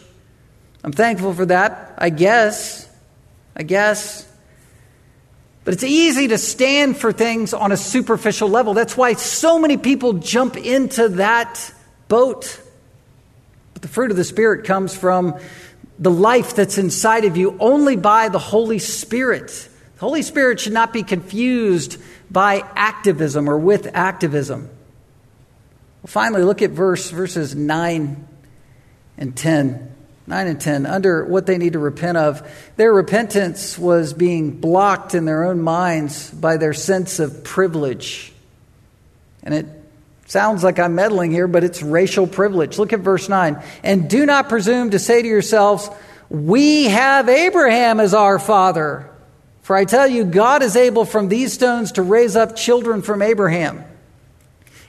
I'm 0.83 0.93
thankful 0.93 1.33
for 1.33 1.47
that, 1.47 1.95
I 1.97 2.09
guess. 2.09 2.87
I 3.55 3.63
guess. 3.63 4.28
But 5.69 5.75
it's 5.75 5.83
easy 5.83 6.29
to 6.29 6.39
stand 6.39 6.97
for 6.97 7.11
things 7.11 7.53
on 7.53 7.71
a 7.71 7.77
superficial 7.77 8.49
level. 8.49 8.73
That's 8.73 8.97
why 8.97 9.13
so 9.13 9.59
many 9.59 9.77
people 9.77 10.13
jump 10.13 10.57
into 10.57 11.09
that 11.09 11.71
boat. 12.07 12.59
But 13.73 13.83
the 13.83 13.87
fruit 13.87 14.09
of 14.09 14.17
the 14.17 14.23
Spirit 14.23 14.65
comes 14.65 14.97
from 14.97 15.39
the 15.99 16.09
life 16.09 16.55
that's 16.55 16.79
inside 16.79 17.25
of 17.25 17.37
you 17.37 17.55
only 17.59 17.97
by 17.97 18.29
the 18.29 18.39
Holy 18.39 18.79
Spirit. 18.79 19.69
The 19.93 19.99
Holy 19.99 20.23
Spirit 20.23 20.59
should 20.59 20.73
not 20.73 20.91
be 20.91 21.03
confused 21.03 22.01
by 22.31 22.63
activism 22.75 23.47
or 23.47 23.59
with 23.59 23.91
activism. 23.93 24.71
Well, 26.01 26.07
finally, 26.07 26.41
look 26.41 26.63
at 26.63 26.71
verse 26.71 27.11
verses 27.11 27.53
9 27.53 28.27
and 29.19 29.37
10. 29.37 29.88
9 30.29 30.47
and 30.47 30.61
10, 30.61 30.85
under 30.85 31.25
what 31.25 31.47
they 31.47 31.57
need 31.57 31.73
to 31.73 31.79
repent 31.79 32.15
of. 32.15 32.47
Their 32.77 32.93
repentance 32.93 33.79
was 33.79 34.13
being 34.13 34.51
blocked 34.51 35.15
in 35.15 35.25
their 35.25 35.43
own 35.43 35.59
minds 35.59 36.29
by 36.29 36.57
their 36.57 36.73
sense 36.73 37.17
of 37.17 37.43
privilege. 37.43 38.31
And 39.41 39.55
it 39.55 39.65
sounds 40.27 40.63
like 40.63 40.77
I'm 40.77 40.93
meddling 40.93 41.31
here, 41.31 41.47
but 41.47 41.63
it's 41.63 41.81
racial 41.81 42.27
privilege. 42.27 42.77
Look 42.77 42.93
at 42.93 42.99
verse 42.99 43.27
9. 43.27 43.61
And 43.83 44.07
do 44.07 44.27
not 44.27 44.49
presume 44.49 44.91
to 44.91 44.99
say 44.99 45.23
to 45.23 45.27
yourselves, 45.27 45.89
We 46.29 46.85
have 46.85 47.27
Abraham 47.27 47.99
as 47.99 48.13
our 48.13 48.37
father. 48.37 49.09
For 49.63 49.75
I 49.75 49.85
tell 49.85 50.07
you, 50.07 50.25
God 50.25 50.61
is 50.61 50.75
able 50.75 51.05
from 51.05 51.27
these 51.27 51.53
stones 51.53 51.93
to 51.93 52.03
raise 52.03 52.35
up 52.35 52.55
children 52.55 53.01
from 53.01 53.23
Abraham. 53.23 53.83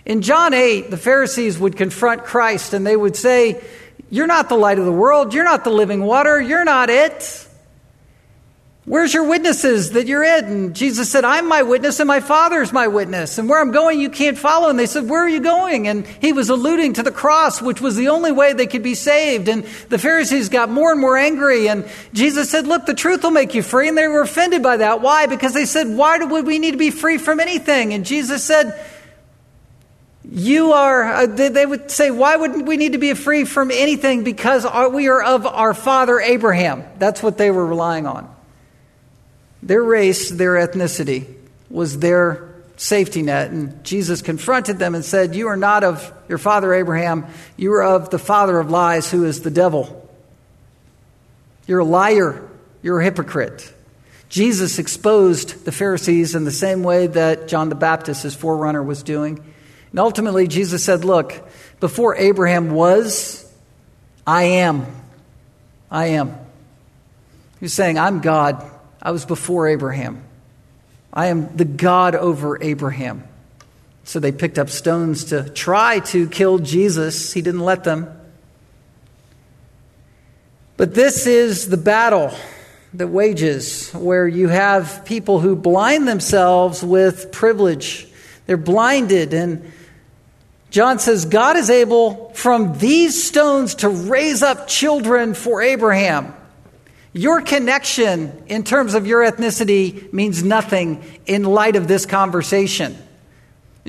In 0.04 0.20
John 0.20 0.52
8, 0.52 0.90
the 0.90 0.96
Pharisees 0.98 1.58
would 1.58 1.78
confront 1.78 2.24
Christ 2.24 2.74
and 2.74 2.86
they 2.86 2.96
would 2.96 3.16
say, 3.16 3.62
you're 4.10 4.26
not 4.26 4.48
the 4.48 4.56
light 4.56 4.78
of 4.78 4.84
the 4.84 4.92
world. 4.92 5.32
You're 5.32 5.44
not 5.44 5.64
the 5.64 5.70
living 5.70 6.02
water. 6.02 6.40
You're 6.40 6.64
not 6.64 6.90
it. 6.90 7.46
Where's 8.86 9.14
your 9.14 9.28
witnesses 9.28 9.90
that 9.90 10.08
you're 10.08 10.24
it? 10.24 10.44
And 10.46 10.74
Jesus 10.74 11.08
said, 11.08 11.24
I'm 11.24 11.48
my 11.48 11.62
witness 11.62 12.00
and 12.00 12.08
my 12.08 12.18
Father's 12.18 12.72
my 12.72 12.88
witness. 12.88 13.38
And 13.38 13.48
where 13.48 13.60
I'm 13.60 13.70
going, 13.70 14.00
you 14.00 14.10
can't 14.10 14.36
follow. 14.36 14.68
And 14.68 14.76
they 14.76 14.86
said, 14.86 15.08
Where 15.08 15.22
are 15.22 15.28
you 15.28 15.40
going? 15.40 15.86
And 15.86 16.04
he 16.04 16.32
was 16.32 16.48
alluding 16.48 16.94
to 16.94 17.04
the 17.04 17.12
cross, 17.12 17.62
which 17.62 17.80
was 17.80 17.94
the 17.94 18.08
only 18.08 18.32
way 18.32 18.52
they 18.52 18.66
could 18.66 18.82
be 18.82 18.96
saved. 18.96 19.48
And 19.48 19.64
the 19.90 19.98
Pharisees 19.98 20.48
got 20.48 20.70
more 20.70 20.90
and 20.90 21.00
more 21.00 21.16
angry. 21.16 21.68
And 21.68 21.86
Jesus 22.12 22.50
said, 22.50 22.66
Look, 22.66 22.86
the 22.86 22.94
truth 22.94 23.22
will 23.22 23.30
make 23.30 23.54
you 23.54 23.62
free. 23.62 23.86
And 23.86 23.96
they 23.96 24.08
were 24.08 24.22
offended 24.22 24.62
by 24.62 24.78
that. 24.78 25.02
Why? 25.02 25.26
Because 25.26 25.54
they 25.54 25.66
said, 25.66 25.86
Why 25.86 26.18
would 26.18 26.46
we 26.46 26.58
need 26.58 26.72
to 26.72 26.76
be 26.76 26.90
free 26.90 27.18
from 27.18 27.38
anything? 27.38 27.94
And 27.94 28.04
Jesus 28.04 28.42
said, 28.42 28.74
you 30.32 30.72
are, 30.72 31.04
uh, 31.04 31.26
they 31.26 31.66
would 31.66 31.90
say, 31.90 32.12
why 32.12 32.36
would 32.36 32.66
we 32.66 32.76
need 32.76 32.92
to 32.92 32.98
be 32.98 33.14
free 33.14 33.44
from 33.44 33.72
anything? 33.72 34.22
Because 34.22 34.64
we 34.92 35.08
are 35.08 35.20
of 35.20 35.44
our 35.44 35.74
father 35.74 36.20
Abraham. 36.20 36.84
That's 36.98 37.20
what 37.20 37.36
they 37.36 37.50
were 37.50 37.66
relying 37.66 38.06
on. 38.06 38.32
their 39.62 39.82
race, 39.82 40.30
their 40.30 40.54
ethnicity 40.54 41.26
was 41.68 41.98
their 41.98 42.48
safety 42.76 43.22
net. 43.22 43.50
And 43.50 43.82
Jesus 43.84 44.22
confronted 44.22 44.78
them 44.78 44.94
and 44.94 45.04
said, 45.04 45.34
You 45.34 45.48
are 45.48 45.56
not 45.56 45.84
of 45.84 46.12
your 46.28 46.38
father 46.38 46.72
Abraham, 46.72 47.26
you 47.56 47.72
are 47.72 47.82
of 47.82 48.10
the 48.10 48.18
father 48.18 48.58
of 48.58 48.70
lies, 48.70 49.10
who 49.10 49.24
is 49.24 49.42
the 49.42 49.50
devil. 49.50 50.08
You're 51.66 51.80
a 51.80 51.84
liar, 51.84 52.48
you're 52.82 53.00
a 53.00 53.04
hypocrite. 53.04 53.74
Jesus 54.28 54.78
exposed 54.78 55.64
the 55.64 55.72
Pharisees 55.72 56.36
in 56.36 56.44
the 56.44 56.52
same 56.52 56.84
way 56.84 57.08
that 57.08 57.48
John 57.48 57.68
the 57.68 57.74
Baptist, 57.74 58.22
his 58.22 58.34
forerunner, 58.34 58.82
was 58.82 59.02
doing. 59.02 59.44
And 59.90 59.98
ultimately, 59.98 60.46
Jesus 60.46 60.84
said, 60.84 61.04
Look, 61.04 61.34
before 61.80 62.16
Abraham 62.16 62.70
was, 62.70 63.50
I 64.26 64.44
am. 64.44 64.86
I 65.90 66.06
am. 66.06 66.36
He's 67.58 67.74
saying, 67.74 67.98
I'm 67.98 68.20
God. 68.20 68.64
I 69.02 69.10
was 69.10 69.24
before 69.24 69.68
Abraham. 69.68 70.22
I 71.12 71.26
am 71.26 71.56
the 71.56 71.64
God 71.64 72.14
over 72.14 72.62
Abraham. 72.62 73.24
So 74.04 74.20
they 74.20 74.32
picked 74.32 74.58
up 74.58 74.70
stones 74.70 75.24
to 75.26 75.48
try 75.50 76.00
to 76.00 76.28
kill 76.28 76.58
Jesus. 76.58 77.32
He 77.32 77.42
didn't 77.42 77.60
let 77.60 77.84
them. 77.84 78.08
But 80.76 80.94
this 80.94 81.26
is 81.26 81.68
the 81.68 81.76
battle 81.76 82.32
that 82.94 83.08
wages, 83.08 83.90
where 83.92 84.26
you 84.26 84.48
have 84.48 85.04
people 85.04 85.40
who 85.40 85.54
blind 85.54 86.08
themselves 86.08 86.82
with 86.82 87.30
privilege. 87.30 88.08
They're 88.46 88.56
blinded. 88.56 89.32
And 89.34 89.70
John 90.70 91.00
says, 91.00 91.24
God 91.24 91.56
is 91.56 91.68
able 91.68 92.30
from 92.30 92.78
these 92.78 93.22
stones 93.22 93.76
to 93.76 93.88
raise 93.88 94.42
up 94.42 94.68
children 94.68 95.34
for 95.34 95.62
Abraham. 95.62 96.34
Your 97.12 97.42
connection 97.42 98.44
in 98.46 98.62
terms 98.62 98.94
of 98.94 99.04
your 99.04 99.28
ethnicity 99.28 100.12
means 100.12 100.44
nothing 100.44 101.02
in 101.26 101.42
light 101.42 101.74
of 101.74 101.88
this 101.88 102.06
conversation. 102.06 102.96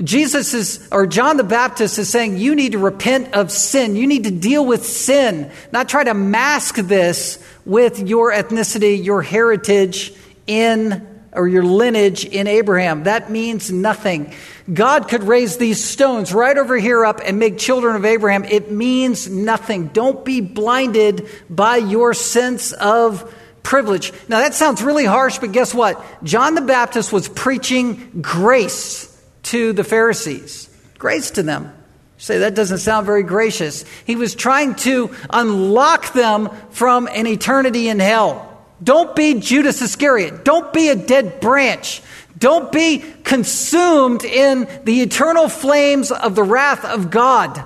Jesus 0.02 0.54
is, 0.54 0.88
or 0.90 1.06
John 1.06 1.36
the 1.36 1.44
Baptist 1.44 1.98
is 1.98 2.08
saying, 2.08 2.38
you 2.38 2.56
need 2.56 2.72
to 2.72 2.78
repent 2.78 3.34
of 3.34 3.52
sin. 3.52 3.94
You 3.94 4.08
need 4.08 4.24
to 4.24 4.32
deal 4.32 4.64
with 4.66 4.84
sin, 4.84 5.52
not 5.70 5.88
try 5.88 6.02
to 6.02 6.14
mask 6.14 6.76
this 6.76 7.38
with 7.64 8.00
your 8.00 8.32
ethnicity, 8.32 9.04
your 9.04 9.22
heritage 9.22 10.12
in, 10.48 11.11
or 11.32 11.48
your 11.48 11.62
lineage 11.62 12.24
in 12.24 12.46
Abraham. 12.46 13.04
That 13.04 13.30
means 13.30 13.72
nothing. 13.72 14.32
God 14.72 15.08
could 15.08 15.24
raise 15.24 15.56
these 15.56 15.82
stones 15.82 16.32
right 16.32 16.56
over 16.56 16.76
here 16.76 17.04
up 17.04 17.20
and 17.24 17.38
make 17.38 17.58
children 17.58 17.96
of 17.96 18.04
Abraham. 18.04 18.44
It 18.44 18.70
means 18.70 19.28
nothing. 19.28 19.88
Don't 19.88 20.24
be 20.24 20.40
blinded 20.40 21.26
by 21.48 21.76
your 21.78 22.14
sense 22.14 22.72
of 22.72 23.34
privilege. 23.62 24.12
Now 24.28 24.40
that 24.40 24.54
sounds 24.54 24.82
really 24.82 25.04
harsh, 25.04 25.38
but 25.38 25.52
guess 25.52 25.74
what? 25.74 26.04
John 26.22 26.54
the 26.54 26.60
Baptist 26.60 27.12
was 27.12 27.28
preaching 27.28 28.20
grace 28.20 29.08
to 29.44 29.72
the 29.72 29.84
Pharisees. 29.84 30.68
Grace 30.98 31.32
to 31.32 31.42
them. 31.42 31.72
say 32.18 32.38
that 32.38 32.54
doesn't 32.54 32.78
sound 32.78 33.06
very 33.06 33.22
gracious. 33.22 33.84
He 34.04 34.16
was 34.16 34.34
trying 34.34 34.74
to 34.76 35.14
unlock 35.30 36.12
them 36.12 36.50
from 36.70 37.08
an 37.08 37.26
eternity 37.26 37.88
in 37.88 37.98
hell. 37.98 38.51
Don't 38.82 39.14
be 39.14 39.40
Judas 39.40 39.80
Iscariot. 39.82 40.44
Don't 40.44 40.72
be 40.72 40.88
a 40.88 40.96
dead 40.96 41.40
branch. 41.40 42.02
Don't 42.38 42.72
be 42.72 42.98
consumed 43.22 44.24
in 44.24 44.66
the 44.84 45.02
eternal 45.02 45.48
flames 45.48 46.10
of 46.10 46.34
the 46.34 46.42
wrath 46.42 46.84
of 46.84 47.10
God. 47.10 47.62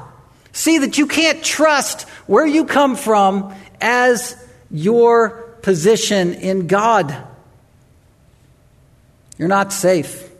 See 0.53 0.79
that 0.79 0.99
you 0.99 1.07
can't 1.07 1.43
trust 1.43 2.03
where 2.27 2.47
you 2.47 2.65
come 2.65 2.97
from 2.97 3.55
as 3.81 4.37
your 4.71 5.31
position 5.63 6.35
in 6.35 6.67
God. 6.67 7.17
You're 9.39 9.49
not 9.49 9.73
safe. 9.73 10.31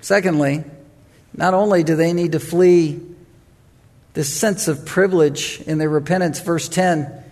Secondly, 0.00 0.64
not 1.34 1.54
only 1.54 1.82
do 1.84 1.96
they 1.96 2.12
need 2.12 2.32
to 2.32 2.40
flee 2.40 3.00
this 4.14 4.32
sense 4.32 4.68
of 4.68 4.86
privilege 4.86 5.60
in 5.66 5.78
their 5.78 5.88
repentance, 5.88 6.40
verse 6.40 6.68
10, 6.68 7.24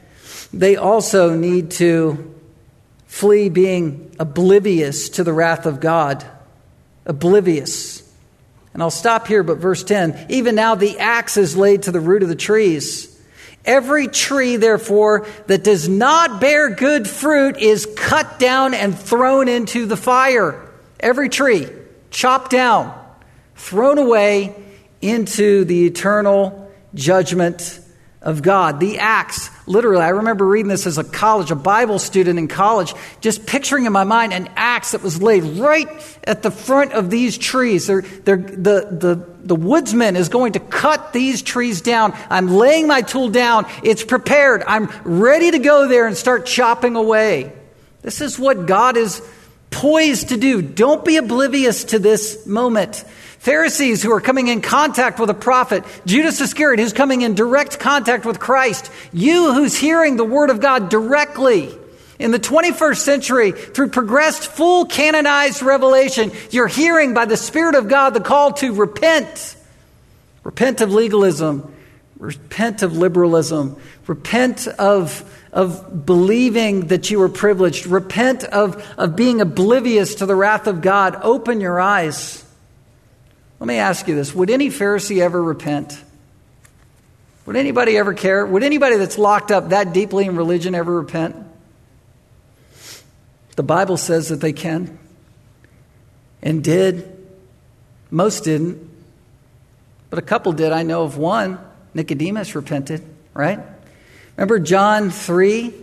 they 0.53 0.77
also 0.77 1.35
need 1.35 1.71
to 1.73 2.35
Flee 3.17 3.49
being 3.49 4.15
oblivious 4.19 5.09
to 5.09 5.25
the 5.25 5.33
wrath 5.33 5.65
of 5.65 5.81
God. 5.81 6.23
Oblivious. 7.07 8.03
And 8.75 8.83
I'll 8.83 8.91
stop 8.91 9.27
here, 9.27 9.43
but 9.43 9.57
verse 9.57 9.83
10 9.85 10.27
even 10.29 10.55
now 10.55 10.75
the 10.75 10.99
axe 10.99 11.39
is 11.39 11.57
laid 11.57 11.85
to 11.85 11.93
the 11.93 11.99
root 11.99 12.23
of 12.23 12.29
the 12.29 12.37
trees. 12.37 13.13
Every 13.65 14.07
tree, 14.07 14.57
therefore, 14.57 15.27
that 15.47 15.65
does 15.65 15.89
not 15.89 16.43
bear 16.43 16.69
good 16.69 17.09
fruit 17.09 17.57
is 17.57 17.89
cut 17.97 18.39
down 18.39 18.75
and 18.75 18.97
thrown 18.97 19.49
into 19.49 19.87
the 19.87 19.97
fire. 19.97 20.71
Every 21.01 21.31
tree, 21.31 21.69
chopped 22.11 22.51
down, 22.51 22.95
thrown 23.55 23.97
away 23.97 24.55
into 25.01 25.65
the 25.65 25.87
eternal 25.87 26.71
judgment 26.95 27.81
of 28.27 28.43
God. 28.43 28.81
The 28.81 28.99
axe, 28.99 29.51
literally, 29.67 30.03
I 30.03 30.09
remember 30.09 30.45
reading 30.45 30.69
this 30.69 30.85
as 30.85 30.99
a 30.99 31.05
college, 31.05 31.53
a 31.53 31.55
Bible 31.55 32.01
student 32.01 32.41
in 32.41 32.49
college, 32.49 32.93
just 33.21 33.47
picturing 33.47 33.87
in 33.87 33.93
my 33.93 34.03
mind 34.03 34.33
an 34.33 34.51
axe 34.57 34.91
that 34.91 35.03
was 35.03 35.23
laid 35.23 35.45
right 35.61 35.89
at 36.25 36.43
the 36.43 36.51
front 36.51 36.93
of 36.93 37.09
these 37.09 37.39
trees. 37.39 37.87
They're, 37.87 38.03
they're, 38.03 38.37
the, 38.37 38.89
the, 38.91 39.27
the 39.45 39.55
woodsman 39.55 40.17
is 40.17 40.29
going 40.29 40.55
to 40.55 40.61
cut 40.61 41.13
these 41.13 41.41
trees 41.41 41.81
down. 41.83 42.19
I'm 42.29 42.49
laying 42.49 42.89
my 42.89 43.03
tool 43.03 43.29
down. 43.29 43.67
It's 43.85 44.03
prepared. 44.03 44.65
I'm 44.67 44.91
ready 45.05 45.53
to 45.53 45.61
go 45.61 45.87
there 45.87 46.09
and 46.09 46.17
start 46.17 46.47
chopping 46.47 46.97
away. 46.97 47.53
This 48.03 48.21
is 48.21 48.41
what 48.41 48.67
God 48.67 48.97
is 48.97 49.23
poised 49.71 50.31
to 50.31 50.37
do. 50.37 50.63
Don't 50.63 51.05
be 51.05 51.17
oblivious 51.17 51.85
to 51.85 52.01
this 52.01 52.45
moment. 52.45 53.05
Pharisees 53.47 54.03
who 54.03 54.11
are 54.11 54.21
coming 54.21 54.49
in 54.49 54.61
contact 54.61 55.21
with 55.21 55.31
a 55.31 55.35
prophet, 55.35 55.85
Judas 56.05 56.41
Iscariot 56.41 56.81
who's 56.81 56.93
coming 56.93 57.21
in 57.21 57.37
direct 57.37 57.79
contact 57.79 58.27
with 58.27 58.41
Christ, 58.41 58.91
you 59.13 59.55
who's 59.55 59.77
hearing 59.77 60.17
the 60.17 60.25
word 60.25 60.51
of 60.51 60.59
God 60.59 60.89
directly. 60.89 61.73
In 62.19 62.33
the 62.33 62.41
21st 62.41 62.97
century, 62.97 63.53
through 63.53 63.91
progressed, 63.91 64.49
full 64.49 64.85
canonized 64.85 65.63
revelation, 65.63 66.33
you're 66.51 66.67
hearing 66.67 67.15
by 67.15 67.25
the 67.25 67.37
Spirit 67.37 67.77
of 67.77 67.87
God 67.87 68.15
the 68.15 68.21
call 68.21 68.53
to 68.55 68.75
repent. 68.75 69.55
Repent 70.43 70.81
of 70.81 70.91
legalism. 70.91 71.73
Repent 72.19 72.83
of 72.83 72.97
liberalism. 72.97 73.81
Repent 74.09 74.67
of, 74.67 75.23
of 75.53 76.05
believing 76.05 76.89
that 76.89 77.13
you 77.13 77.23
are 77.23 77.29
privileged. 77.29 77.87
Repent 77.87 78.43
of, 78.43 78.85
of 78.99 79.15
being 79.15 79.41
oblivious 79.41 80.17
to 80.17 80.27
the 80.27 80.35
wrath 80.35 80.67
of 80.67 80.81
God. 80.83 81.17
Open 81.23 81.61
your 81.61 81.79
eyes. 81.79 82.43
Let 83.59 83.67
me 83.67 83.77
ask 83.77 84.07
you 84.09 84.15
this 84.15 84.35
Would 84.35 84.51
any 84.51 84.69
Pharisee 84.69 85.21
ever 85.21 85.43
repent? 85.43 86.03
Would 87.47 87.57
anybody 87.57 87.97
ever 87.97 88.13
care? 88.13 88.45
Would 88.45 88.65
anybody 88.65 88.97
that's 88.97 89.19
locked 89.19 89.53
up 89.53 89.69
that 89.69 89.93
deeply 89.93 90.27
in 90.27 90.37
religion 90.37 90.75
ever 90.75 90.93
repent? 90.93 91.37
The 93.55 93.63
Bible 93.63 93.97
says 93.97 94.29
that 94.29 94.41
they 94.41 94.53
can 94.53 94.99
and 96.43 96.63
did. 96.63 97.13
Most 98.11 98.45
didn't, 98.45 98.89
but 100.11 100.19
a 100.19 100.23
couple 100.23 100.53
did. 100.53 100.73
I 100.73 100.83
know 100.83 101.03
of 101.03 101.17
one. 101.17 101.59
Nicodemus 101.95 102.55
repented, 102.55 103.03
right? 103.35 103.59
Remember 104.37 104.59
John 104.59 105.11
3? 105.11 105.75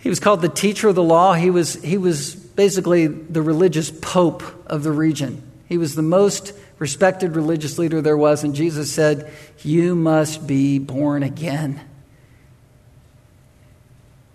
He 0.00 0.08
was 0.08 0.20
called 0.20 0.42
the 0.42 0.48
teacher 0.48 0.88
of 0.88 0.94
the 0.94 1.02
law. 1.02 1.32
He 1.32 1.48
was, 1.48 1.74
he 1.82 1.96
was 1.96 2.34
basically 2.34 3.06
the 3.06 3.40
religious 3.40 3.90
pope 3.90 4.42
of 4.66 4.82
the 4.82 4.90
region. 4.90 5.42
He 5.68 5.78
was 5.78 5.94
the 5.94 6.02
most 6.02 6.52
respected 6.82 7.36
religious 7.36 7.78
leader 7.78 8.02
there 8.02 8.16
was, 8.16 8.42
and 8.42 8.56
Jesus 8.56 8.92
said, 8.92 9.32
You 9.62 9.94
must 9.94 10.48
be 10.48 10.80
born 10.80 11.22
again. 11.22 11.80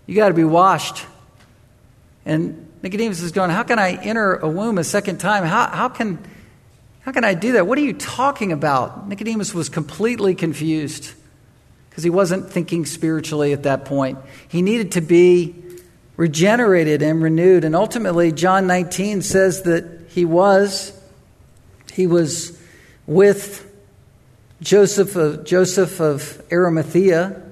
You 0.06 0.16
got 0.16 0.28
to 0.28 0.34
be 0.34 0.44
washed. 0.44 1.04
And 2.24 2.66
Nicodemus 2.82 3.20
is 3.20 3.32
going, 3.32 3.50
How 3.50 3.64
can 3.64 3.78
I 3.78 3.92
enter 4.02 4.36
a 4.36 4.48
womb 4.48 4.78
a 4.78 4.84
second 4.84 5.18
time? 5.18 5.44
How, 5.44 5.66
how, 5.68 5.90
can, 5.90 6.18
how 7.00 7.12
can 7.12 7.22
I 7.22 7.34
do 7.34 7.52
that? 7.52 7.66
What 7.66 7.76
are 7.76 7.82
you 7.82 7.92
talking 7.92 8.50
about? 8.50 9.06
Nicodemus 9.06 9.52
was 9.52 9.68
completely 9.68 10.34
confused 10.34 11.12
because 11.90 12.02
he 12.02 12.08
wasn't 12.08 12.50
thinking 12.50 12.86
spiritually 12.86 13.52
at 13.52 13.64
that 13.64 13.84
point. 13.84 14.18
He 14.48 14.62
needed 14.62 14.92
to 14.92 15.02
be 15.02 15.54
regenerated 16.16 17.02
and 17.02 17.22
renewed. 17.22 17.64
And 17.64 17.76
ultimately, 17.76 18.32
John 18.32 18.66
19 18.66 19.20
says 19.20 19.64
that 19.64 20.06
he 20.08 20.24
was. 20.24 20.97
He 21.98 22.06
was 22.06 22.56
with 23.08 23.68
Joseph 24.60 25.16
of, 25.16 25.44
Joseph 25.44 25.98
of 25.98 26.40
Arimathea, 26.52 27.42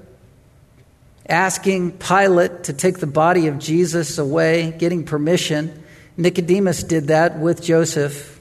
asking 1.27 1.97
Pilate 1.97 2.63
to 2.63 2.71
take 2.71 2.99
the 2.99 3.07
body 3.07 3.47
of 3.47 3.59
Jesus 3.59 4.17
away, 4.17 4.73
getting 4.79 5.03
permission. 5.03 5.83
Nicodemus 6.15 6.83
did 6.83 7.07
that 7.07 7.39
with 7.39 7.61
Joseph. 7.61 8.36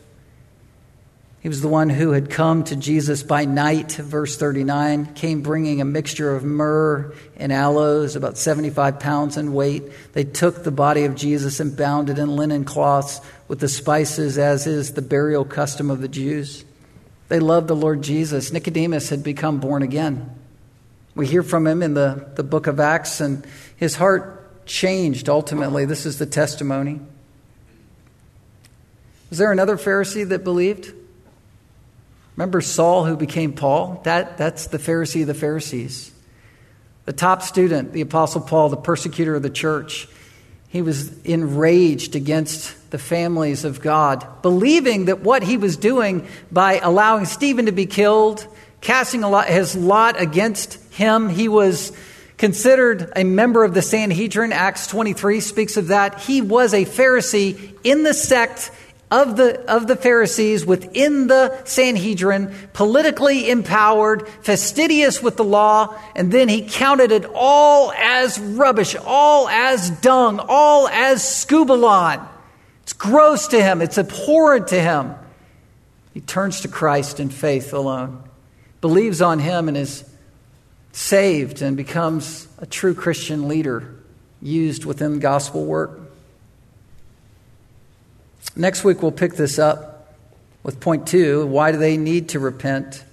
He 1.46 1.48
was 1.48 1.60
the 1.60 1.68
one 1.68 1.90
who 1.90 2.10
had 2.10 2.28
come 2.28 2.64
to 2.64 2.74
Jesus 2.74 3.22
by 3.22 3.44
night, 3.44 3.92
verse 3.92 4.36
39, 4.36 5.14
came 5.14 5.42
bringing 5.42 5.80
a 5.80 5.84
mixture 5.84 6.34
of 6.34 6.42
myrrh 6.42 7.14
and 7.36 7.52
aloes, 7.52 8.16
about 8.16 8.36
75 8.36 8.98
pounds 8.98 9.36
in 9.36 9.52
weight. 9.52 9.84
They 10.12 10.24
took 10.24 10.64
the 10.64 10.72
body 10.72 11.04
of 11.04 11.14
Jesus 11.14 11.60
and 11.60 11.76
bound 11.76 12.10
it 12.10 12.18
in 12.18 12.34
linen 12.34 12.64
cloths 12.64 13.20
with 13.46 13.60
the 13.60 13.68
spices, 13.68 14.38
as 14.38 14.66
is 14.66 14.94
the 14.94 15.02
burial 15.02 15.44
custom 15.44 15.88
of 15.88 16.00
the 16.00 16.08
Jews. 16.08 16.64
They 17.28 17.38
loved 17.38 17.68
the 17.68 17.76
Lord 17.76 18.02
Jesus. 18.02 18.52
Nicodemus 18.52 19.10
had 19.10 19.22
become 19.22 19.60
born 19.60 19.84
again. 19.84 20.28
We 21.14 21.28
hear 21.28 21.44
from 21.44 21.64
him 21.64 21.80
in 21.80 21.94
the, 21.94 22.28
the 22.34 22.42
book 22.42 22.66
of 22.66 22.80
Acts, 22.80 23.20
and 23.20 23.46
his 23.76 23.94
heart 23.94 24.66
changed 24.66 25.28
ultimately. 25.28 25.84
This 25.84 26.06
is 26.06 26.18
the 26.18 26.26
testimony. 26.26 26.98
Was 29.30 29.38
there 29.38 29.52
another 29.52 29.76
Pharisee 29.76 30.28
that 30.28 30.42
believed? 30.42 30.92
Remember 32.36 32.60
Saul 32.60 33.04
who 33.04 33.16
became 33.16 33.52
Paul? 33.52 34.00
That, 34.04 34.36
that's 34.36 34.66
the 34.66 34.78
Pharisee 34.78 35.22
of 35.22 35.26
the 35.26 35.34
Pharisees. 35.34 36.12
The 37.06 37.12
top 37.12 37.42
student, 37.42 37.92
the 37.92 38.02
Apostle 38.02 38.42
Paul, 38.42 38.68
the 38.68 38.76
persecutor 38.76 39.34
of 39.34 39.42
the 39.42 39.50
church, 39.50 40.08
he 40.68 40.82
was 40.82 41.18
enraged 41.22 42.16
against 42.16 42.90
the 42.90 42.98
families 42.98 43.64
of 43.64 43.80
God, 43.80 44.42
believing 44.42 45.06
that 45.06 45.20
what 45.20 45.42
he 45.42 45.56
was 45.56 45.76
doing 45.76 46.26
by 46.52 46.78
allowing 46.80 47.24
Stephen 47.24 47.66
to 47.66 47.72
be 47.72 47.86
killed, 47.86 48.46
casting 48.80 49.22
lot, 49.22 49.46
his 49.46 49.74
lot 49.74 50.20
against 50.20 50.74
him, 50.92 51.28
he 51.30 51.48
was 51.48 51.96
considered 52.36 53.12
a 53.16 53.24
member 53.24 53.64
of 53.64 53.72
the 53.72 53.80
Sanhedrin. 53.80 54.52
Acts 54.52 54.86
23 54.88 55.40
speaks 55.40 55.76
of 55.76 55.88
that. 55.88 56.20
He 56.20 56.42
was 56.42 56.74
a 56.74 56.84
Pharisee 56.84 57.78
in 57.82 58.02
the 58.02 58.12
sect 58.12 58.70
of 59.10 59.36
the, 59.36 59.60
of 59.70 59.86
the 59.86 59.94
Pharisees 59.94 60.66
within 60.66 61.28
the 61.28 61.64
Sanhedrin, 61.64 62.52
politically 62.72 63.48
empowered, 63.48 64.28
fastidious 64.42 65.22
with 65.22 65.36
the 65.36 65.44
law, 65.44 65.96
and 66.16 66.32
then 66.32 66.48
he 66.48 66.62
counted 66.68 67.12
it 67.12 67.24
all 67.34 67.92
as 67.92 68.38
rubbish, 68.38 68.96
all 69.04 69.48
as 69.48 69.90
dung, 69.90 70.40
all 70.48 70.88
as 70.88 71.22
skubalon. 71.22 72.26
It's 72.82 72.92
gross 72.92 73.48
to 73.48 73.62
him, 73.62 73.80
it's 73.80 73.98
abhorrent 73.98 74.68
to 74.68 74.80
him. 74.80 75.14
He 76.12 76.20
turns 76.20 76.62
to 76.62 76.68
Christ 76.68 77.20
in 77.20 77.28
faith 77.28 77.72
alone, 77.72 78.24
believes 78.80 79.22
on 79.22 79.38
him, 79.38 79.68
and 79.68 79.76
is 79.76 80.04
saved 80.90 81.62
and 81.62 81.76
becomes 81.76 82.48
a 82.58 82.66
true 82.66 82.94
Christian 82.94 83.48
leader 83.48 83.94
used 84.40 84.84
within 84.84 85.18
gospel 85.18 85.64
work. 85.64 86.00
Next 88.58 88.84
week, 88.84 89.02
we'll 89.02 89.12
pick 89.12 89.34
this 89.34 89.58
up 89.58 90.14
with 90.62 90.80
point 90.80 91.06
two 91.06 91.46
why 91.46 91.72
do 91.72 91.78
they 91.78 91.98
need 91.98 92.30
to 92.30 92.40
repent? 92.40 93.04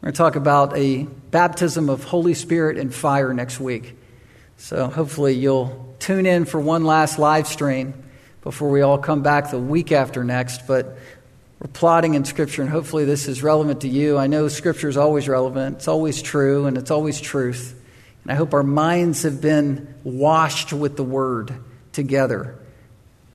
We're 0.00 0.06
going 0.06 0.14
to 0.14 0.18
talk 0.18 0.34
about 0.34 0.76
a 0.76 1.04
baptism 1.04 1.88
of 1.88 2.02
Holy 2.02 2.34
Spirit 2.34 2.76
and 2.76 2.92
fire 2.92 3.32
next 3.32 3.60
week. 3.60 3.96
So 4.56 4.88
hopefully, 4.88 5.34
you'll 5.34 5.94
tune 6.00 6.26
in 6.26 6.44
for 6.44 6.58
one 6.58 6.84
last 6.84 7.20
live 7.20 7.46
stream 7.46 7.94
before 8.42 8.68
we 8.68 8.80
all 8.80 8.98
come 8.98 9.22
back 9.22 9.52
the 9.52 9.60
week 9.60 9.92
after 9.92 10.24
next. 10.24 10.66
But 10.66 10.98
we're 11.60 11.70
plotting 11.72 12.14
in 12.14 12.24
Scripture, 12.24 12.62
and 12.62 12.70
hopefully, 12.70 13.04
this 13.04 13.28
is 13.28 13.44
relevant 13.44 13.82
to 13.82 13.88
you. 13.88 14.18
I 14.18 14.26
know 14.26 14.48
Scripture 14.48 14.88
is 14.88 14.96
always 14.96 15.28
relevant, 15.28 15.76
it's 15.76 15.88
always 15.88 16.20
true, 16.20 16.66
and 16.66 16.76
it's 16.76 16.90
always 16.90 17.20
truth. 17.20 17.80
And 18.24 18.32
I 18.32 18.34
hope 18.34 18.54
our 18.54 18.64
minds 18.64 19.22
have 19.22 19.40
been 19.40 19.94
washed 20.02 20.72
with 20.72 20.96
the 20.96 21.04
Word 21.04 21.54
together 21.92 22.58